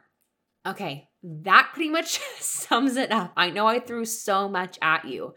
Okay, 0.65 1.09
that 1.23 1.71
pretty 1.73 1.89
much 1.89 2.19
sums 2.39 2.95
it 2.95 3.11
up. 3.11 3.33
I 3.37 3.49
know 3.49 3.67
I 3.67 3.79
threw 3.79 4.05
so 4.05 4.49
much 4.49 4.77
at 4.81 5.05
you. 5.05 5.33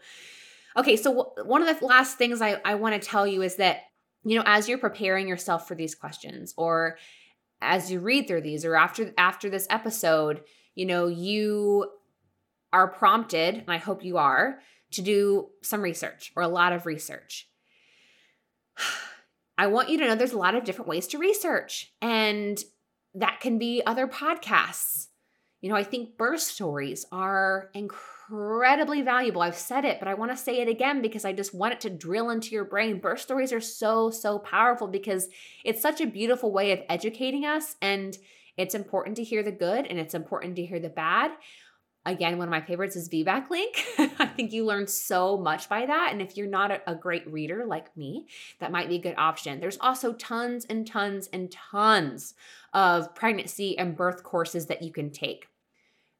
Okay, 0.75 0.95
so 0.95 1.13
w- 1.13 1.49
one 1.49 1.61
of 1.61 1.79
the 1.79 1.85
last 1.85 2.17
things 2.17 2.41
I, 2.41 2.59
I 2.65 2.75
want 2.75 2.99
to 2.99 3.07
tell 3.07 3.27
you 3.27 3.41
is 3.41 3.55
that, 3.57 3.81
you 4.23 4.37
know, 4.37 4.43
as 4.45 4.67
you're 4.67 4.77
preparing 4.77 5.27
yourself 5.27 5.67
for 5.67 5.75
these 5.75 5.95
questions 5.95 6.53
or 6.57 6.97
as 7.61 7.91
you 7.91 7.99
read 7.99 8.27
through 8.27 8.41
these 8.41 8.65
or 8.65 8.75
after 8.75 9.13
after 9.17 9.49
this 9.49 9.67
episode, 9.69 10.41
you 10.75 10.85
know, 10.85 11.07
you 11.07 11.89
are 12.71 12.87
prompted, 12.87 13.55
and 13.55 13.69
I 13.69 13.77
hope 13.77 14.03
you 14.03 14.17
are, 14.17 14.59
to 14.91 15.01
do 15.01 15.49
some 15.61 15.81
research 15.81 16.31
or 16.35 16.43
a 16.43 16.47
lot 16.47 16.73
of 16.73 16.85
research. 16.85 17.47
I 19.57 19.67
want 19.67 19.89
you 19.89 19.99
to 19.99 20.07
know 20.07 20.15
there's 20.15 20.33
a 20.33 20.37
lot 20.37 20.55
of 20.55 20.63
different 20.63 20.89
ways 20.89 21.07
to 21.07 21.19
research, 21.19 21.93
and 22.01 22.61
that 23.15 23.39
can 23.39 23.57
be 23.57 23.81
other 23.85 24.07
podcasts. 24.07 25.07
You 25.61 25.69
know, 25.69 25.75
I 25.75 25.83
think 25.83 26.17
birth 26.17 26.41
stories 26.41 27.05
are 27.11 27.69
incredibly 27.73 29.01
valuable. 29.01 29.41
I've 29.41 29.55
said 29.55 29.85
it, 29.85 29.97
but 29.99 30.09
I 30.09 30.13
want 30.13 30.31
to 30.31 30.37
say 30.37 30.59
it 30.59 30.67
again 30.67 31.01
because 31.01 31.23
I 31.23 31.31
just 31.31 31.53
want 31.53 31.73
it 31.73 31.81
to 31.81 31.89
drill 31.89 32.31
into 32.31 32.49
your 32.49 32.65
brain. 32.65 32.99
Birth 32.99 33.21
stories 33.21 33.53
are 33.53 33.61
so, 33.61 34.09
so 34.09 34.39
powerful 34.39 34.87
because 34.87 35.29
it's 35.63 35.81
such 35.81 36.01
a 36.01 36.05
beautiful 36.05 36.51
way 36.51 36.73
of 36.73 36.81
educating 36.89 37.45
us. 37.45 37.77
And 37.81 38.17
it's 38.57 38.75
important 38.75 39.15
to 39.17 39.23
hear 39.23 39.41
the 39.41 39.53
good 39.53 39.87
and 39.87 39.97
it's 39.97 40.13
important 40.13 40.57
to 40.57 40.65
hear 40.65 40.79
the 40.79 40.89
bad. 40.89 41.31
Again, 42.05 42.37
one 42.37 42.49
of 42.49 42.51
my 42.51 42.59
favorites 42.59 42.97
is 42.97 43.07
VBAC 43.07 43.49
Link. 43.49 43.85
I 44.19 44.25
think 44.25 44.51
you 44.51 44.65
learn 44.65 44.87
so 44.87 45.37
much 45.37 45.69
by 45.69 45.85
that. 45.85 46.09
And 46.11 46.21
if 46.21 46.35
you're 46.35 46.47
not 46.47 46.71
a, 46.71 46.91
a 46.91 46.95
great 46.95 47.25
reader 47.31 47.65
like 47.65 47.95
me, 47.95 48.27
that 48.59 48.73
might 48.73 48.89
be 48.89 48.95
a 48.95 49.01
good 49.01 49.15
option. 49.17 49.61
There's 49.61 49.77
also 49.79 50.11
tons 50.11 50.65
and 50.65 50.85
tons 50.85 51.29
and 51.31 51.49
tons 51.49 52.33
of 52.73 53.13
pregnancy 53.15 53.77
and 53.77 53.95
birth 53.95 54.23
courses 54.23 54.65
that 54.67 54.81
you 54.81 54.91
can 54.91 55.11
take. 55.11 55.47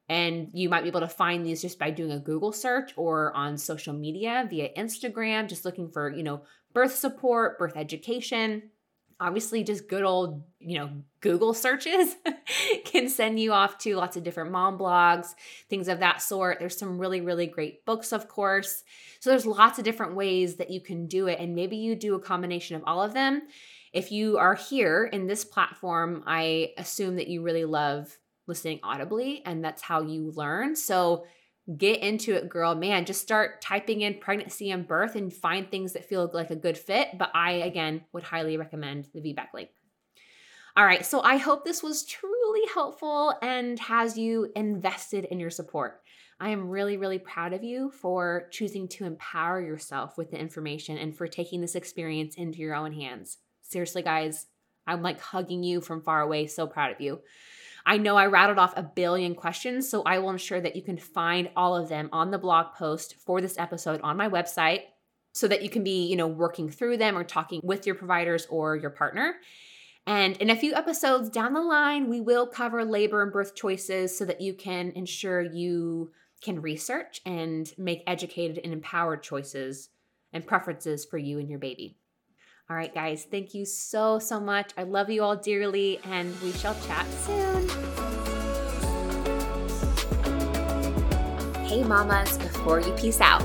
And 0.09 0.49
you 0.53 0.69
might 0.69 0.83
be 0.83 0.89
able 0.89 0.99
to 0.99 1.07
find 1.07 1.45
these 1.45 1.61
just 1.61 1.79
by 1.79 1.89
doing 1.89 2.11
a 2.11 2.19
Google 2.19 2.51
search 2.51 2.91
or 2.97 3.33
on 3.35 3.57
social 3.57 3.93
media 3.93 4.45
via 4.49 4.69
Instagram, 4.77 5.47
just 5.47 5.65
looking 5.65 5.89
for, 5.89 6.09
you 6.09 6.23
know, 6.23 6.43
birth 6.73 6.93
support, 6.93 7.57
birth 7.57 7.77
education. 7.77 8.69
Obviously, 9.19 9.63
just 9.63 9.87
good 9.87 10.03
old, 10.03 10.43
you 10.59 10.77
know, 10.77 10.89
Google 11.21 11.53
searches 11.53 12.15
can 12.85 13.07
send 13.07 13.39
you 13.39 13.53
off 13.53 13.77
to 13.77 13.95
lots 13.95 14.17
of 14.17 14.23
different 14.23 14.51
mom 14.51 14.77
blogs, 14.77 15.27
things 15.69 15.87
of 15.87 15.99
that 15.99 16.21
sort. 16.21 16.59
There's 16.59 16.77
some 16.77 16.99
really, 16.99 17.21
really 17.21 17.47
great 17.47 17.85
books, 17.85 18.11
of 18.11 18.27
course. 18.27 18.83
So 19.21 19.29
there's 19.29 19.45
lots 19.45 19.79
of 19.79 19.85
different 19.85 20.15
ways 20.15 20.57
that 20.57 20.69
you 20.69 20.81
can 20.81 21.07
do 21.07 21.27
it. 21.27 21.39
And 21.39 21.55
maybe 21.55 21.77
you 21.77 21.95
do 21.95 22.15
a 22.15 22.19
combination 22.19 22.75
of 22.75 22.83
all 22.85 23.01
of 23.01 23.13
them. 23.13 23.43
If 23.93 24.11
you 24.11 24.39
are 24.39 24.55
here 24.55 25.05
in 25.05 25.27
this 25.27 25.45
platform, 25.45 26.23
I 26.25 26.73
assume 26.77 27.17
that 27.17 27.27
you 27.27 27.43
really 27.43 27.65
love 27.65 28.17
listening 28.47 28.79
audibly 28.83 29.43
and 29.45 29.63
that's 29.63 29.83
how 29.83 30.01
you 30.01 30.31
learn. 30.35 30.75
So 30.75 31.25
get 31.77 32.01
into 32.01 32.33
it, 32.33 32.49
girl. 32.49 32.75
Man, 32.75 33.05
just 33.05 33.21
start 33.21 33.61
typing 33.61 34.01
in 34.01 34.15
pregnancy 34.15 34.71
and 34.71 34.87
birth 34.87 35.15
and 35.15 35.31
find 35.31 35.69
things 35.69 35.93
that 35.93 36.09
feel 36.09 36.29
like 36.33 36.49
a 36.49 36.55
good 36.55 36.77
fit. 36.77 37.09
But 37.17 37.29
I, 37.35 37.51
again, 37.51 38.01
would 38.11 38.23
highly 38.23 38.57
recommend 38.57 39.09
the 39.13 39.21
VBAC 39.21 39.53
link. 39.53 39.69
All 40.75 40.85
right, 40.85 41.05
so 41.05 41.21
I 41.21 41.37
hope 41.37 41.63
this 41.63 41.83
was 41.83 42.03
truly 42.03 42.61
helpful 42.73 43.35
and 43.43 43.79
has 43.79 44.17
you 44.17 44.51
invested 44.55 45.25
in 45.25 45.39
your 45.39 45.51
support. 45.51 46.01
I 46.39 46.49
am 46.49 46.67
really, 46.67 46.97
really 46.97 47.19
proud 47.19 47.53
of 47.53 47.63
you 47.63 47.91
for 47.91 48.47
choosing 48.51 48.87
to 48.89 49.05
empower 49.05 49.61
yourself 49.61 50.17
with 50.17 50.31
the 50.31 50.39
information 50.39 50.97
and 50.97 51.15
for 51.15 51.27
taking 51.27 51.61
this 51.61 51.75
experience 51.75 52.35
into 52.35 52.57
your 52.57 52.73
own 52.73 52.91
hands. 52.91 53.37
Seriously, 53.73 54.03
guys, 54.03 54.45
I'm 54.85 55.01
like 55.01 55.19
hugging 55.19 55.63
you 55.63 55.81
from 55.81 56.01
far 56.01 56.21
away. 56.21 56.45
So 56.45 56.67
proud 56.67 56.91
of 56.91 57.01
you. 57.01 57.21
I 57.85 57.97
know 57.97 58.15
I 58.15 58.27
rattled 58.27 58.59
off 58.59 58.77
a 58.77 58.83
billion 58.83 59.33
questions, 59.35 59.89
so 59.89 60.03
I 60.03 60.19
will 60.19 60.29
ensure 60.29 60.61
that 60.61 60.75
you 60.75 60.83
can 60.83 60.97
find 60.97 61.49
all 61.55 61.75
of 61.75 61.89
them 61.89 62.07
on 62.13 62.31
the 62.31 62.37
blog 62.37 62.75
post 62.75 63.15
for 63.25 63.41
this 63.41 63.57
episode 63.57 63.99
on 64.01 64.15
my 64.15 64.29
website 64.29 64.83
so 65.33 65.47
that 65.47 65.63
you 65.63 65.69
can 65.69 65.83
be, 65.83 66.05
you 66.05 66.15
know, 66.15 66.27
working 66.27 66.69
through 66.69 66.97
them 66.97 67.17
or 67.17 67.23
talking 67.23 67.59
with 67.63 67.85
your 67.85 67.95
providers 67.95 68.45
or 68.49 68.75
your 68.75 68.91
partner. 68.91 69.35
And 70.05 70.37
in 70.37 70.49
a 70.49 70.55
few 70.55 70.75
episodes 70.75 71.29
down 71.29 71.53
the 71.53 71.61
line, 71.61 72.09
we 72.09 72.21
will 72.21 72.45
cover 72.45 72.85
labor 72.85 73.23
and 73.23 73.33
birth 73.33 73.55
choices 73.55 74.15
so 74.15 74.23
that 74.25 74.39
you 74.39 74.53
can 74.53 74.91
ensure 74.91 75.41
you 75.41 76.11
can 76.41 76.61
research 76.61 77.21
and 77.25 77.73
make 77.77 78.03
educated 78.05 78.59
and 78.63 78.71
empowered 78.71 79.23
choices 79.23 79.89
and 80.31 80.45
preferences 80.45 81.05
for 81.05 81.17
you 81.17 81.39
and 81.39 81.49
your 81.49 81.59
baby. 81.59 81.97
All 82.69 82.77
right, 82.77 82.93
guys, 82.93 83.27
thank 83.29 83.53
you 83.53 83.65
so, 83.65 84.19
so 84.19 84.39
much. 84.39 84.71
I 84.77 84.83
love 84.83 85.09
you 85.09 85.21
all 85.21 85.35
dearly, 85.35 85.99
and 86.05 86.33
we 86.41 86.53
shall 86.53 86.75
chat 86.87 87.05
soon. 87.25 87.67
Hey, 91.65 91.83
mamas, 91.83 92.37
before 92.37 92.79
you 92.79 92.93
peace 92.93 93.19
out, 93.19 93.41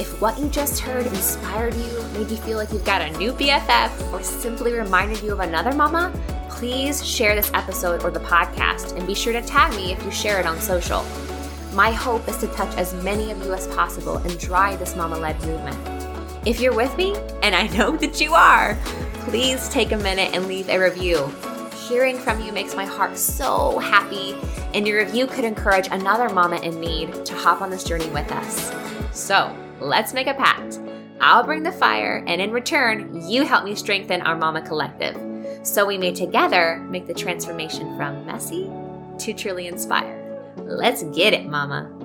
if 0.00 0.20
what 0.20 0.36
you 0.40 0.48
just 0.48 0.80
heard 0.80 1.06
inspired 1.06 1.74
you, 1.74 2.02
made 2.14 2.28
you 2.28 2.36
feel 2.38 2.58
like 2.58 2.72
you've 2.72 2.84
got 2.84 3.02
a 3.02 3.16
new 3.18 3.32
BFF, 3.32 4.12
or 4.12 4.20
simply 4.24 4.72
reminded 4.72 5.22
you 5.22 5.32
of 5.32 5.38
another 5.40 5.72
mama, 5.72 6.12
please 6.50 7.06
share 7.06 7.36
this 7.36 7.52
episode 7.54 8.02
or 8.02 8.10
the 8.10 8.20
podcast 8.20 8.96
and 8.96 9.06
be 9.06 9.14
sure 9.14 9.32
to 9.32 9.42
tag 9.42 9.76
me 9.76 9.92
if 9.92 10.04
you 10.04 10.10
share 10.10 10.40
it 10.40 10.46
on 10.46 10.60
social. 10.60 11.04
My 11.72 11.92
hope 11.92 12.26
is 12.28 12.36
to 12.38 12.48
touch 12.48 12.74
as 12.76 12.94
many 13.04 13.30
of 13.30 13.38
you 13.44 13.54
as 13.54 13.68
possible 13.68 14.16
and 14.16 14.36
drive 14.40 14.80
this 14.80 14.96
mama 14.96 15.18
led 15.18 15.40
movement. 15.42 15.95
If 16.46 16.60
you're 16.60 16.76
with 16.76 16.96
me, 16.96 17.12
and 17.42 17.56
I 17.56 17.66
know 17.76 17.96
that 17.96 18.20
you 18.20 18.34
are, 18.34 18.78
please 19.24 19.68
take 19.68 19.90
a 19.90 19.96
minute 19.96 20.32
and 20.32 20.46
leave 20.46 20.68
a 20.68 20.78
review. 20.78 21.26
Hearing 21.88 22.16
from 22.16 22.40
you 22.40 22.52
makes 22.52 22.76
my 22.76 22.84
heart 22.84 23.18
so 23.18 23.80
happy, 23.80 24.36
and 24.72 24.86
your 24.86 25.04
review 25.04 25.26
could 25.26 25.44
encourage 25.44 25.88
another 25.88 26.28
mama 26.28 26.60
in 26.60 26.80
need 26.80 27.24
to 27.26 27.34
hop 27.34 27.62
on 27.62 27.70
this 27.70 27.82
journey 27.82 28.08
with 28.10 28.30
us. 28.30 28.72
So 29.10 29.54
let's 29.80 30.14
make 30.14 30.28
a 30.28 30.34
pact. 30.34 30.78
I'll 31.20 31.42
bring 31.42 31.64
the 31.64 31.72
fire, 31.72 32.22
and 32.28 32.40
in 32.40 32.52
return, 32.52 33.28
you 33.28 33.44
help 33.44 33.64
me 33.64 33.74
strengthen 33.74 34.22
our 34.22 34.36
Mama 34.36 34.62
Collective 34.62 35.20
so 35.64 35.84
we 35.84 35.98
may 35.98 36.12
together 36.12 36.78
make 36.90 37.08
the 37.08 37.14
transformation 37.14 37.96
from 37.96 38.24
messy 38.24 38.70
to 39.18 39.32
truly 39.32 39.66
inspired. 39.66 40.22
Let's 40.58 41.02
get 41.02 41.34
it, 41.34 41.46
Mama. 41.46 41.95